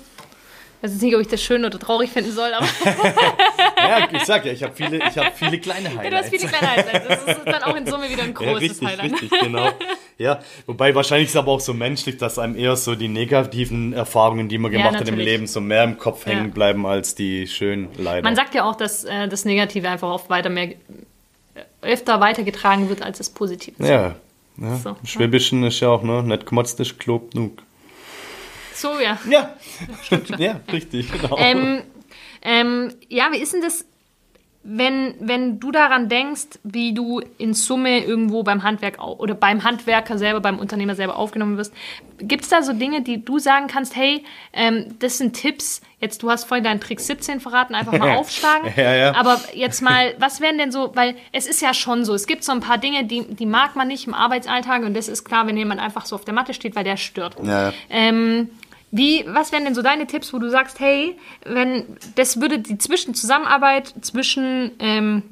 Ich 0.77 0.83
weiß 0.83 0.91
jetzt 0.91 1.01
nicht, 1.01 1.15
ob 1.15 1.21
ich 1.21 1.27
das 1.27 1.41
schön 1.41 1.65
oder 1.65 1.79
traurig 1.79 2.11
finden 2.11 2.31
soll, 2.31 2.53
aber 2.53 2.67
ja, 3.87 4.07
ich 4.11 4.23
sag 4.25 4.45
ja, 4.45 4.51
ich 4.51 4.63
habe 4.63 4.73
viele, 4.75 4.97
ich 4.97 5.17
hab 5.17 5.37
viele 5.37 5.59
kleine 5.59 5.89
Highlights. 5.89 6.03
ja, 6.03 6.09
du 6.09 6.17
hast 6.17 6.29
viele 6.29 6.47
kleine 6.47 6.71
Highlights. 6.71 7.07
Das 7.25 7.37
ist 7.37 7.45
dann 7.45 7.63
auch 7.63 7.75
in 7.75 7.85
Summe 7.85 8.09
wieder 8.09 8.23
ein 8.23 8.29
ja, 8.29 8.33
großes 8.33 8.61
richtig, 8.61 8.87
Highlight. 8.87 9.11
richtig, 9.13 9.29
genau. 9.39 9.69
Ja, 10.17 10.39
wobei 10.65 10.95
wahrscheinlich 10.95 11.25
ist 11.27 11.31
es 11.35 11.37
aber 11.37 11.51
auch 11.51 11.59
so 11.59 11.73
menschlich, 11.73 12.17
dass 12.17 12.39
einem 12.39 12.55
eher 12.55 12.75
so 12.77 12.95
die 12.95 13.07
negativen 13.09 13.91
Erfahrungen, 13.93 14.47
die 14.47 14.57
man 14.57 14.71
Ja, 14.71 14.77
gemacht 14.77 14.99
hat 14.99 15.07
im. 15.09 15.17
Leben, 15.17 15.45
so 15.47 15.59
mehr 15.61 15.83
im 15.83 15.97
Kopf 15.97 16.25
Ja. 16.25 16.33
hängen 16.33 16.51
bleiben 16.51 16.85
als 16.85 17.15
die 17.15 17.47
schönen 17.47 17.89
leider. 17.97 18.23
Man 18.23 18.35
sagt 18.35 18.55
ja 18.55 18.63
auch, 18.63 18.75
dass 18.75 19.03
äh, 19.03 19.27
das 19.27 19.43
Negative 19.45 19.89
einfach 19.89 20.09
oft 20.09 20.29
weiter 20.29 20.49
mehr 20.49 20.69
äh, 20.71 20.75
öfter 21.81 22.19
weitergetragen 22.21 22.87
wird 22.89 23.01
als 23.01 23.17
das 23.17 23.29
Positive. 23.29 23.75
ja, 23.85 24.15
ja. 24.57 24.75
So, 24.77 24.91
Im 24.91 25.05
Schwäbischen 25.05 25.63
ist 25.65 25.81
ja 25.81 25.89
auch, 25.89 26.01
ne, 26.01 26.23
nicht 26.23 26.45
gemotzt 26.45 26.79
ist 26.79 26.97
Klob 26.97 27.31
genug. 27.31 27.61
So, 28.73 28.99
ja. 29.01 29.17
Ja, 29.29 29.53
ja, 30.37 30.59
richtig, 30.71 31.11
genau. 31.11 31.37
Ähm, 31.37 31.81
ähm, 32.45 32.93
ja, 33.09 33.31
wie 33.31 33.39
ist 33.39 33.53
denn 33.53 33.61
das, 33.61 33.85
wenn, 34.67 35.15
wenn 35.19 35.59
du 35.59 35.71
daran 35.71 36.09
denkst, 36.09 36.59
wie 36.63 36.93
du 36.93 37.21
in 37.37 37.53
Summe 37.53 38.03
irgendwo 38.03 38.43
beim 38.43 38.63
Handwerk 38.63 38.99
oder 38.99 39.33
beim 39.33 39.63
Handwerker 39.63 40.17
selber, 40.17 40.41
beim 40.41 40.59
Unternehmer 40.59 40.95
selber 40.95 41.17
aufgenommen 41.17 41.57
wirst? 41.57 41.73
Gibt 42.19 42.43
es 42.43 42.49
da 42.49 42.61
so 42.61 42.73
Dinge, 42.73 43.01
die 43.01 43.23
du 43.23 43.39
sagen 43.39 43.67
kannst, 43.67 43.95
hey, 43.95 44.23
ähm, 44.53 44.95
das 44.99 45.17
sind 45.17 45.33
Tipps, 45.33 45.81
jetzt 45.99 46.21
du 46.21 46.29
hast 46.29 46.45
vorhin 46.45 46.63
deinen 46.63 46.79
Trick 46.79 46.99
17 46.99 47.39
verraten, 47.39 47.75
einfach 47.75 47.97
mal 47.97 48.15
aufschlagen. 48.17 48.71
Ja, 48.75 48.95
ja. 48.95 49.15
Aber 49.15 49.39
jetzt 49.53 49.81
mal, 49.81 50.13
was 50.19 50.39
wären 50.39 50.57
denn 50.57 50.71
so, 50.71 50.91
weil 50.95 51.15
es 51.31 51.47
ist 51.47 51.61
ja 51.61 51.73
schon 51.73 52.05
so, 52.05 52.13
es 52.13 52.27
gibt 52.27 52.43
so 52.43 52.51
ein 52.51 52.59
paar 52.59 52.77
Dinge, 52.77 53.05
die, 53.05 53.23
die 53.23 53.45
mag 53.45 53.75
man 53.75 53.87
nicht 53.87 54.07
im 54.07 54.13
Arbeitsalltag 54.13 54.83
und 54.83 54.95
das 54.95 55.07
ist 55.07 55.25
klar, 55.25 55.47
wenn 55.47 55.57
jemand 55.57 55.81
einfach 55.81 56.05
so 56.05 56.15
auf 56.15 56.25
der 56.25 56.33
Matte 56.33 56.53
steht, 56.53 56.75
weil 56.75 56.83
der 56.83 56.97
stört. 56.97 57.37
Ja. 57.43 57.73
Ähm, 57.89 58.49
wie, 58.95 59.25
was 59.27 59.51
wären 59.51 59.65
denn 59.65 59.75
so 59.75 59.81
deine 59.81 60.07
Tipps, 60.07 60.33
wo 60.33 60.39
du 60.39 60.49
sagst, 60.49 60.79
hey, 60.79 61.17
wenn 61.43 61.83
das 62.15 62.39
würde 62.39 62.59
die 62.59 62.77
zwischen 62.77 63.13
Zusammenarbeit 63.13 63.93
zwischen 63.99 64.71
ähm, 64.79 65.23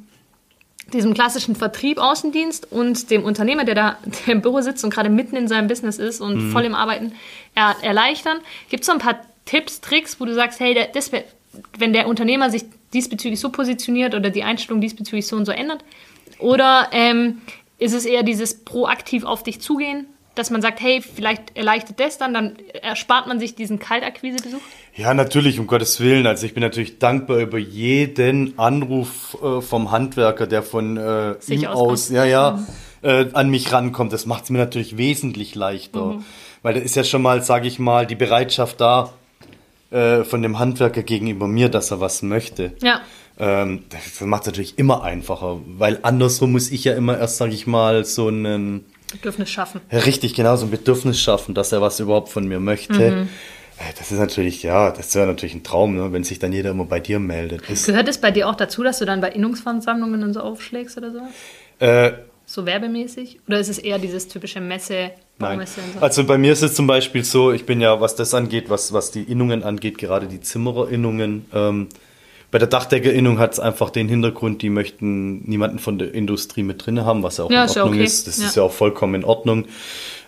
diesem 0.92 1.14
klassischen 1.14 1.56
Vertrieb, 1.56 1.98
Außendienst 1.98 2.70
und 2.74 3.10
dem 3.10 3.24
Unternehmer, 3.24 3.64
der 3.64 3.76
da 3.76 3.98
der 4.28 4.34
im 4.34 4.42
Büro 4.42 4.60
sitzt 4.60 4.84
und 4.84 4.94
gerade 4.94 5.10
mitten 5.10 5.38
in 5.38 5.48
seinem 5.48 5.70
Business 5.70 5.98
ist 5.98 6.20
und 6.20 6.52
voll 6.52 6.66
im 6.66 6.76
Arbeiten, 6.76 7.14
er, 7.56 7.78
erleichtern? 7.82 8.40
Gibt 8.70 8.82
es 8.82 8.88
so 8.88 8.92
ein 8.92 9.00
paar 9.00 9.22
Tipps, 9.46 9.80
Tricks, 9.80 10.20
wo 10.20 10.26
du 10.26 10.34
sagst, 10.34 10.60
hey, 10.60 10.90
das 10.94 11.14
wär, 11.14 11.24
wenn 11.78 11.94
der 11.94 12.10
Unternehmer 12.10 12.50
sich 12.50 12.66
diesbezüglich 12.94 13.40
so 13.40 13.50
positioniert 13.50 14.14
oder 14.14 14.30
die 14.30 14.44
Einstellung 14.44 14.82
diesbezüglich 14.82 15.26
so 15.26 15.38
und 15.38 15.46
so 15.46 15.54
ändert? 15.54 15.86
Oder 16.38 16.90
ähm, 16.92 17.42
ist 17.78 17.94
es 17.94 18.04
eher 18.04 18.24
dieses 18.24 18.66
proaktiv 18.66 19.24
auf 19.24 19.44
dich 19.44 19.62
zugehen, 19.62 20.08
dass 20.36 20.50
man 20.50 20.62
sagt, 20.62 20.82
hey, 20.82 21.02
vielleicht 21.02 21.56
erleichtert 21.56 22.00
das 22.00 22.18
dann, 22.18 22.34
dann 22.34 22.56
erspart 22.82 23.28
man 23.28 23.40
sich 23.40 23.56
diesen 23.56 23.80
Kaltakquisebesuch? 23.80 24.62
Ja, 24.96 25.14
natürlich, 25.14 25.60
um 25.60 25.68
Gottes 25.68 26.00
Willen. 26.00 26.26
Also 26.28 26.46
ich 26.46 26.54
bin 26.54 26.62
natürlich 26.62 27.00
dankbar 27.00 27.38
über 27.38 27.58
jeden 27.58 28.58
Anruf 28.58 29.38
äh, 29.42 29.62
vom 29.62 29.92
Handwerker, 29.92 30.48
der 30.48 30.64
von 30.64 30.98
äh, 30.98 31.36
Sich 31.40 31.62
ihm 31.64 31.68
auskommt. 31.68 31.92
aus, 31.92 32.10
ja, 32.10 32.26
ja, 32.26 32.64
äh, 33.02 33.28
an 33.34 33.50
mich 33.50 33.72
rankommt. 33.72 34.14
Das 34.14 34.26
macht 34.26 34.46
es 34.46 34.50
mir 34.50 34.60
natürlich 34.60 34.98
wesentlich 34.98 35.56
leichter. 35.56 36.20
Weil 36.64 36.76
da 36.76 36.80
ist 36.80 36.96
ja 36.96 37.04
schon 37.04 37.22
mal, 37.22 37.44
sage 37.44 37.68
ich 37.68 37.78
mal, 37.78 38.08
die 38.08 38.16
Bereitschaft 38.16 38.80
da 38.82 39.14
äh, 39.92 40.24
von 40.24 40.42
dem 40.42 40.60
Handwerker 40.60 41.04
gegenüber 41.04 41.48
mir, 41.48 41.70
dass 41.70 41.92
er 41.92 42.00
was 42.00 42.22
möchte. 42.24 42.74
Ja. 42.82 43.02
Ähm, 43.38 43.84
das 43.90 44.22
macht 44.22 44.44
es 44.44 44.48
natürlich 44.48 44.80
immer 44.80 45.04
einfacher, 45.04 45.60
weil 45.66 46.00
andersrum 46.04 46.52
muss 46.52 46.72
ich 46.72 46.84
ja 46.84 46.94
immer 46.94 47.18
erst, 47.18 47.38
sage 47.38 47.54
ich 47.54 47.68
mal, 47.68 48.06
so 48.06 48.28
einen 48.28 48.86
Bedürfnis 49.14 49.50
schaffen. 49.50 49.82
Richtig, 49.92 50.34
genau, 50.34 50.56
so 50.56 50.66
ein 50.66 50.72
Bedürfnis 50.72 51.20
schaffen, 51.20 51.54
dass 51.56 51.72
er 51.72 51.82
was 51.82 52.00
überhaupt 52.00 52.30
von 52.30 52.48
mir 52.48 52.60
möchte. 52.60 53.28
Das 53.98 54.12
ist 54.12 54.20
natürlich, 54.20 54.64
ja, 54.64 54.92
das 54.92 55.16
wäre 55.16 55.28
natürlich 55.28 55.56
ein 55.56 55.64
Traum, 55.64 55.96
ne, 55.96 56.12
wenn 56.14 56.24
sich 56.24 56.40
dann 56.40 56.54
jeder 56.54 56.72
immer 56.72 56.86
bei 56.86 57.00
dir 57.00 57.20
meldet. 57.20 57.70
Ist, 57.70 57.86
Gehört 57.88 58.08
es 58.08 58.18
bei 58.20 58.32
dir 58.32 58.48
auch 58.48 58.56
dazu, 58.56 58.84
dass 58.84 59.00
du 59.00 59.06
dann 59.06 59.20
bei 59.20 59.30
Innungsversammlungen 59.30 60.24
und 60.24 60.34
so 60.34 60.42
aufschlägst 60.42 60.98
oder 60.98 61.12
so? 61.12 61.20
äh, 61.86 62.12
So 62.46 62.66
werbemäßig? 62.66 63.40
Oder 63.48 63.60
ist 63.60 63.70
es 63.70 63.80
eher 63.80 63.98
dieses 64.00 64.28
typische 64.28 64.62
Messe, 64.62 65.12
Nein. 65.40 65.66
So? 65.66 66.00
Also 66.00 66.24
bei 66.26 66.38
mir 66.38 66.54
ist 66.54 66.62
es 66.62 66.76
zum 66.76 66.86
Beispiel 66.88 67.24
so, 67.24 67.52
ich 67.52 67.66
bin 67.66 67.82
ja, 67.82 68.00
was 68.00 68.16
das 68.16 68.34
angeht, 68.34 68.70
was, 68.70 68.94
was 68.94 69.12
die 69.12 69.24
Innungen 69.24 69.64
angeht, 69.64 69.98
gerade 69.98 70.28
die 70.28 70.40
Zimmererinnungen, 70.40 71.46
ähm, 71.54 71.88
bei 72.54 72.60
der 72.60 72.68
Dachdeckerinnung 72.68 73.40
hat 73.40 73.54
es 73.54 73.60
einfach 73.60 73.90
den 73.90 74.08
Hintergrund, 74.08 74.62
die 74.62 74.70
möchten 74.70 75.42
niemanden 75.50 75.80
von 75.80 75.98
der 75.98 76.14
Industrie 76.14 76.62
mit 76.62 76.86
drin 76.86 77.04
haben, 77.04 77.24
was 77.24 77.38
ja 77.38 77.46
auch 77.46 77.50
Ja, 77.50 77.64
in 77.64 77.66
ist 77.70 77.78
Ordnung 77.78 77.96
okay. 77.96 78.04
ist. 78.04 78.28
Das 78.28 78.38
Ja. 78.40 78.46
ist 78.46 78.56
ja 78.56 78.62
auch 78.62 78.72
vollkommen 78.72 79.16
in 79.16 79.24
Ordnung. 79.26 79.66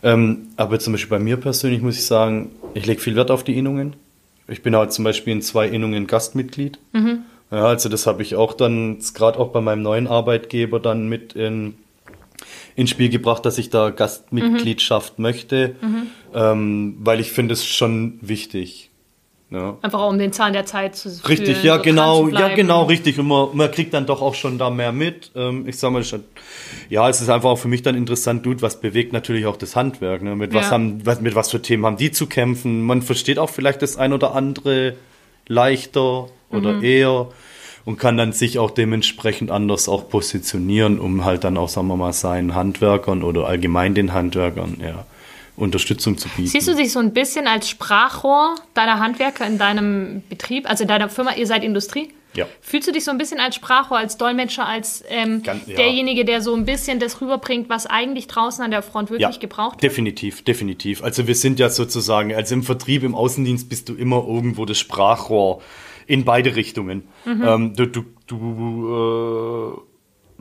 Ähm, 0.01 0.47
aber 0.57 0.79
zum 0.79 0.93
Beispiel 0.93 1.19
bei 1.19 1.23
mir 1.23 1.38
persönlich 1.38 1.83
muss 1.83 1.95
ich 1.99 2.05
sagen, 2.07 2.49
ich 2.73 2.88
lege 2.88 2.99
viel 2.99 3.15
Wert 3.15 3.29
auf 3.29 3.43
die 3.43 3.55
Innungen. 3.55 3.95
Ich 4.47 4.63
bin 4.63 4.75
halt 4.75 4.91
zum 4.91 5.05
Beispiel 5.05 5.33
in 5.33 5.43
zwei 5.43 5.67
Innungen 5.67 6.07
Gastmitglied. 6.07 6.79
Mhm. 6.93 7.19
Ja, 7.51 7.65
also 7.67 7.89
das 7.89 8.07
habe 8.07 8.23
ich 8.23 8.33
auch 8.35 8.53
dann 8.53 8.97
gerade 9.13 9.38
auch 9.38 9.49
bei 9.49 9.61
meinem 9.61 9.83
neuen 9.83 10.07
Arbeitgeber 10.07 10.79
dann 10.79 11.07
mit 11.07 11.33
in, 11.33 11.75
ins 12.75 12.89
Spiel 12.89 13.09
gebracht, 13.09 13.45
dass 13.45 13.59
ich 13.59 13.69
da 13.69 13.91
Gastmitgliedschaft 13.91 15.19
möchte, 15.19 15.75
ähm, 16.33 16.97
weil 17.01 17.19
ich 17.19 17.31
finde 17.31 17.53
es 17.53 17.67
schon 17.67 18.17
wichtig. 18.21 18.89
Ja. 19.51 19.77
Einfach 19.84 19.99
auch 20.01 20.10
um 20.10 20.17
den 20.17 20.34
Zahn 20.34 20.53
der 20.53 20.65
Zeit 20.65 20.95
zu 20.95 21.08
Richtig, 21.29 21.58
fühlen, 21.58 21.65
ja 21.65 21.77
so 21.77 21.84
genau, 21.84 22.27
ja 22.29 22.55
genau, 22.55 22.84
richtig. 22.86 23.19
Und 23.19 23.27
man, 23.27 23.49
man 23.53 23.69
kriegt 23.71 23.93
dann 23.93 24.05
doch 24.08 24.21
auch 24.21 24.34
schon 24.34 24.58
da 24.58 24.69
mehr 24.71 24.91
mit. 24.91 25.31
Ähm, 25.36 25.67
ich 25.67 25.77
sag 25.77 25.91
mal, 25.91 26.03
schon- 26.03 26.23
ja, 26.89 27.08
es 27.10 27.21
ist 27.21 27.29
einfach 27.29 27.49
auch 27.51 27.58
für 27.60 27.67
mich 27.67 27.84
dann 27.84 27.95
interessant, 27.95 28.43
dude, 28.45 28.62
was 28.63 28.81
bewegt 28.81 29.13
natürlich 29.13 29.45
auch 29.45 29.55
das 29.55 29.75
Handwerk. 29.75 30.23
Ne? 30.23 30.36
Mit 30.36 30.53
was 30.53 30.65
Ja. 30.65 30.71
haben, 30.71 31.05
was, 31.05 31.21
mit 31.21 31.36
was 31.36 31.51
für 31.51 31.62
Themen 31.62 31.86
haben 31.86 31.97
die 31.97 32.12
zu 32.12 32.25
kämpfen? 32.25 32.81
Man 32.81 33.03
versteht 33.03 33.38
auch 33.38 33.49
vielleicht 33.51 33.81
das 33.84 33.97
ein 33.97 34.13
oder 34.13 34.34
andere 34.36 34.95
leichter 35.47 36.27
oder 36.49 36.73
Mhm. 36.73 36.84
eher 36.84 37.27
und 37.86 37.99
kann 37.99 38.17
dann 38.17 38.34
sich 38.34 38.58
auch 38.60 38.71
dementsprechend 38.71 39.51
anders 39.51 39.88
auch 39.88 40.10
positionieren, 40.10 40.99
um 40.99 41.23
halt 41.23 41.43
dann 41.43 41.58
auch, 41.58 41.69
sagen 41.69 41.88
wir 41.88 41.95
mal, 41.97 42.13
seinen 42.13 42.55
Handwerkern 42.55 43.21
oder 43.23 43.45
allgemein 43.45 43.93
den 43.93 44.12
Handwerkern 44.13 44.77
ja, 44.81 45.05
Unterstützung 45.57 46.17
zu 46.17 46.27
bieten. 46.29 46.47
Siehst 46.49 46.67
du 46.67 46.75
dich 46.75 46.91
so 46.91 46.99
ein 46.99 47.13
bisschen 47.13 47.47
als 47.47 47.69
Sprachrohr 47.69 48.55
deiner 48.73 48.99
Handwerker 48.99 49.45
in 49.47 49.57
deinem 49.57 50.23
Betrieb, 50.29 50.69
also 50.69 50.83
in 50.83 50.87
deiner 50.87 51.09
Firma, 51.09 51.33
ihr 51.35 51.47
seid 51.47 51.63
Industrie? 51.63 52.09
Ja. 52.33 52.45
Fühlst 52.59 52.87
du 52.87 52.91
dich 52.91 53.05
so 53.05 53.11
ein 53.11 53.17
bisschen 53.17 53.39
als 53.39 53.55
Sprachrohr, 53.55 53.97
als 53.97 54.17
Dolmetscher, 54.17 54.67
als 54.67 55.03
ähm, 55.07 55.41
Ganz- 55.41 55.67
ja. 55.67 55.75
derjenige, 55.75 56.25
der 56.25 56.41
so 56.41 56.53
ein 56.53 56.65
bisschen 56.65 56.99
das 56.99 57.21
rüberbringt, 57.21 57.69
was 57.69 57.85
eigentlich 57.85 58.27
draußen 58.27 58.61
an 58.63 58.71
der 58.71 58.81
Front 58.81 59.09
wirklich 59.09 59.39
gebraucht 59.39 59.75
wird? 59.75 59.83
Definitiv, 59.83 60.43
definitiv. 60.43 61.01
Also 61.01 61.27
wir 61.27 61.35
sind 61.35 61.59
ja 61.59 61.69
sozusagen, 61.69 62.35
also 62.35 62.53
im 62.55 62.63
Vertrieb, 62.63 63.03
im 63.03 63.15
Außendienst 63.15 63.69
bist 63.69 63.87
du 63.87 63.95
immer 63.95 64.25
irgendwo 64.27 64.65
das 64.65 64.77
Sprachrohr 64.77 65.61
in 66.07 66.25
beide 66.25 66.57
Richtungen. 66.57 67.03
Mhm. 67.23 67.43
Ähm, 67.45 67.73
du 67.75 67.85
du, 67.87 68.03
du 68.27 69.83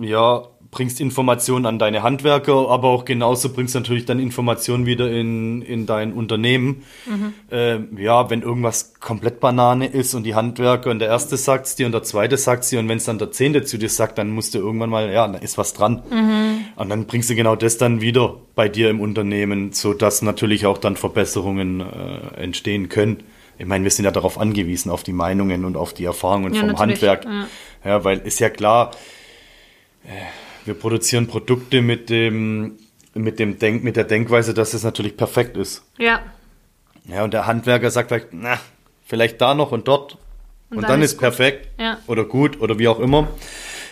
äh, 0.01 0.07
ja, 0.07 0.43
bringst 0.75 1.01
Informationen 1.01 1.67
an 1.67 1.79
deine 1.79 2.03
Handwerker, 2.03 2.69
aber 2.69 2.89
auch 2.89 3.05
genauso 3.05 3.53
bringst 3.53 3.77
natürlich 3.77 4.07
dann 4.07 4.19
Informationen 4.19 4.87
wieder 4.87 5.09
in, 5.09 5.63
in 5.63 5.87
dein 5.87 6.13
Unternehmen. 6.13 6.83
Mhm. 7.07 7.33
Ähm, 7.53 7.97
ja, 7.97 8.29
wenn 8.29 8.43
irgendwas 8.43 8.95
komplett 8.99 9.39
Banane 9.39 9.87
ist 9.87 10.15
und 10.15 10.25
die 10.25 10.35
Handwerker 10.35 10.91
und 10.91 10.99
der 10.99 11.09
erste 11.09 11.37
sagt's 11.37 11.77
dir 11.77 11.87
und 11.87 11.93
der 11.93 12.03
zweite 12.03 12.37
sagt's 12.37 12.71
dir 12.71 12.81
und 12.81 12.89
wenn 12.89 12.97
es 12.97 13.05
dann 13.05 13.19
der 13.19 13.31
zehnte 13.31 13.63
zu 13.63 13.79
dir 13.79 13.89
sagt, 13.89 14.19
dann 14.19 14.31
musst 14.31 14.53
du 14.55 14.59
irgendwann 14.59 14.91
mal, 14.91 15.13
ja, 15.13 15.29
da 15.29 15.39
ist 15.39 15.57
was 15.59 15.75
dran. 15.75 16.03
Und 16.75 16.89
dann 16.89 17.07
bringst 17.07 17.31
du 17.31 17.37
genau 17.37 17.55
das 17.55 17.79
dann 17.79 18.01
wieder 18.01 18.35
bei 18.57 18.69
dir 18.69 18.91
im 18.91 19.01
Unternehmen, 19.01 19.73
so 19.73 19.95
dass 19.95 20.23
natürlich 20.23 20.67
auch 20.67 20.79
dann 20.79 20.97
Verbesserungen 20.97 21.81
äh, 21.83 22.43
entstehen 22.43 22.89
können. 22.89 23.23
Ich 23.59 23.67
meine, 23.67 23.85
wir 23.85 23.93
sind 23.93 24.05
ja 24.07 24.11
darauf 24.11 24.41
angewiesen, 24.41 24.91
auf 24.91 25.05
die 25.05 25.13
Meinungen 25.13 25.65
und 25.65 25.77
auf 25.77 25.95
die 25.95 26.05
Erfahrungen 26.05 26.53
Ja, 26.53 26.61
vom 26.61 26.71
natürlich, 26.71 27.01
Handwerk. 27.01 27.25
ja. 27.25 27.47
Ja, 27.85 28.03
weil 28.03 28.19
ist 28.19 28.41
ja 28.41 28.51
klar, 28.51 28.91
äh, 30.05 30.09
wir 30.65 30.75
produzieren 30.75 31.27
Produkte 31.27 31.83
mit 31.83 32.11
dem, 32.11 32.79
mit 33.15 33.39
dem 33.39 33.59
Denk, 33.59 33.85
mit 33.85 33.97
der 33.97 34.05
Denkweise, 34.05 34.55
dass 34.55 34.75
es 34.75 34.83
natürlich 34.83 35.17
perfekt 35.17 35.57
ist. 35.57 35.83
Ja. 35.99 36.23
Ja, 37.07 37.25
und 37.25 37.35
der 37.35 37.47
Handwerker 37.47 37.91
sagt 37.91 38.09
vielleicht, 38.09 38.29
na, 38.33 38.59
vielleicht 39.07 39.41
da 39.41 39.55
noch 39.55 39.73
und 39.73 39.89
dort. 39.89 40.17
Und, 40.71 40.83
dann, 40.89 41.03
ist 41.03 41.13
gut. 41.13 41.21
perfekt 41.21 41.69
Ja. 41.79 41.99
oder 42.07 42.25
gut 42.25 42.61
oder 42.61 42.79
wie 42.79 42.89
auch 42.89 42.99
immer. 42.99 43.29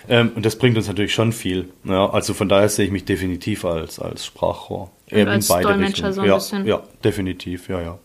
Ähm, 0.08 0.32
und 0.34 0.44
das 0.44 0.56
bringt 0.56 0.76
uns 0.76 0.88
natürlich 0.88 1.14
schon 1.14 1.32
viel. 1.32 1.68
Ja, 1.84 2.10
also 2.10 2.34
von 2.34 2.48
daher 2.48 2.68
sehe 2.68 2.86
ich 2.86 2.90
mich 2.90 3.04
definitiv 3.04 3.64
als, 3.64 4.00
als 4.00 4.26
Sprachrohr. 4.26 4.90
Eben 5.08 5.28
als 5.28 5.46
Dolmetscher 5.46 6.12
so 6.12 6.22
ein 6.22 6.26
ja, 6.26 6.34
bisschen. 6.34 6.66
Ja, 6.66 6.82
definitiv, 7.04 7.68
ja, 7.68 7.80
ja. 7.80 7.98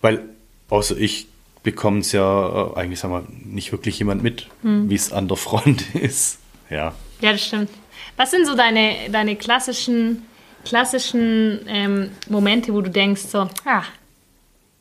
Weil 0.00 0.22
außer 0.70 0.96
ich 0.96 1.26
bekomme 1.62 1.98
es 2.00 2.12
ja 2.12 2.70
äh, 2.72 2.78
eigentlich, 2.78 3.00
sagen 3.00 3.12
wir, 3.12 3.26
nicht 3.44 3.72
wirklich 3.72 3.98
jemand 3.98 4.22
mit, 4.22 4.46
Hm. 4.62 4.88
wie 4.88 4.94
es 4.94 5.12
an 5.12 5.28
der 5.28 5.36
Front 5.36 5.94
ist. 6.00 6.38
Ja. 6.70 6.94
Ja, 7.20 7.32
das 7.32 7.44
stimmt. 7.44 7.68
Was 8.16 8.30
sind 8.30 8.46
so 8.46 8.54
deine, 8.54 9.10
deine 9.10 9.36
klassischen, 9.36 10.26
klassischen 10.64 11.64
ähm, 11.66 12.12
Momente, 12.28 12.72
wo 12.72 12.80
du 12.80 12.90
denkst 12.90 13.22
so, 13.22 13.48
ah, 13.64 13.82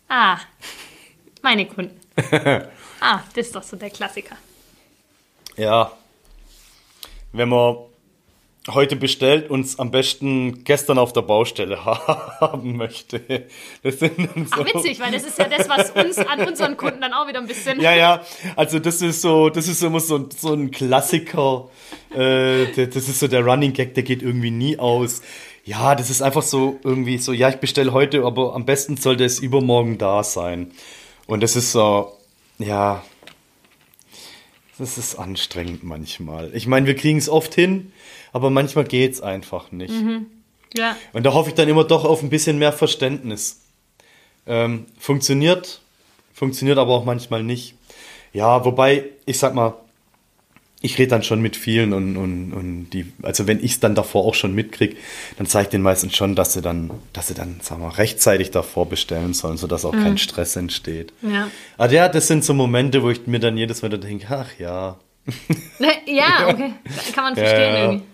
ah, 0.07 0.37
meine 1.41 1.65
Kunden. 1.65 1.99
ah, 2.99 3.21
das 3.35 3.47
ist 3.47 3.55
doch 3.55 3.63
so 3.63 3.75
der 3.75 3.89
Klassiker. 3.89 4.35
Ja. 5.57 5.91
Wenn 7.31 7.49
man 7.49 7.77
heute 8.69 8.95
bestellt 8.95 9.49
und 9.49 9.65
es 9.65 9.77
am 9.77 9.91
besten 9.91 10.63
gestern 10.63 10.97
auf 10.97 11.11
der 11.11 11.21
Baustelle 11.21 11.83
haben 11.85 12.77
möchte. 12.77 13.47
Das 13.83 13.99
sind 13.99 14.15
so. 14.17 14.61
Ach, 14.61 14.65
witzig, 14.65 14.99
weil 15.01 15.11
das 15.11 15.23
ist 15.23 15.37
ja 15.37 15.49
das, 15.49 15.67
was 15.67 15.91
uns 15.91 16.17
an 16.17 16.47
unseren 16.47 16.77
Kunden 16.77 17.01
dann 17.01 17.13
auch 17.13 17.27
wieder 17.27 17.39
ein 17.39 17.47
bisschen... 17.47 17.81
Ja, 17.81 17.93
ja, 17.93 18.21
also 18.55 18.79
das 18.79 19.01
ist 19.01 19.21
so, 19.21 19.49
das 19.49 19.67
ist 19.67 19.83
immer 19.83 19.99
so, 19.99 20.29
so 20.35 20.53
ein 20.53 20.71
Klassiker. 20.71 21.69
Äh, 22.15 22.67
das 22.87 23.09
ist 23.09 23.19
so 23.19 23.27
der 23.27 23.45
Running 23.45 23.73
Gag, 23.73 23.95
der 23.95 24.03
geht 24.03 24.21
irgendwie 24.21 24.51
nie 24.51 24.79
aus. 24.79 25.21
Ja, 25.65 25.95
das 25.95 26.09
ist 26.09 26.21
einfach 26.21 26.43
so 26.43 26.79
irgendwie 26.83 27.17
so, 27.17 27.33
ja, 27.33 27.49
ich 27.49 27.57
bestelle 27.57 27.91
heute, 27.91 28.23
aber 28.23 28.55
am 28.55 28.65
besten 28.65 28.95
sollte 28.95 29.25
es 29.25 29.39
übermorgen 29.39 29.97
da 29.97 30.23
sein. 30.23 30.71
Und 31.27 31.41
das 31.41 31.55
ist 31.55 31.73
so, 31.73 32.17
ja, 32.59 33.03
das 34.77 34.97
ist 34.97 35.15
anstrengend 35.15 35.83
manchmal. 35.83 36.51
Ich 36.53 36.67
meine, 36.67 36.87
wir 36.87 36.95
kriegen 36.95 37.17
es 37.17 37.29
oft 37.29 37.53
hin, 37.53 37.93
aber 38.33 38.49
manchmal 38.49 38.83
geht's 38.83 39.21
einfach 39.21 39.71
nicht. 39.71 39.93
Ja. 40.75 40.97
Und 41.13 41.23
da 41.23 41.33
hoffe 41.33 41.49
ich 41.49 41.55
dann 41.55 41.69
immer 41.69 41.83
doch 41.83 42.03
auf 42.03 42.23
ein 42.23 42.29
bisschen 42.29 42.57
mehr 42.57 42.73
Verständnis. 42.73 43.61
Ähm, 44.45 44.87
funktioniert, 44.99 45.81
funktioniert 46.33 46.77
aber 46.77 46.93
auch 46.93 47.05
manchmal 47.05 47.43
nicht. 47.43 47.75
Ja, 48.33 48.65
wobei, 48.65 49.05
ich 49.25 49.37
sag 49.37 49.53
mal, 49.53 49.75
ich 50.81 50.97
rede 50.97 51.09
dann 51.11 51.23
schon 51.23 51.41
mit 51.41 51.55
vielen 51.55 51.93
und, 51.93 52.17
und, 52.17 52.51
und 52.51 52.89
die, 52.89 53.13
also 53.21 53.47
wenn 53.47 53.63
ich 53.63 53.73
es 53.73 53.79
dann 53.79 53.95
davor 53.95 54.25
auch 54.25 54.33
schon 54.33 54.53
mitkrieg, 54.53 54.97
dann 55.37 55.47
zeige 55.47 55.67
ich 55.67 55.69
den 55.69 55.81
meistens 55.81 56.13
schon, 56.13 56.35
dass 56.35 56.53
sie 56.53 56.61
dann, 56.61 56.91
dass 57.13 57.29
sie 57.29 57.35
dann, 57.35 57.59
sag 57.61 57.79
mal, 57.79 57.87
rechtzeitig 57.89 58.51
davor 58.51 58.89
bestellen 58.89 59.33
sollen, 59.33 59.55
sodass 59.55 59.85
auch 59.85 59.93
kein 59.93 60.17
Stress 60.17 60.57
entsteht. 60.57 61.13
Ja. 61.21 61.49
Aber 61.77 61.93
ja, 61.93 62.09
das 62.09 62.27
sind 62.27 62.43
so 62.43 62.53
Momente, 62.53 63.01
wo 63.01 63.11
ich 63.11 63.25
mir 63.27 63.39
dann 63.39 63.57
jedes 63.57 63.81
Mal 63.81 63.89
denke, 63.97 64.27
ach 64.29 64.49
ja. 64.59 64.97
Ja, 66.05 66.47
okay. 66.49 66.73
Kann 67.15 67.23
man 67.23 67.35
verstehen 67.35 67.73
ja, 67.73 67.85
irgendwie. 67.85 68.12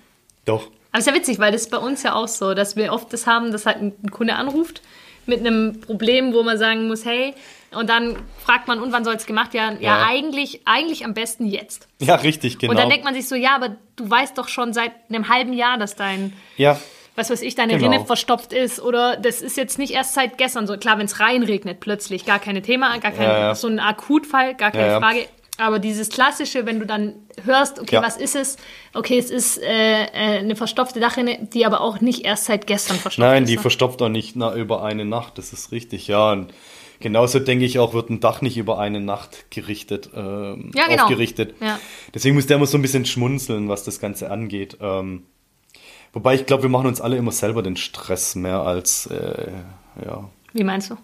Doch. 0.49 0.67
Aber 0.91 0.99
ist 0.99 1.07
ja 1.07 1.13
witzig, 1.13 1.39
weil 1.39 1.51
das 1.51 1.61
ist 1.61 1.71
bei 1.71 1.77
uns 1.77 2.03
ja 2.03 2.13
auch 2.15 2.27
so, 2.27 2.53
dass 2.53 2.75
wir 2.75 2.91
oft 2.93 3.13
das 3.13 3.27
haben, 3.27 3.51
dass 3.51 3.65
halt 3.65 3.77
ein 3.81 4.11
Kunde 4.11 4.33
anruft 4.35 4.81
mit 5.27 5.39
einem 5.39 5.79
Problem, 5.81 6.33
wo 6.33 6.41
man 6.43 6.57
sagen 6.57 6.87
muss, 6.87 7.05
hey, 7.05 7.35
und 7.71 7.87
dann 7.87 8.17
fragt 8.43 8.67
man, 8.67 8.81
und 8.81 8.91
wann 8.91 9.03
soll 9.05 9.13
es 9.13 9.27
gemacht 9.27 9.53
werden? 9.53 9.77
Ja, 9.79 9.99
Ja. 9.99 10.07
eigentlich, 10.07 10.61
eigentlich 10.65 11.05
am 11.05 11.13
besten 11.13 11.45
jetzt. 11.45 11.87
Ja, 12.01 12.15
richtig, 12.15 12.57
genau. 12.57 12.71
Und 12.71 12.79
dann 12.79 12.89
denkt 12.89 13.05
man 13.05 13.13
sich 13.13 13.27
so, 13.27 13.35
ja, 13.35 13.53
aber 13.55 13.75
du 13.95 14.09
weißt 14.09 14.35
doch 14.39 14.47
schon 14.47 14.73
seit 14.73 14.91
einem 15.09 15.29
halben 15.29 15.53
Jahr, 15.53 15.77
dass 15.77 15.95
dein, 15.95 16.33
ja, 16.57 16.79
was 17.15 17.29
weiß 17.29 17.43
ich, 17.43 17.53
deine 17.53 17.77
Genau. 17.77 17.91
Rinne 17.91 18.05
verstopft 18.05 18.53
ist 18.53 18.81
oder 18.81 19.17
das 19.17 19.41
ist 19.41 19.57
jetzt 19.57 19.77
nicht 19.77 19.93
erst 19.93 20.15
seit 20.15 20.39
gestern 20.39 20.65
so. 20.65 20.77
Klar, 20.77 20.97
wenn 20.97 21.05
es 21.05 21.19
reinregnet 21.19 21.79
plötzlich, 21.81 22.25
gar 22.25 22.39
keine 22.39 22.63
Thema, 22.63 22.97
gar 22.97 23.11
kein, 23.11 23.23
Ja, 23.27 23.39
ja. 23.39 23.55
so 23.55 23.67
ein 23.67 23.79
Akutfall, 23.79 24.55
gar 24.55 24.71
keine. 24.71 24.97
Frage. 24.99 25.27
Aber 25.59 25.79
dieses 25.79 26.09
Klassische, 26.09 26.65
wenn 26.65 26.79
du 26.79 26.85
dann 26.85 27.15
hörst, 27.43 27.79
okay, 27.79 27.95
Ja. 27.95 28.01
was 28.01 28.17
ist 28.17 28.35
es? 28.35 28.55
Okay, 28.93 29.17
es 29.17 29.29
ist 29.29 29.57
äh, 29.61 30.03
äh, 30.05 30.07
eine 30.39 30.55
verstopfte 30.55 30.99
Dachrinne, 30.99 31.47
die 31.53 31.65
aber 31.65 31.81
auch 31.81 31.99
nicht 32.01 32.23
erst 32.25 32.45
seit 32.45 32.65
gestern 32.65 32.97
verstopft 32.97 33.27
Nein, 33.29 33.43
ist. 33.43 33.49
die 33.49 33.55
ne? 33.57 33.61
verstopft 33.61 34.01
auch 34.01 34.09
nicht 34.09 34.35
na, 34.35 34.55
über 34.55 34.83
eine 34.83 35.03
Nacht, 35.05 35.37
das 35.37 35.51
ist 35.53 35.71
richtig, 35.71 36.07
ja. 36.07 36.31
Und 36.31 36.53
genauso 37.01 37.39
denke 37.39 37.65
ich 37.65 37.77
auch, 37.77 37.93
wird 37.93 38.09
ein 38.09 38.19
Dach 38.21 38.41
nicht 38.41 38.57
über 38.57 38.79
eine 38.79 39.01
Nacht 39.01 39.51
gerichtet, 39.51 40.09
ähm, 40.15 40.71
Ja, 40.75 40.87
genau. 40.87 41.03
aufgerichtet. 41.03 41.55
Ja. 41.61 41.77
Deswegen 42.13 42.35
muss 42.35 42.47
der 42.47 42.57
immer 42.57 42.65
so 42.65 42.77
ein 42.77 42.81
bisschen 42.81 43.05
schmunzeln, 43.05 43.67
was 43.67 43.83
das 43.83 43.99
Ganze 43.99 44.31
angeht. 44.31 44.77
Ähm, 44.81 45.23
wobei 46.13 46.35
ich 46.35 46.45
glaube, 46.45 46.63
wir 46.63 46.69
machen 46.69 46.87
uns 46.87 47.01
alle 47.01 47.17
immer 47.17 47.31
selber 47.33 47.61
den 47.63 47.75
Stress 47.75 48.35
mehr 48.35 48.61
als, 48.61 49.07
äh, 49.07 49.51
ja. 50.05 50.29
Wie 50.53 50.63
meinst 50.63 50.89
du? 50.89 50.95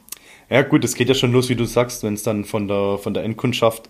Ja 0.49 0.61
gut, 0.61 0.83
es 0.85 0.95
geht 0.95 1.09
ja 1.09 1.15
schon 1.15 1.31
los, 1.31 1.49
wie 1.49 1.55
du 1.55 1.65
sagst, 1.65 2.03
wenn 2.03 2.13
es 2.13 2.23
dann 2.23 2.45
von 2.45 2.67
der, 2.67 2.99
von 2.99 3.13
der 3.13 3.23
Endkundschaft 3.23 3.89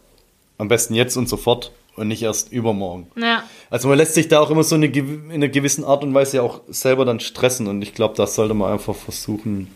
am 0.58 0.68
besten 0.68 0.94
jetzt 0.96 1.18
und 1.18 1.28
sofort 1.30 1.72
und 1.96 2.08
nicht 2.08 2.22
erst 2.24 2.52
übermorgen. 2.52 3.08
Ja. 3.16 3.44
Also 3.70 3.88
man 3.88 3.98
lässt 3.98 4.14
sich 4.16 4.28
da 4.28 4.40
auch 4.40 4.50
immer 4.50 4.64
so 4.64 4.76
eine, 4.76 4.88
in 4.88 5.32
einer 5.32 5.48
gewissen 5.48 5.84
Art 5.86 6.04
und 6.04 6.14
Weise 6.14 6.42
auch 6.44 6.62
selber 6.68 7.06
dann 7.06 7.20
stressen 7.20 7.68
und 7.68 7.82
ich 7.82 7.94
glaube, 7.94 8.16
das 8.16 8.36
sollte 8.36 8.54
man 8.54 8.72
einfach 8.74 8.96
versuchen, 8.96 9.68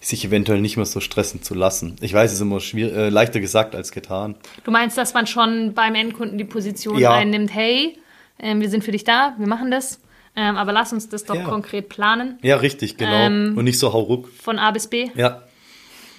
sich 0.00 0.24
eventuell 0.24 0.60
nicht 0.60 0.76
mehr 0.76 0.86
so 0.86 1.00
stressen 1.00 1.42
zu 1.42 1.54
lassen. 1.54 1.96
Ich 2.00 2.14
weiß, 2.14 2.30
es 2.30 2.36
ist 2.36 2.40
immer 2.42 2.60
schwierig, 2.60 2.94
äh, 2.94 3.08
leichter 3.10 3.40
gesagt 3.40 3.74
als 3.74 3.92
getan. 3.92 4.34
Du 4.64 4.70
meinst, 4.70 4.96
dass 4.96 5.12
man 5.12 5.26
schon 5.26 5.74
beim 5.74 5.94
Endkunden 5.94 6.38
die 6.38 6.44
Position 6.44 6.98
Ja. 6.98 7.12
einnimmt, 7.12 7.52
hey, 7.54 7.98
ähm, 8.38 8.60
wir 8.60 8.70
sind 8.70 8.82
für 8.82 8.92
dich 8.92 9.04
da, 9.04 9.34
wir 9.36 9.46
machen 9.46 9.70
das, 9.70 10.00
ähm, 10.36 10.56
aber 10.56 10.72
lass 10.72 10.92
uns 10.94 11.08
das 11.10 11.24
doch 11.24 11.34
Ja. 11.34 11.44
konkret 11.44 11.90
planen. 11.90 12.38
Ja, 12.40 12.56
richtig, 12.56 12.96
genau. 12.96 13.12
Ähm, 13.12 13.54
Und 13.58 13.64
nicht 13.64 13.78
so 13.78 13.92
hauruck. 13.92 14.28
Von 14.42 14.58
A 14.58 14.70
bis 14.70 14.86
B, 14.86 15.10
Ja, 15.16 15.42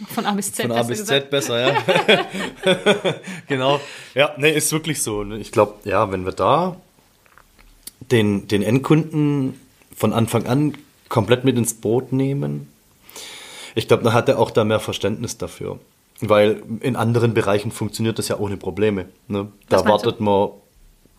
von 0.08 0.26
A 0.26 0.34
bis 0.34 0.52
Z. 0.52 0.68
von 0.68 0.76
A 0.76 0.84
bis 0.84 1.00
gesagt. 1.00 1.24
Z 1.24 1.30
besser, 1.30 1.60
ja. 1.60 2.26
genau. 3.48 3.80
Ja, 4.16 4.34
nee, 4.38 4.52
ist 4.52 4.72
wirklich 4.72 5.02
so. 5.02 5.24
Ich 5.34 5.52
glaube, 5.52 5.76
ja, 5.84 6.12
wenn 6.12 6.26
wir 6.26 6.32
da 6.32 6.78
den, 8.12 8.48
den 8.48 8.64
Endkunden 8.64 9.60
von 9.96 10.14
Anfang 10.14 10.48
an 10.48 10.78
komplett 11.10 11.44
mit 11.44 11.58
ins 11.58 11.74
Boot 11.74 12.12
nehmen, 12.12 12.68
ich 13.76 13.88
glaube, 13.88 14.04
dann 14.04 14.14
hat 14.14 14.28
er 14.30 14.40
auch 14.40 14.52
da 14.52 14.64
mehr 14.64 14.80
Verständnis 14.80 15.38
dafür. 15.38 15.80
Weil 16.20 16.62
in 16.82 16.96
anderen 16.96 17.34
Bereichen 17.34 17.72
funktioniert 17.72 18.20
das 18.20 18.28
ja 18.28 18.38
ohne 18.38 18.58
Probleme. 18.58 19.08
Ne? 19.28 19.52
Da 19.70 19.86
wartet 19.86 20.20
man 20.20 20.52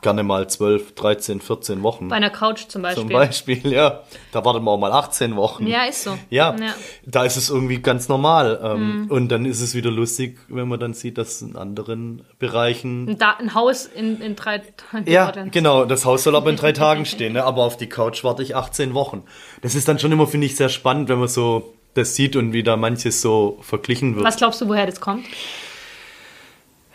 gerne 0.02 0.22
mal 0.22 0.48
12, 0.48 0.94
13, 0.94 1.40
14 1.40 1.82
Wochen. 1.82 2.08
Bei 2.08 2.16
einer 2.16 2.30
Couch 2.30 2.66
zum 2.68 2.82
Beispiel. 2.82 3.02
Zum 3.04 3.12
Beispiel, 3.12 3.72
ja. 3.72 4.02
Da 4.32 4.44
wartet 4.44 4.62
man 4.62 4.74
auch 4.74 4.78
mal 4.78 4.92
18 4.92 5.36
Wochen. 5.36 5.66
Ja, 5.66 5.84
ist 5.84 6.02
so. 6.02 6.18
Ja, 6.28 6.50
Ja. 6.50 6.52
Mhm. 6.52 6.72
da 7.06 7.24
ist 7.24 7.36
es 7.36 7.48
irgendwie 7.48 7.78
ganz 7.78 8.08
normal. 8.08 8.60
Ähm, 8.62 9.06
Und 9.08 9.28
dann 9.28 9.46
ist 9.46 9.60
es 9.60 9.74
wieder 9.74 9.90
lustig, 9.90 10.38
wenn 10.48 10.68
man 10.68 10.80
dann 10.80 10.92
sieht, 10.92 11.18
dass 11.18 11.40
in 11.40 11.56
anderen 11.56 12.24
Bereichen. 12.38 13.08
Ein, 13.08 13.18
da 13.18 13.36
ein 13.38 13.54
Haus 13.54 13.86
in, 13.86 14.20
in 14.20 14.36
drei 14.36 14.58
Tagen. 14.58 15.10
Ja, 15.10 15.30
genau, 15.30 15.84
das 15.84 16.04
Haus 16.04 16.24
soll 16.24 16.36
aber 16.36 16.50
in 16.50 16.56
drei 16.56 16.72
Tagen 16.72 17.06
stehen, 17.06 17.32
ne? 17.34 17.44
aber 17.44 17.62
auf 17.62 17.76
die 17.76 17.88
Couch 17.88 18.24
warte 18.24 18.42
ich 18.42 18.56
18 18.56 18.94
Wochen. 18.94 19.22
Das 19.62 19.74
ist 19.74 19.86
dann 19.88 19.98
schon 19.98 20.12
immer, 20.12 20.26
finde 20.26 20.46
ich, 20.46 20.56
sehr 20.56 20.68
spannend, 20.68 21.08
wenn 21.08 21.18
man 21.20 21.28
so 21.28 21.72
das 21.94 22.16
sieht 22.16 22.36
und 22.36 22.52
wie 22.52 22.62
da 22.62 22.76
manches 22.76 23.20
so 23.20 23.58
verglichen 23.60 24.16
wird. 24.16 24.24
Was 24.26 24.36
glaubst 24.36 24.60
du, 24.60 24.68
woher 24.68 24.86
das 24.86 25.00
kommt? 25.00 25.24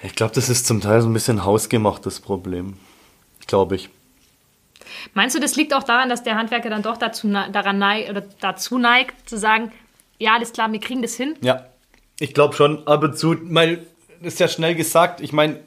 Ich 0.03 0.13
glaube, 0.15 0.33
das 0.35 0.49
ist 0.49 0.67
zum 0.67 0.81
Teil 0.81 1.01
so 1.01 1.07
ein 1.09 1.13
bisschen 1.13 1.43
hausgemachtes 1.43 2.19
Problem. 2.19 2.77
Glaube 3.47 3.75
ich. 3.75 3.89
Meinst 5.13 5.35
du, 5.35 5.39
das 5.39 5.55
liegt 5.55 5.73
auch 5.73 5.83
daran, 5.83 6.09
dass 6.09 6.23
der 6.23 6.35
Handwerker 6.35 6.69
dann 6.69 6.81
doch 6.83 6.97
dazu, 6.97 7.27
ne- 7.27 7.49
daran 7.51 7.77
neigt, 7.79 8.09
oder 8.09 8.23
dazu 8.39 8.77
neigt, 8.77 9.29
zu 9.29 9.37
sagen, 9.37 9.71
ja, 10.19 10.33
alles 10.35 10.53
klar, 10.53 10.71
wir 10.71 10.79
kriegen 10.79 11.01
das 11.01 11.15
hin? 11.15 11.35
Ja, 11.41 11.65
ich 12.19 12.33
glaube 12.33 12.55
schon, 12.55 12.87
ab 12.87 13.03
und 13.03 13.17
zu, 13.17 13.35
weil, 13.53 13.85
das 14.21 14.33
ist 14.33 14.39
ja 14.39 14.47
schnell 14.47 14.75
gesagt, 14.75 15.21
ich 15.21 15.33
meine, 15.33 15.59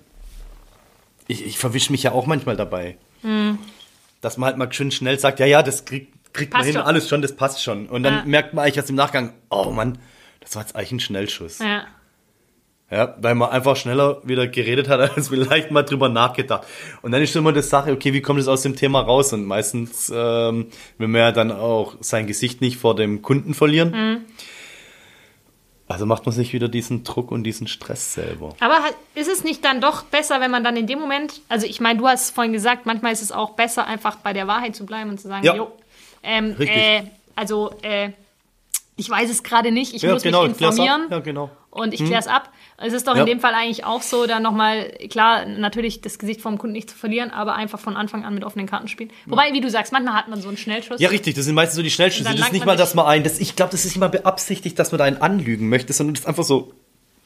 ich, 1.29 1.45
ich 1.47 1.59
verwische 1.59 1.93
mich 1.93 2.03
ja 2.03 2.12
auch 2.12 2.27
manchmal 2.27 2.57
dabei. 2.57 2.97
Hm. 3.23 3.59
Dass 4.21 4.37
man 4.37 4.49
halt 4.49 4.57
mal 4.57 4.73
schön 4.73 4.90
schnell 4.90 5.19
sagt, 5.19 5.38
ja, 5.38 5.47
ja, 5.47 5.62
das 5.62 5.85
kriegt, 5.85 6.12
kriegt 6.35 6.53
man 6.53 6.61
Passt 6.61 6.66
hin, 6.69 6.77
schon. 6.79 6.87
alles 6.87 7.09
schon, 7.09 7.23
das 7.23 7.37
passt 7.37 7.62
schon. 7.62 7.87
Und 7.88 8.03
dann 8.03 8.14
Ja. 8.14 8.23
merkt 8.25 8.55
man 8.55 8.64
eigentlich 8.64 8.77
erst 8.79 8.90
im 8.90 8.97
Nachgang, 8.97 9.33
oh 9.51 9.71
Mann, 9.71 9.99
das 10.40 10.57
war 10.57 10.62
jetzt 10.62 10.75
eigentlich 10.75 10.93
ein 10.93 11.01
Schnellschuss. 11.01 11.59
Ja. 11.61 11.85
Ja, 12.90 13.14
weil 13.20 13.37
man 13.37 13.50
einfach 13.50 13.76
schneller 13.76 14.20
wieder 14.24 14.48
geredet 14.48 14.88
hat, 14.88 15.00
als 15.16 15.29
vielleicht 15.29 15.70
mal 15.70 15.83
drüber 15.85 16.09
nachgedacht. 16.09 16.66
Und 17.03 17.12
dann 17.12 17.22
ist 17.22 17.37
immer 17.37 17.53
die 17.53 17.62
Sache, 17.62 17.92
okay, 17.92 18.12
wie 18.12 18.20
kommt 18.20 18.40
es 18.40 18.48
aus 18.48 18.62
dem 18.62 18.74
Thema 18.74 19.00
raus? 19.00 19.33
Und 19.33 19.44
meistens 19.44 20.11
ähm, 20.14 20.66
will 20.98 21.09
man 21.09 21.20
ja 21.20 21.33
dann 21.33 21.53
auch 21.53 21.94
sein 22.00 22.26
Gesicht 22.26 22.61
nicht 22.61 22.79
vor 22.79 22.96
dem 22.96 23.22
Kunden 23.22 23.55
verlieren. 23.55 23.90
Mhm. 23.92 24.24
Also 25.87 26.07
macht 26.07 26.24
man 26.24 26.33
sich 26.33 26.53
wieder 26.53 26.68
diesen 26.68 27.03
Druck 27.03 27.33
und 27.33 27.42
diesen 27.42 27.66
Stress 27.66 28.14
selber. 28.14 28.55
Aber 28.61 28.79
ist 29.16 29.29
es 29.29 29.42
nicht 29.42 29.64
dann 29.64 29.81
doch 29.81 30.05
besser, 30.05 30.40
wenn 30.40 30.53
man 30.53 30.62
dann 30.62 30.76
in 30.76 30.87
dem 30.87 31.00
Moment, 31.00 31.40
also 31.48 31.66
ich 31.66 31.81
meine, 31.81 31.98
du 31.98 32.07
hast 32.07 32.31
vorhin 32.33 32.53
gesagt, 32.53 32.87
manchmal 32.87 33.12
ist 33.12 33.22
es 33.22 33.33
auch 33.33 33.50
besser, 33.50 33.88
einfach 33.88 34.14
bei 34.16 34.33
der 34.33 34.46
Wahrheit 34.46 34.76
zu 34.76 34.87
bleiben 34.87 35.11
und 35.11 35.20
zu 35.20 35.26
sagen, 35.26 35.44
Ja. 35.44 35.57
jo, 35.57 35.72
ähm, 36.22 36.53
Richtig. 36.57 36.76
äh, 36.76 37.03
also 37.35 37.72
äh, 37.83 38.11
ich 39.01 39.09
weiß 39.11 39.31
es 39.31 39.43
gerade 39.43 39.73
nicht, 39.73 39.95
ich 39.95 40.03
Ja, 40.03 40.13
muss 40.13 40.23
genau, 40.23 40.43
mich 40.43 40.51
informieren 40.61 41.07
Ja, 41.11 41.19
genau. 41.21 41.51
und 41.71 41.95
ich 41.95 42.05
kläre 42.05 42.21
es 42.21 42.27
ab. 42.27 42.53
Es 42.77 42.93
ist 42.93 43.09
doch 43.09 43.15
Ja. 43.15 43.21
in 43.23 43.27
dem 43.27 43.41
Fall 43.41 43.55
eigentlich 43.55 43.85
auch 43.85 44.03
so, 44.03 44.27
dann 44.27 44.43
nochmal, 44.43 44.91
klar, 45.11 45.47
natürlich 45.47 46.01
das 46.03 46.19
Gesicht 46.19 46.41
vom 46.43 46.59
Kunden 46.59 46.75
nicht 46.75 46.91
zu 46.91 46.97
verlieren, 46.97 47.31
aber 47.31 47.55
einfach 47.55 47.81
von 47.81 47.97
Anfang 47.97 48.25
an 48.25 48.35
mit 48.35 48.45
offenen 48.45 48.67
Karten 48.67 48.89
spielen. 48.89 49.11
Wobei, 49.27 49.53
wie 49.53 49.61
du 49.61 49.71
sagst, 49.71 49.93
manchmal 49.93 50.15
hat 50.15 50.29
man 50.29 50.41
so 50.41 50.49
einen 50.49 50.57
Schnellschuss. 50.59 51.01
Ja, 51.01 51.09
richtig, 51.09 51.35
das 51.35 51.47
sind 51.47 51.55
meistens 51.55 51.77
so 51.77 51.83
die 51.83 51.91
Schnellschüsse. 51.91 52.25
Das 52.31 52.39
ist 52.39 52.53
nicht 52.53 52.67
mal, 52.67 52.77
dass 52.77 52.95
man 52.95 53.07
einen, 53.07 53.25
das, 53.25 53.41
ich 53.41 53.57
glaube, 53.57 53.73
das 53.73 53.81
ist 53.85 53.93
nicht 53.93 54.01
mal 54.01 54.09
beabsichtigt, 54.09 54.79
dass 54.79 54.93
man 54.93 54.99
da 54.99 55.05
einen 55.05 55.21
anlügen 55.23 55.69
möchte, 55.69 55.93
sondern 55.93 56.15
das 56.15 56.23
ist 56.23 56.29
einfach 56.29 56.45
so 56.45 56.73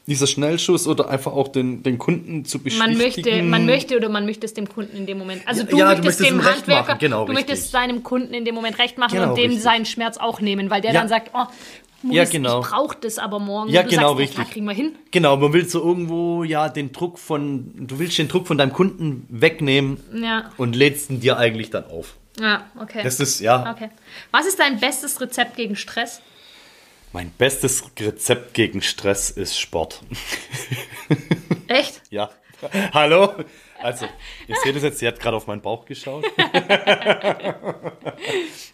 dieser 0.07 0.27
Schnellschuss 0.27 0.87
oder 0.87 1.09
einfach 1.09 1.33
auch 1.33 1.47
den, 1.47 1.81
den 1.81 1.97
Kunden 1.97 2.45
zu 2.45 2.59
beschwichtigen. 2.59 2.89
Man 2.91 2.97
möchte, 2.97 3.43
man 3.43 3.65
möchte 3.65 3.97
oder 3.97 4.09
man 4.09 4.25
möchte 4.25 4.45
es 4.45 4.53
dem 4.53 4.69
Kunden 4.69 4.95
in 4.95 5.05
dem 5.07 5.17
Moment. 5.17 5.41
Also 5.47 5.63
du 5.63 5.75
Ja, 5.77 5.95
du 5.95 6.01
möchtest 6.03 6.19
möchtest 6.21 6.29
dem 6.29 6.45
Handwerker, 6.45 6.87
machen, 6.89 6.99
genau, 6.99 7.25
du 7.25 7.31
richtig. 7.31 7.47
möchtest 7.49 7.71
seinem 7.71 8.03
Kunden 8.03 8.33
in 8.33 8.45
dem 8.45 8.53
Moment 8.55 8.77
recht 8.77 8.97
machen 8.97 9.15
Genau, 9.15 9.29
und 9.29 9.37
dem 9.37 9.45
richtig. 9.45 9.63
seinen 9.63 9.85
Schmerz 9.85 10.17
auch 10.17 10.41
nehmen, 10.41 10.69
weil 10.69 10.81
der 10.81 10.93
Ja. 10.93 10.99
dann 10.99 11.09
sagt, 11.09 11.31
oh, 11.33 11.45
Ja, 12.11 12.23
genau. 12.25 12.61
ich 12.61 12.67
brauche 12.67 12.95
das 13.01 13.17
aber 13.17 13.39
morgen. 13.39 13.71
Ja, 13.71 13.81
genau, 13.81 14.09
sagst, 14.09 14.19
richtig. 14.19 14.51
Kriegen 14.51 14.65
wir 14.67 14.75
hin. 14.75 14.93
Genau, 15.09 15.37
man 15.37 15.53
will 15.53 15.67
so 15.67 15.81
irgendwo 15.83 16.43
ja 16.43 16.69
den 16.69 16.91
Druck 16.91 17.17
von, 17.17 17.71
du 17.87 17.97
willst 17.97 18.15
den 18.19 18.27
Druck 18.27 18.45
von 18.45 18.59
deinem 18.59 18.73
Kunden 18.73 19.25
wegnehmen 19.29 19.97
Ja, 20.13 20.51
und 20.57 20.75
lädst 20.75 21.09
ihn 21.09 21.19
dir 21.19 21.37
eigentlich 21.39 21.71
dann 21.71 21.85
auf. 21.85 22.13
ja, 22.39 22.65
okay. 22.79 23.01
Das 23.03 23.19
ist, 23.19 23.39
ja, 23.39 23.71
okay. 23.71 23.89
Was 24.29 24.45
ist 24.45 24.59
dein 24.59 24.79
bestes 24.79 25.19
Rezept 25.19 25.55
gegen 25.57 25.75
Stress? 25.75 26.21
Mein 27.13 27.31
bestes 27.31 27.83
Rezept 27.99 28.53
gegen 28.53 28.81
Stress 28.81 29.29
ist 29.29 29.59
Sport. 29.59 30.01
Echt? 31.67 32.01
Ja. 32.09 32.29
Hallo? 32.93 33.33
Also, 33.81 34.05
ihr 34.47 34.55
seht 34.63 34.75
es 34.75 34.83
jetzt, 34.83 34.99
sie 34.99 35.07
hat 35.07 35.19
gerade 35.19 35.37
auf 35.37 35.47
meinen 35.47 35.61
Bauch 35.61 35.85
geschaut. 35.85 36.25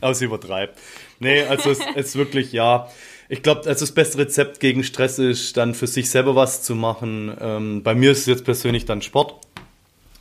Aber 0.01 0.13
sie 0.13 0.25
übertreibt. 0.25 0.77
Nee, 1.19 1.41
also 1.43 1.71
es 1.71 1.79
ist 1.95 2.15
wirklich, 2.15 2.51
ja. 2.51 2.89
Ich 3.27 3.43
glaube, 3.43 3.67
also 3.67 3.85
das 3.85 3.93
beste 3.93 4.17
Rezept 4.19 4.59
gegen 4.59 4.83
Stress 4.83 5.17
ist, 5.19 5.57
dann 5.57 5.73
für 5.73 5.87
sich 5.87 6.09
selber 6.09 6.35
was 6.35 6.63
zu 6.63 6.75
machen. 6.75 7.35
Ähm, 7.39 7.83
bei 7.83 7.95
mir 7.95 8.11
ist 8.11 8.19
es 8.19 8.25
jetzt 8.27 8.45
persönlich 8.45 8.85
dann 8.85 9.01
Sport. 9.01 9.35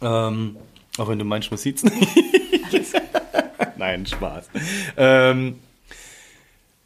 Ähm, 0.00 0.56
auch 0.98 1.08
wenn 1.08 1.18
du 1.18 1.24
meinst, 1.24 1.50
man 1.50 1.58
sieht's 1.58 1.82
nicht. 1.82 1.94
Nein, 3.76 4.06
Spaß. 4.06 4.48
Ähm, 4.96 5.58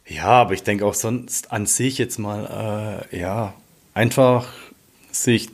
ja, 0.06 0.26
aber 0.26 0.54
ich 0.54 0.62
denke 0.62 0.84
auch 0.86 0.94
sonst 0.94 1.50
an 1.52 1.66
sich 1.66 1.98
jetzt 1.98 2.18
mal, 2.18 3.06
äh, 3.12 3.18
ja, 3.18 3.54
einfach 3.94 4.46
sich 5.10 5.48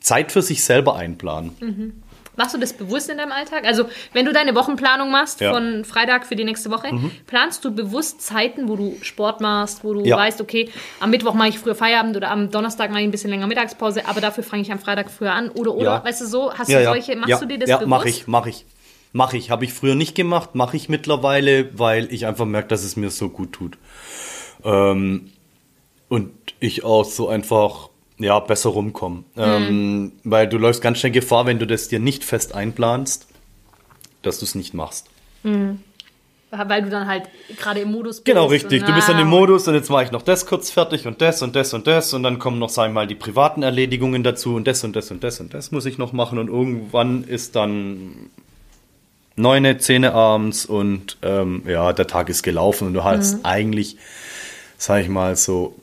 Zeit 0.00 0.32
für 0.32 0.42
sich 0.42 0.64
selber 0.64 0.96
einplanen. 0.96 2.02
Machst 2.36 2.52
du 2.54 2.58
das 2.58 2.72
bewusst 2.72 3.08
in 3.08 3.18
deinem 3.18 3.30
Alltag? 3.30 3.64
Also, 3.64 3.84
wenn 4.12 4.24
du 4.26 4.32
deine 4.32 4.54
Wochenplanung 4.56 5.10
machst 5.10 5.40
Ja. 5.40 5.50
Mhm. 5.52 5.54
von 5.54 5.84
Freitag 5.84 6.26
für 6.26 6.34
die 6.34 6.42
nächste 6.44 6.68
Woche, 6.70 6.88
planst 7.28 7.64
du 7.64 7.70
bewusst 7.72 8.20
Zeiten, 8.22 8.68
wo 8.68 8.74
du 8.74 8.96
Sport 9.02 9.40
machst, 9.40 9.84
wo 9.84 9.94
du 9.94 10.04
Ja. 10.04 10.16
weißt, 10.16 10.40
okay, 10.40 10.68
am 10.98 11.10
Mittwoch 11.10 11.34
mache 11.34 11.50
ich 11.50 11.58
früher 11.60 11.76
Feierabend 11.76 12.16
oder 12.16 12.30
am 12.30 12.50
Donnerstag 12.50 12.90
mache 12.90 13.00
ich 13.02 13.06
ein 13.06 13.12
bisschen 13.12 13.30
länger 13.30 13.46
Mittagspause, 13.46 14.06
aber 14.06 14.20
dafür 14.20 14.42
fange 14.42 14.62
ich 14.62 14.72
am 14.72 14.80
Freitag 14.80 15.10
früher 15.10 15.32
an 15.32 15.48
oder 15.50 15.72
oder, 15.74 15.84
Ja. 15.98 16.04
weißt 16.04 16.22
du 16.22 16.26
so, 16.26 16.52
hast 16.52 16.68
Ja, 16.68 16.78
du 16.78 16.84
ja. 16.84 16.90
solche, 16.90 17.14
machst 17.16 17.30
ja, 17.30 17.38
du 17.38 17.46
dir 17.46 17.58
das 17.58 17.68
ja, 17.70 17.76
bewusst? 17.76 17.88
mache 17.90 18.08
ich, 18.08 18.26
mache 18.26 18.48
ich. 18.50 18.66
Mache 19.16 19.36
ich. 19.36 19.50
Habe 19.50 19.64
ich 19.64 19.72
früher 19.72 19.94
nicht 19.94 20.16
gemacht, 20.16 20.56
mache 20.56 20.76
ich 20.76 20.88
mittlerweile, 20.88 21.78
weil 21.78 22.12
ich 22.12 22.26
einfach 22.26 22.46
merke, 22.46 22.66
dass 22.66 22.82
es 22.82 22.96
mir 22.96 23.10
so 23.10 23.28
gut 23.28 23.52
tut. 23.52 23.78
Ähm, 24.64 25.30
und 26.08 26.32
ich 26.58 26.82
auch 26.82 27.04
so 27.04 27.28
einfach 27.28 27.90
ja, 28.18 28.40
besser 28.40 28.70
rumkomme. 28.70 29.22
Ähm, 29.36 30.12
weil 30.24 30.48
du 30.48 30.58
läufst 30.58 30.82
ganz 30.82 30.98
schnell 30.98 31.12
Gefahr, 31.12 31.46
wenn 31.46 31.60
du 31.60 31.66
das 31.66 31.86
dir 31.86 32.00
nicht 32.00 32.24
fest 32.24 32.56
einplanst, 32.56 33.28
dass 34.22 34.40
du 34.40 34.46
es 34.46 34.56
nicht 34.56 34.74
machst. 34.74 35.08
Weil 36.50 36.82
du 36.82 36.90
dann 36.90 37.06
halt 37.06 37.28
gerade 37.56 37.80
im 37.80 37.92
Modus 37.92 38.16
bist. 38.16 38.24
Genau, 38.24 38.46
richtig. 38.46 38.82
und, 38.82 38.88
Du 38.88 38.94
bist 38.94 39.08
dann 39.08 39.20
im 39.20 39.28
Modus 39.28 39.68
und 39.68 39.74
jetzt 39.74 39.90
mache 39.90 40.02
ich 40.02 40.10
noch 40.10 40.22
das 40.22 40.44
kurz 40.44 40.72
fertig 40.72 41.06
und 41.06 41.20
das 41.20 41.40
und 41.40 41.54
das 41.54 41.72
und 41.72 41.86
das 41.86 42.12
und 42.14 42.24
dann 42.24 42.40
kommen 42.40 42.58
noch, 42.58 42.68
sagen 42.68 42.94
wir 42.94 43.02
mal, 43.02 43.06
die 43.06 43.14
privaten 43.14 43.62
Erledigungen 43.62 44.24
dazu 44.24 44.56
und 44.56 44.66
das 44.66 44.82
und 44.82 44.96
das 44.96 45.12
und 45.12 45.22
das 45.22 45.38
und 45.38 45.54
das 45.54 45.70
muss 45.70 45.86
ich 45.86 45.98
noch 45.98 46.12
machen 46.12 46.38
und 46.38 46.48
irgendwann 46.48 47.22
ist 47.22 47.54
dann 47.54 48.30
neune, 49.36 49.78
zehn 49.78 50.04
abends 50.04 50.64
und 50.66 51.16
ähm, 51.22 51.62
ja, 51.66 51.92
der 51.92 52.06
Tag 52.06 52.28
ist 52.28 52.42
gelaufen 52.42 52.88
und 52.88 52.94
du 52.94 53.04
hast 53.04 53.38
Mhm. 53.38 53.44
eigentlich, 53.44 53.96
sag 54.78 55.02
ich 55.02 55.08
mal, 55.08 55.36
so, 55.36 55.74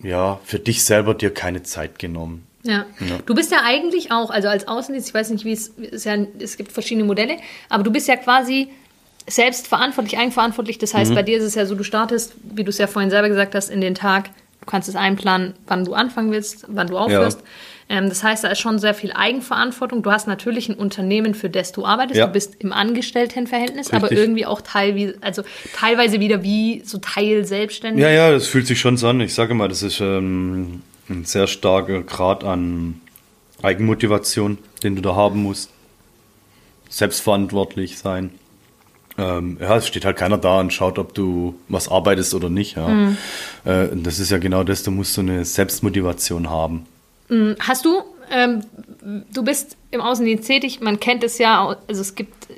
ja, 0.00 0.40
für 0.44 0.58
dich 0.58 0.84
selber 0.84 1.14
dir 1.14 1.32
keine 1.32 1.62
Zeit 1.62 1.98
genommen. 1.98 2.46
Ja. 2.64 2.86
Du 3.26 3.34
bist 3.34 3.50
ja 3.50 3.58
eigentlich 3.64 4.12
auch, 4.12 4.30
also 4.30 4.46
als 4.48 4.68
Außendienst, 4.68 5.08
ich 5.08 5.14
weiß 5.14 5.30
nicht, 5.30 5.44
wie 5.44 5.52
es 5.52 5.68
ist 5.68 6.04
ja, 6.04 6.16
es 6.38 6.56
gibt 6.56 6.70
verschiedene 6.70 7.04
Modelle, 7.04 7.38
aber 7.68 7.82
du 7.82 7.90
bist 7.90 8.06
ja 8.06 8.14
quasi 8.16 8.68
selbst 9.28 9.66
verantwortlich, 9.66 10.18
eigenverantwortlich. 10.18 10.78
Das 10.78 10.92
Mhm. 10.92 10.98
heißt, 10.98 11.14
bei 11.14 11.22
dir 11.24 11.38
ist 11.38 11.44
es 11.44 11.54
ja 11.56 11.66
so, 11.66 11.74
du 11.74 11.82
startest, 11.82 12.34
wie 12.42 12.62
du 12.64 12.70
es 12.70 12.78
ja 12.78 12.86
vorhin 12.86 13.10
selber 13.10 13.28
gesagt 13.28 13.54
hast, 13.56 13.68
in 13.68 13.80
den 13.80 13.94
Tag. 13.96 14.30
Du 14.60 14.66
kannst 14.66 14.88
es 14.88 14.94
einplanen, 14.94 15.54
wann 15.66 15.84
du 15.84 15.94
anfangen 15.94 16.30
willst, 16.30 16.66
wann 16.68 16.86
du 16.86 16.96
aufhörst. 16.96 17.40
Ähm, 17.40 17.46
das 17.88 18.22
heißt, 18.22 18.44
da 18.44 18.48
ist 18.48 18.60
schon 18.60 18.78
sehr 18.78 18.94
viel 18.94 19.12
Eigenverantwortung. 19.12 20.02
Du 20.02 20.10
hast 20.10 20.26
natürlich 20.26 20.68
ein 20.68 20.74
Unternehmen, 20.74 21.34
für 21.34 21.50
das 21.50 21.72
du 21.72 21.84
arbeitest. 21.84 22.18
Ja. 22.18 22.26
Du 22.26 22.32
bist 22.32 22.56
im 22.60 22.72
Angestelltenverhältnis, 22.72 23.90
aber 23.92 24.04
Richtig. 24.04 24.18
irgendwie 24.18 24.46
auch 24.46 24.60
teilweise, 24.60 25.16
also 25.20 25.42
teilweise 25.74 26.20
wieder 26.20 26.42
wie 26.42 26.82
so 26.84 26.98
Teil 26.98 27.44
selbstständig. 27.44 28.02
Ja, 28.02 28.10
ja, 28.10 28.30
das 28.30 28.46
fühlt 28.46 28.66
sich 28.66 28.80
schon 28.80 28.96
so 28.96 29.08
an. 29.08 29.20
Ich 29.20 29.34
sage 29.34 29.54
mal, 29.54 29.68
das 29.68 29.82
ist 29.82 30.00
ähm, 30.00 30.82
ein 31.08 31.24
sehr 31.24 31.46
starker 31.46 32.02
Grad 32.02 32.44
an 32.44 33.00
Eigenmotivation, 33.62 34.58
den 34.82 34.96
du 34.96 35.02
da 35.02 35.14
haben 35.14 35.42
musst. 35.42 35.70
Selbstverantwortlich 36.88 37.98
sein. 37.98 38.30
Ähm, 39.18 39.58
ja, 39.60 39.76
es 39.76 39.86
steht 39.86 40.04
halt 40.04 40.16
keiner 40.16 40.38
da 40.38 40.60
und 40.60 40.72
schaut, 40.72 40.98
ob 40.98 41.14
du 41.14 41.54
was 41.68 41.88
arbeitest 41.88 42.34
oder 42.34 42.48
nicht. 42.48 42.76
Ja. 42.76 42.88
Mhm. 42.88 43.16
Äh, 43.64 43.88
das 43.94 44.18
ist 44.18 44.30
ja 44.30 44.38
genau 44.38 44.64
das, 44.64 44.82
du 44.82 44.90
musst 44.90 45.14
so 45.14 45.20
eine 45.20 45.44
Selbstmotivation 45.44 46.48
haben. 46.48 46.86
Mhm. 47.28 47.56
Hast 47.60 47.84
du, 47.84 48.02
ähm, 48.30 48.62
du 49.32 49.42
bist 49.42 49.76
im 49.90 50.00
Außendienst 50.00 50.46
tätig, 50.46 50.80
man 50.80 51.00
kennt 51.00 51.24
es 51.24 51.38
ja, 51.38 51.76
also 51.88 52.00
es 52.00 52.14
gibt 52.14 52.48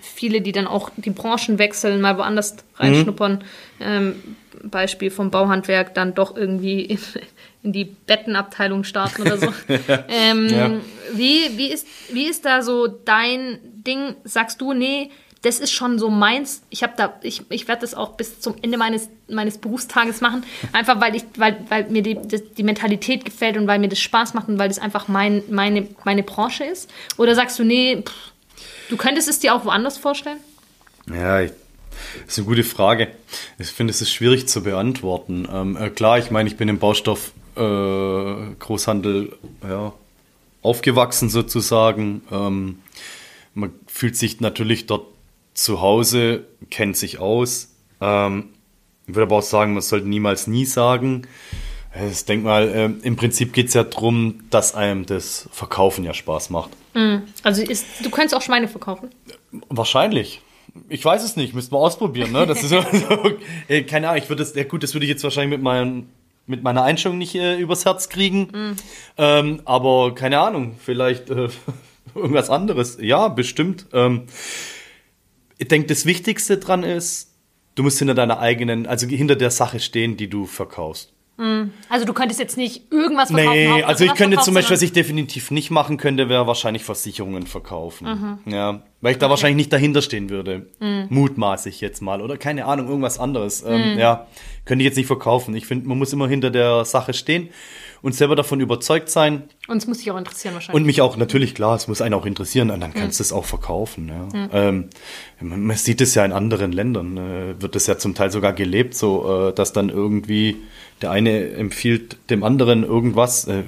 viele, 0.00 0.40
die 0.40 0.52
dann 0.52 0.66
auch 0.66 0.90
die 0.96 1.10
Branchen 1.10 1.58
wechseln, 1.58 2.00
mal 2.00 2.18
woanders 2.18 2.56
reinschnuppern. 2.76 3.34
Mhm. 3.34 3.40
Ähm, 3.80 4.22
Beispiel 4.64 5.10
vom 5.10 5.30
Bauhandwerk 5.30 5.94
dann 5.94 6.14
doch 6.14 6.36
irgendwie 6.36 6.82
in, 6.82 6.98
in 7.62 7.72
die 7.72 7.84
Bettenabteilung 7.84 8.84
starten 8.84 9.22
oder 9.22 9.38
so. 9.38 9.52
ähm, 10.08 10.48
ja. 10.48 10.70
wie, 11.14 11.56
wie, 11.56 11.68
ist, 11.68 11.86
wie 12.12 12.26
ist 12.26 12.44
da 12.44 12.62
so 12.62 12.86
dein 12.86 13.58
Ding? 13.62 14.14
Sagst 14.24 14.60
du, 14.60 14.72
nee, 14.72 15.10
das 15.42 15.58
ist 15.58 15.72
schon 15.72 15.98
so 15.98 16.08
meins. 16.08 16.62
Ich 16.70 16.82
habe 16.82 16.94
da, 16.96 17.14
ich, 17.22 17.42
ich 17.50 17.66
werde 17.66 17.82
das 17.82 17.94
auch 17.94 18.10
bis 18.10 18.40
zum 18.40 18.54
Ende 18.62 18.78
meines, 18.78 19.08
meines 19.28 19.58
Berufstages 19.58 20.20
machen. 20.20 20.44
Einfach 20.72 21.00
weil 21.00 21.16
ich, 21.16 21.24
weil, 21.36 21.58
weil 21.68 21.90
mir 21.90 22.02
die, 22.02 22.14
die 22.14 22.62
Mentalität 22.62 23.24
gefällt 23.24 23.56
und 23.56 23.66
weil 23.66 23.80
mir 23.80 23.88
das 23.88 23.98
Spaß 23.98 24.34
macht 24.34 24.48
und 24.48 24.58
weil 24.58 24.68
das 24.68 24.78
einfach 24.78 25.08
mein, 25.08 25.42
meine, 25.50 25.88
meine 26.04 26.22
Branche 26.22 26.64
ist. 26.64 26.88
Oder 27.16 27.34
sagst 27.34 27.58
du, 27.58 27.64
nee, 27.64 28.02
pff, 28.02 28.14
du 28.88 28.96
könntest 28.96 29.28
es 29.28 29.40
dir 29.40 29.54
auch 29.54 29.64
woanders 29.64 29.98
vorstellen? 29.98 30.38
Ja, 31.12 31.40
ich, 31.40 31.50
das 32.24 32.34
ist 32.34 32.38
eine 32.38 32.46
gute 32.46 32.64
Frage. 32.64 33.08
Ich 33.58 33.68
finde, 33.68 33.90
es 33.90 34.00
ist 34.00 34.12
schwierig 34.12 34.48
zu 34.48 34.62
beantworten. 34.62 35.48
Ähm, 35.52 35.76
äh, 35.76 35.90
klar, 35.90 36.18
ich 36.18 36.30
meine, 36.30 36.48
ich 36.48 36.56
bin 36.56 36.68
im 36.68 36.78
Baustoff 36.78 37.32
äh, 37.56 37.60
ja, 37.60 39.92
aufgewachsen 40.62 41.30
sozusagen. 41.30 42.22
Ähm, 42.30 42.78
man 43.54 43.72
fühlt 43.88 44.16
sich 44.16 44.40
natürlich 44.40 44.86
dort 44.86 45.06
zu 45.54 45.80
Hause, 45.80 46.44
kennt 46.70 46.96
sich 46.96 47.18
aus. 47.18 47.74
Ähm, 48.00 48.50
ich 49.06 49.14
würde 49.14 49.24
aber 49.24 49.36
auch 49.36 49.42
sagen, 49.42 49.74
man 49.74 49.82
sollte 49.82 50.08
niemals 50.08 50.46
nie 50.46 50.64
sagen. 50.64 51.26
Ich 52.10 52.24
denke 52.24 52.46
mal, 52.46 52.68
äh, 52.68 53.06
im 53.06 53.16
Prinzip 53.16 53.52
geht 53.52 53.68
es 53.68 53.74
ja 53.74 53.84
darum, 53.84 54.44
dass 54.50 54.74
einem 54.74 55.04
das 55.04 55.48
Verkaufen 55.52 56.04
ja 56.04 56.14
Spaß 56.14 56.48
macht. 56.50 56.70
Mm. 56.94 57.16
Also 57.42 57.62
ist, 57.62 57.84
du 58.02 58.10
könntest 58.10 58.34
auch 58.34 58.40
Schweine 58.40 58.66
verkaufen? 58.68 59.10
Wahrscheinlich. 59.68 60.40
Ich 60.88 61.04
weiß 61.04 61.22
es 61.22 61.36
nicht, 61.36 61.52
müsste 61.52 61.74
man 61.74 61.82
ausprobieren. 61.82 62.32
Ne? 62.32 62.46
Das 62.46 62.62
ist 62.62 62.72
also, 62.72 63.06
äh, 63.68 63.82
keine 63.82 64.08
Ahnung, 64.08 64.22
ich 64.22 64.30
würde 64.30 64.42
das, 64.42 64.54
ja 64.54 64.64
gut, 64.64 64.82
das 64.82 64.94
würde 64.94 65.04
ich 65.04 65.10
jetzt 65.10 65.22
wahrscheinlich 65.22 65.58
mit, 65.58 65.62
meinem, 65.62 66.08
mit 66.46 66.62
meiner 66.62 66.82
Einstellung 66.82 67.18
nicht 67.18 67.34
äh, 67.34 67.58
übers 67.58 67.84
Herz 67.84 68.08
kriegen. 68.08 68.44
Mm. 68.44 68.76
Ähm, 69.18 69.62
aber 69.66 70.14
keine 70.14 70.40
Ahnung, 70.40 70.76
vielleicht 70.82 71.28
äh, 71.28 71.48
irgendwas 72.14 72.48
anderes. 72.48 72.96
Ja, 73.02 73.28
bestimmt. 73.28 73.86
Ähm, 73.92 74.22
ich 75.62 75.68
denke, 75.68 75.86
das 75.86 76.06
Wichtigste 76.06 76.58
dran 76.58 76.82
ist, 76.82 77.30
du 77.76 77.84
musst 77.84 77.98
hinter 77.98 78.14
deiner 78.14 78.40
eigenen, 78.40 78.86
also 78.86 79.06
hinter 79.06 79.36
der 79.36 79.52
Sache 79.52 79.78
stehen, 79.78 80.16
die 80.16 80.28
du 80.28 80.46
verkaufst. 80.46 81.12
Hm. 81.38 81.70
Also 81.88 82.04
du 82.04 82.12
könntest 82.12 82.40
jetzt 82.40 82.56
nicht 82.56 82.92
irgendwas 82.92 83.30
verkaufen. 83.30 83.56
Nee, 83.56 83.82
also 83.84 84.04
ich 84.04 84.14
könnte 84.14 84.38
zum 84.40 84.54
Beispiel, 84.54 84.74
was 84.74 84.82
ich 84.82 84.92
definitiv 84.92 85.52
nicht 85.52 85.70
machen 85.70 85.98
könnte, 85.98 86.28
wäre 86.28 86.48
wahrscheinlich 86.48 86.82
Versicherungen 86.82 87.46
verkaufen. 87.46 88.40
Mhm. 88.44 88.52
Ja, 88.52 88.82
weil 89.00 89.12
ich 89.12 89.18
da 89.18 89.26
okay. 89.26 89.30
wahrscheinlich 89.30 89.56
nicht 89.56 89.72
dahinter 89.72 90.02
stehen 90.02 90.30
würde. 90.30 90.66
Mhm. 90.80 91.06
Mutmaße 91.08 91.68
ich 91.68 91.80
jetzt 91.80 92.02
mal. 92.02 92.20
Oder 92.20 92.36
keine 92.36 92.66
Ahnung, 92.66 92.88
irgendwas 92.88 93.18
anderes. 93.20 93.64
Ähm, 93.66 93.92
mhm. 93.92 93.98
Ja, 93.98 94.26
könnte 94.64 94.82
ich 94.82 94.86
jetzt 94.86 94.96
nicht 94.96 95.06
verkaufen. 95.06 95.54
Ich 95.54 95.66
finde, 95.66 95.88
man 95.88 95.96
muss 95.96 96.12
immer 96.12 96.28
hinter 96.28 96.50
der 96.50 96.84
Sache 96.84 97.14
stehen 97.14 97.48
und 98.02 98.14
selber 98.14 98.34
davon 98.36 98.60
überzeugt 98.60 99.08
sein. 99.08 99.44
Und 99.68 99.76
es 99.78 99.86
muss 99.86 99.98
dich 99.98 100.10
auch 100.10 100.18
interessieren 100.18 100.54
wahrscheinlich. 100.54 100.80
Und 100.80 100.86
mich 100.86 101.00
auch, 101.00 101.16
natürlich, 101.16 101.54
klar, 101.54 101.76
es 101.76 101.86
muss 101.86 102.02
einen 102.02 102.14
auch 102.14 102.26
interessieren, 102.26 102.70
und 102.70 102.80
dann 102.80 102.92
kannst 102.92 103.20
du 103.20 103.22
es 103.22 103.32
auch 103.32 103.44
verkaufen. 103.44 104.08
Ja. 104.08 104.48
Ähm, 104.52 104.88
man 105.40 105.76
sieht 105.76 106.00
es 106.00 106.14
ja 106.14 106.24
in 106.24 106.32
anderen 106.32 106.72
Ländern, 106.72 107.16
äh, 107.16 107.62
wird 107.62 107.76
es 107.76 107.86
ja 107.86 107.98
zum 107.98 108.14
Teil 108.14 108.30
sogar 108.30 108.52
gelebt, 108.52 108.94
so 108.94 109.48
äh, 109.48 109.52
dass 109.54 109.72
dann 109.72 109.88
irgendwie 109.88 110.56
der 111.00 111.12
eine 111.12 111.52
empfiehlt 111.52 112.16
dem 112.28 112.42
anderen 112.42 112.84
irgendwas. 112.84 113.46
Äh, 113.46 113.62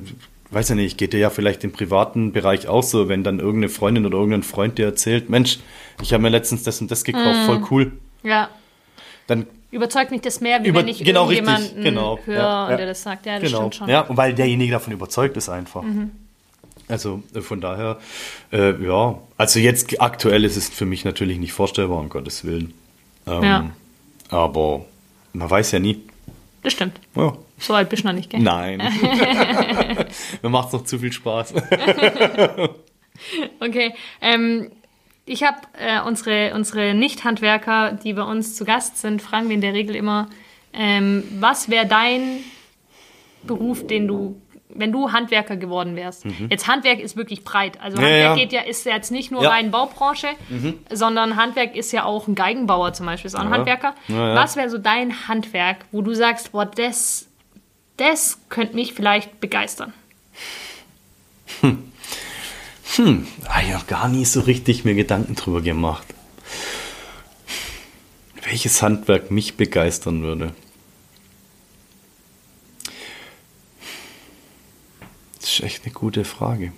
weiß 0.51 0.69
ja 0.69 0.75
nicht, 0.75 0.99
geht 0.99 1.13
dir 1.13 1.19
ja 1.19 1.31
vielleicht 1.31 1.65
im 1.65 1.73
privaten 1.73 2.33
Bereich 2.33 2.69
auch 2.69 2.83
so, 2.83 3.09
wenn 3.09 3.25
dann 3.25 3.39
irgendeine 3.39 3.69
Freundin 3.69 4.07
oder 4.07 4.19
irgendein 4.19 4.43
Freund 4.43 4.79
dir 4.79 4.87
erzählt, 4.87 5.29
Mensch, 5.29 5.59
ich 6.03 6.13
habe 6.13 6.23
mir 6.23 6.29
letztens 6.29 6.63
das 6.63 6.81
und 6.81 6.91
das 6.91 7.03
gekauft, 7.03 7.41
mm. 7.43 7.47
voll 7.47 7.63
cool. 7.71 7.93
Ja. 8.23 8.49
Dann 9.27 9.47
überzeugt 9.75 10.11
mich 10.11 10.23
das 10.23 10.41
mehr, 10.41 10.63
wie 10.63 10.69
Über, 10.69 10.81
wenn 10.81 10.89
ich 10.89 11.05
genau, 11.05 11.31
irgendjemanden 11.31 11.83
genau, 11.83 12.19
höre 12.25 12.37
ja, 12.37 12.69
und 12.69 12.79
der 12.79 12.87
das 12.87 13.03
sagt. 13.03 13.27
Ja, 13.27 13.39
das 13.39 13.51
genau. 13.51 13.59
stimmt 13.59 13.75
schon. 13.75 13.89
Ja, 13.89 14.07
weil 14.09 14.35
derjenige 14.35 14.73
davon 14.73 14.93
überzeugt 14.93 15.37
ist 15.37 15.49
einfach. 15.49 15.83
Mhm. 15.83 16.13
Also 16.89 17.23
äh, 17.35 17.41
von 17.41 17.61
daher, 17.61 17.99
äh, 18.53 18.83
ja, 18.85 19.19
also 19.37 19.59
jetzt 19.59 20.01
aktuell 20.01 20.45
ist 20.45 20.57
es 20.57 20.69
für 20.69 20.87
mich 20.87 21.05
natürlich 21.05 21.39
nicht 21.39 21.53
vorstellbar, 21.53 21.99
um 21.99 22.09
Gottes 22.09 22.45
Willen. 22.45 22.75
Ähm, 23.27 23.43
ja. 23.43 23.71
Aber 24.31 24.85
man 25.33 25.51
weiß 25.51 25.73
ja 25.73 25.79
nie. 25.79 26.03
Das 26.63 26.73
stimmt. 26.73 26.99
Ja. 27.15 27.37
So 27.59 27.75
alt 27.75 27.89
bist 27.89 28.05
du 28.05 28.09
noch 28.09 28.15
nicht, 28.15 28.31
gell? 28.31 28.41
Nein. 28.41 28.79
Mir 30.43 30.49
macht 30.49 30.69
es 30.69 30.73
noch 30.73 30.85
zu 30.85 30.99
viel 30.99 31.13
Spaß. 31.13 31.55
okay. 33.61 33.95
Ähm, 34.21 34.71
ich 35.27 35.43
habe 35.43 35.59
äh, 35.79 36.01
unsere, 36.01 36.55
unsere 36.55 36.95
Nicht-Handwerker, 36.95 37.93
die 37.93 38.13
bei 38.13 38.23
uns 38.23 38.57
zu 38.57 38.65
Gast 38.65 38.99
sind, 38.99 39.23
fragen 39.23 39.49
wir 39.49 39.55
in 39.55 39.63
der 39.63 39.73
Regel 39.73 39.97
immer, 39.97 40.29
ähm, 40.73 41.25
was 41.41 41.71
wäre 41.71 41.87
dein 41.87 42.41
Beruf, 43.45 43.87
den 43.87 44.07
du, 44.07 44.41
wenn 44.69 44.93
du 44.93 45.13
Handwerker 45.13 45.57
geworden 45.57 45.97
wärst? 45.97 46.27
Mhm. 46.27 46.49
Jetzt 46.51 46.69
Handwerk 46.69 47.01
ist 47.01 47.17
wirklich 47.17 47.43
breit. 47.43 47.81
Also 47.81 47.97
Handwerk 47.97 48.23
ja. 48.23 48.35
geht 48.35 48.53
ja, 48.53 48.63
ist 48.63 48.85
jetzt 48.85 49.13
nicht 49.13 49.31
nur 49.31 49.43
ja. 49.43 49.51
rein 49.51 49.71
Baubranche, 49.71 50.29
mhm. 50.51 50.79
sondern 50.91 51.37
Handwerk 51.37 51.75
ist 51.75 51.93
ja 51.93 52.05
auch 52.05 52.29
ein 52.29 52.35
Geigenbauer 52.35 52.93
zum 52.93 53.07
Beispiel, 53.07 53.29
ist 53.29 53.35
auch 53.35 53.41
ein 53.41 53.51
Handwerker. 53.51 53.95
Was 54.09 54.57
wäre 54.57 54.69
so 54.69 54.79
dein 54.79 55.27
Handwerk, 55.29 55.87
wo 55.91 56.03
du 56.03 56.13
sagst, 56.13 56.53
boah, 56.53 56.67
das, 56.67 57.29
das 57.97 58.41
könnte 58.51 58.75
mich 58.75 58.93
vielleicht 58.93 59.41
begeistern? 59.41 59.95
Hm. 61.61 61.85
Hm, 62.97 63.27
ich 63.41 63.73
habe 63.75 63.85
gar 63.87 64.09
nie 64.09 64.25
so 64.25 64.41
richtig 64.41 64.85
mir 64.85 64.95
Gedanken 64.95 65.35
drüber 65.35 65.61
gemacht. 65.63 66.07
Welches 68.45 68.83
Handwerk 68.83 69.33
mich 69.33 69.57
begeistern 69.57 70.23
würde? 70.23 70.55
Das 75.41 75.55
ist 75.55 75.61
echt 75.61 75.85
eine 75.85 75.93
gute 75.93 76.25
Frage. 76.25 76.73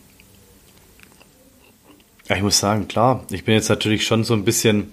Ich 2.28 2.42
muss 2.42 2.58
sagen, 2.58 2.88
klar, 2.88 3.24
ich 3.30 3.44
bin 3.44 3.54
jetzt 3.54 3.68
natürlich 3.68 4.06
schon 4.06 4.24
so 4.24 4.32
ein 4.32 4.44
bisschen 4.44 4.90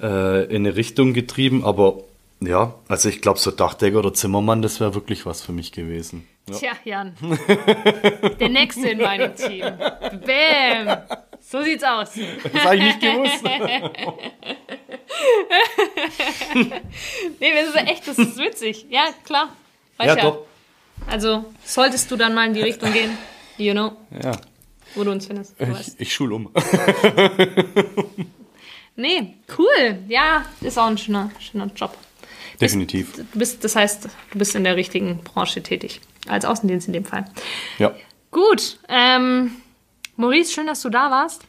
äh, 0.00 0.44
in 0.44 0.66
eine 0.66 0.76
Richtung 0.76 1.14
getrieben, 1.14 1.64
aber 1.64 2.04
ja, 2.40 2.74
also 2.88 3.08
ich 3.08 3.20
glaube, 3.20 3.38
so 3.38 3.50
Dachdecker 3.50 3.98
oder 3.98 4.14
Zimmermann, 4.14 4.62
das 4.62 4.80
wäre 4.80 4.94
wirklich 4.94 5.26
was 5.26 5.42
für 5.42 5.52
mich 5.52 5.72
gewesen. 5.72 6.26
Ja. 6.48 6.56
Tja, 6.56 6.72
Jan. 6.84 7.14
Der 8.40 8.48
nächste 8.48 8.88
in 8.88 8.98
meinem 8.98 9.34
Team. 9.34 9.64
Bäm. 10.24 10.96
So 11.40 11.62
sieht's 11.62 11.84
aus. 11.84 12.10
Das 12.52 12.64
habe 12.64 12.76
ich 12.76 12.82
nicht 12.82 13.00
gewusst. 13.00 13.42
nee, 17.40 17.52
das 17.54 17.68
ist 17.68 17.76
echt, 17.76 18.08
das 18.08 18.18
ist 18.18 18.38
witzig. 18.38 18.86
Ja, 18.88 19.08
klar. 19.24 19.50
Weiß 19.96 20.08
ja, 20.08 20.16
ja, 20.16 20.22
doch. 20.22 20.46
Also, 21.06 21.44
solltest 21.64 22.10
du 22.10 22.16
dann 22.16 22.34
mal 22.34 22.46
in 22.46 22.54
die 22.54 22.62
Richtung 22.62 22.92
gehen, 22.92 23.16
you 23.56 23.72
know. 23.72 23.92
Ja. 24.22 24.32
Wo 24.94 25.04
du 25.04 25.10
uns 25.10 25.26
findest. 25.26 25.60
Du 25.60 25.64
ich, 25.64 26.00
ich 26.00 26.14
schul 26.14 26.32
um. 26.32 26.50
nee, 28.96 29.34
cool. 29.56 29.98
Ja, 30.08 30.44
ist 30.60 30.78
auch 30.78 30.86
ein 30.86 30.98
schöner, 30.98 31.30
schöner 31.40 31.66
Job. 31.74 31.96
Definitiv. 32.60 33.14
Du 33.32 33.38
bist, 33.38 33.64
das 33.64 33.76
heißt, 33.76 34.08
du 34.32 34.38
bist 34.38 34.54
in 34.54 34.64
der 34.64 34.76
richtigen 34.76 35.18
Branche 35.18 35.62
tätig. 35.62 36.00
Als 36.26 36.44
Außendienst 36.44 36.88
in 36.88 36.92
dem 36.92 37.04
Fall. 37.04 37.24
Ja. 37.78 37.94
Gut. 38.30 38.78
Ähm, 38.88 39.52
Maurice, 40.16 40.52
schön, 40.52 40.66
dass 40.66 40.82
du 40.82 40.90
da 40.90 41.10
warst. 41.10 41.44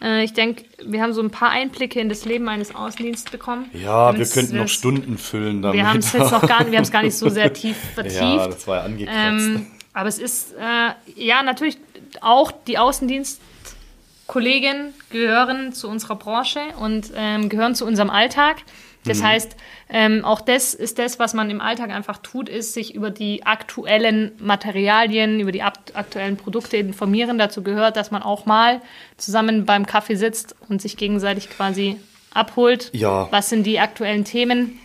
Äh, 0.00 0.24
ich 0.24 0.32
denke, 0.32 0.64
wir 0.84 1.02
haben 1.02 1.12
so 1.12 1.22
ein 1.22 1.30
paar 1.30 1.50
Einblicke 1.50 2.00
in 2.00 2.08
das 2.08 2.24
Leben 2.24 2.48
eines 2.48 2.74
Außendienstes 2.74 3.30
bekommen. 3.30 3.70
Ja, 3.72 4.16
wir 4.16 4.26
könnten 4.26 4.56
noch 4.56 4.66
Stunden 4.68 5.18
füllen 5.18 5.60
damit. 5.62 5.76
Wir 5.76 5.88
haben 5.88 5.98
es 5.98 6.12
jetzt 6.12 6.32
noch 6.32 6.44
gar 6.46 6.64
nicht, 6.64 6.72
wir 6.72 6.82
gar 6.90 7.02
nicht 7.02 7.16
so 7.16 7.28
sehr 7.28 7.52
tief 7.52 7.76
vertieft. 7.94 8.20
Ja, 8.20 8.48
das 8.48 8.66
war 8.66 8.78
ja 8.78 8.84
angekratzt. 8.84 9.18
Ähm, 9.18 9.66
aber 9.92 10.08
es 10.08 10.18
ist, 10.18 10.54
äh, 10.54 10.90
ja, 11.16 11.42
natürlich 11.42 11.76
auch 12.20 12.52
die 12.52 12.78
Außendienstkollegen 12.78 14.94
gehören 15.10 15.72
zu 15.72 15.88
unserer 15.88 16.14
Branche 16.16 16.60
und 16.80 17.10
ähm, 17.14 17.48
gehören 17.48 17.74
zu 17.74 17.86
unserem 17.86 18.10
Alltag. 18.10 18.58
Das 19.06 19.18
mhm. 19.18 19.24
heißt, 19.24 19.56
ähm, 19.88 20.24
auch 20.24 20.40
das 20.40 20.74
ist 20.74 20.98
das, 20.98 21.18
was 21.18 21.32
man 21.32 21.48
im 21.50 21.60
Alltag 21.60 21.90
einfach 21.90 22.18
tut, 22.18 22.48
ist 22.48 22.74
sich 22.74 22.94
über 22.94 23.10
die 23.10 23.46
aktuellen 23.46 24.32
Materialien, 24.38 25.40
über 25.40 25.52
die 25.52 25.62
aktuellen 25.62 26.36
Produkte 26.36 26.76
informieren. 26.76 27.38
Dazu 27.38 27.62
gehört, 27.62 27.96
dass 27.96 28.10
man 28.10 28.22
auch 28.22 28.46
mal 28.46 28.82
zusammen 29.16 29.64
beim 29.64 29.86
Kaffee 29.86 30.16
sitzt 30.16 30.54
und 30.68 30.82
sich 30.82 30.96
gegenseitig 30.96 31.50
quasi 31.50 31.96
abholt. 32.34 32.90
Ja. 32.92 33.28
Was 33.30 33.48
sind 33.48 33.64
die 33.64 33.78
aktuellen 33.80 34.24
Themen? 34.24 34.78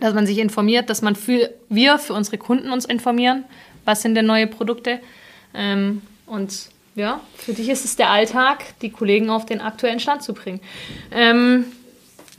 Dass 0.00 0.14
man 0.14 0.26
sich 0.26 0.38
informiert, 0.38 0.88
dass 0.88 1.02
man 1.02 1.14
für 1.14 1.50
wir 1.68 1.98
für 1.98 2.14
unsere 2.14 2.38
Kunden 2.38 2.70
uns 2.70 2.86
informieren. 2.86 3.44
Was 3.84 4.02
sind 4.02 4.14
denn 4.14 4.26
neue 4.26 4.46
Produkte? 4.46 4.98
Ähm, 5.54 6.00
und 6.26 6.70
Ja, 6.96 7.20
für 7.36 7.52
dich 7.52 7.68
ist 7.68 7.84
es 7.84 7.96
der 7.96 8.10
Alltag, 8.10 8.78
die 8.82 8.90
Kollegen 8.90 9.30
auf 9.30 9.46
den 9.46 9.60
aktuellen 9.60 10.00
Stand 10.00 10.22
zu 10.22 10.34
bringen. 10.34 10.60
Ähm, 11.12 11.66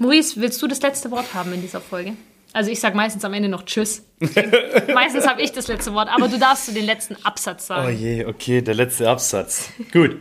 Maurice, 0.02 0.41
willst 0.41 0.60
du 0.62 0.68
das 0.68 0.82
letzte 0.82 1.12
Wort 1.12 1.34
haben 1.36 1.54
in 1.54 1.62
dieser 1.62 1.80
Folge? 1.80 2.14
Also 2.54 2.72
ich 2.72 2.80
sage 2.80 2.97
meistens 2.97 3.24
am 3.24 3.34
Ende 3.34 3.49
noch 3.49 3.64
Tschüss. 3.64 4.04
meistens 4.93 5.28
habe 5.28 5.41
ich 5.41 5.52
das 5.52 5.68
letzte 5.68 5.93
Wort, 5.93 6.10
aber 6.10 6.28
du 6.28 6.39
darfst 6.39 6.66
zu 6.66 6.74
den 6.74 6.86
letzten 6.86 7.16
Absatz 7.24 7.68
sagen. 7.68 7.88
Oh 7.88 7.89
je, 7.89 8.26
okay, 8.26 8.62
der 8.62 8.74
letzte 8.74 9.10
Absatz. 9.10 9.70
Gut. 9.93 10.18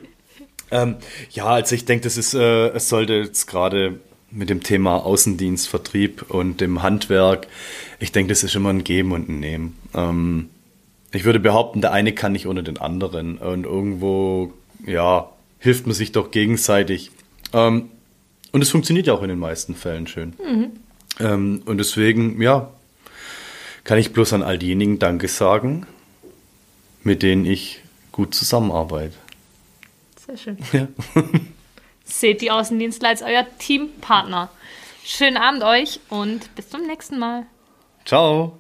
Ähm, 0.71 0.97
ja, 1.31 1.47
also 1.47 1.75
ich 1.75 1.87
denke, 1.87 2.05
das 2.05 2.19
ist, 2.19 2.35
äh, 2.35 2.69
es 2.69 2.89
sollte 2.91 3.15
jetzt 3.15 3.47
gerade 3.47 3.99
mit 4.31 4.51
dem 4.51 4.63
Thema 4.63 5.05
Außendienst, 5.05 5.69
Vertrieb 5.69 6.31
und 6.31 6.61
dem 6.61 6.83
Handwerk, 6.83 7.49
ich 7.99 8.13
denke, 8.13 8.29
das 8.29 8.45
ist 8.45 8.55
immer 8.55 8.71
ein 8.71 8.85
Geben 8.85 9.13
und 9.13 9.29
ein 9.29 9.41
Nehmen. 9.41 9.79
Ähm, 9.95 10.51
ich 11.13 11.25
würde 11.25 11.41
behaupten, 11.41 11.81
der 11.81 11.93
eine 11.93 12.13
kann 12.13 12.33
nicht 12.33 12.47
ohne 12.47 12.63
den 12.63 12.79
anderen. 12.79 13.39
Und 13.39 13.65
irgendwo, 13.65 14.53
ja, 14.87 15.31
hilft 15.59 15.87
man 15.87 15.95
sich 15.95 16.13
doch 16.13 16.31
gegenseitig. 16.31 17.11
Ähm, 17.53 17.91
und 18.53 18.63
es 18.63 18.71
funktioniert 18.71 19.07
ja 19.07 19.15
auch 19.15 19.23
in 19.23 19.29
den 19.29 19.39
meisten 19.39 19.75
Fällen 19.75 20.07
schön. 20.07 20.35
Mhm. 20.45 20.73
Ähm, 21.19 21.63
und 21.67 21.79
deswegen, 21.79 22.41
ja, 22.41 22.71
kann 23.85 23.99
ich 23.99 24.13
bloß 24.13 24.33
an 24.35 24.43
all 24.43 24.59
diejenigen 24.59 24.99
Danke 24.99 25.29
sagen, 25.29 25.87
mit 27.03 27.23
denen 27.23 27.45
ich 27.45 27.83
gut 28.13 28.35
zusammenarbeite. 28.35 29.15
Sehr 30.27 30.37
schön. 30.37 30.59
Ja. 30.73 30.89
Seht 32.05 32.41
die 32.41 32.51
Außendienstler 32.51 33.09
als 33.09 33.23
euer 33.23 33.47
Teampartner. 33.59 34.51
Schönen 35.05 35.37
Abend 35.37 35.63
euch 35.63 36.01
und 36.09 36.55
bis 36.55 36.69
zum 36.69 36.87
nächsten 36.87 37.19
Mal. 37.19 37.47
Ciao. 38.05 38.60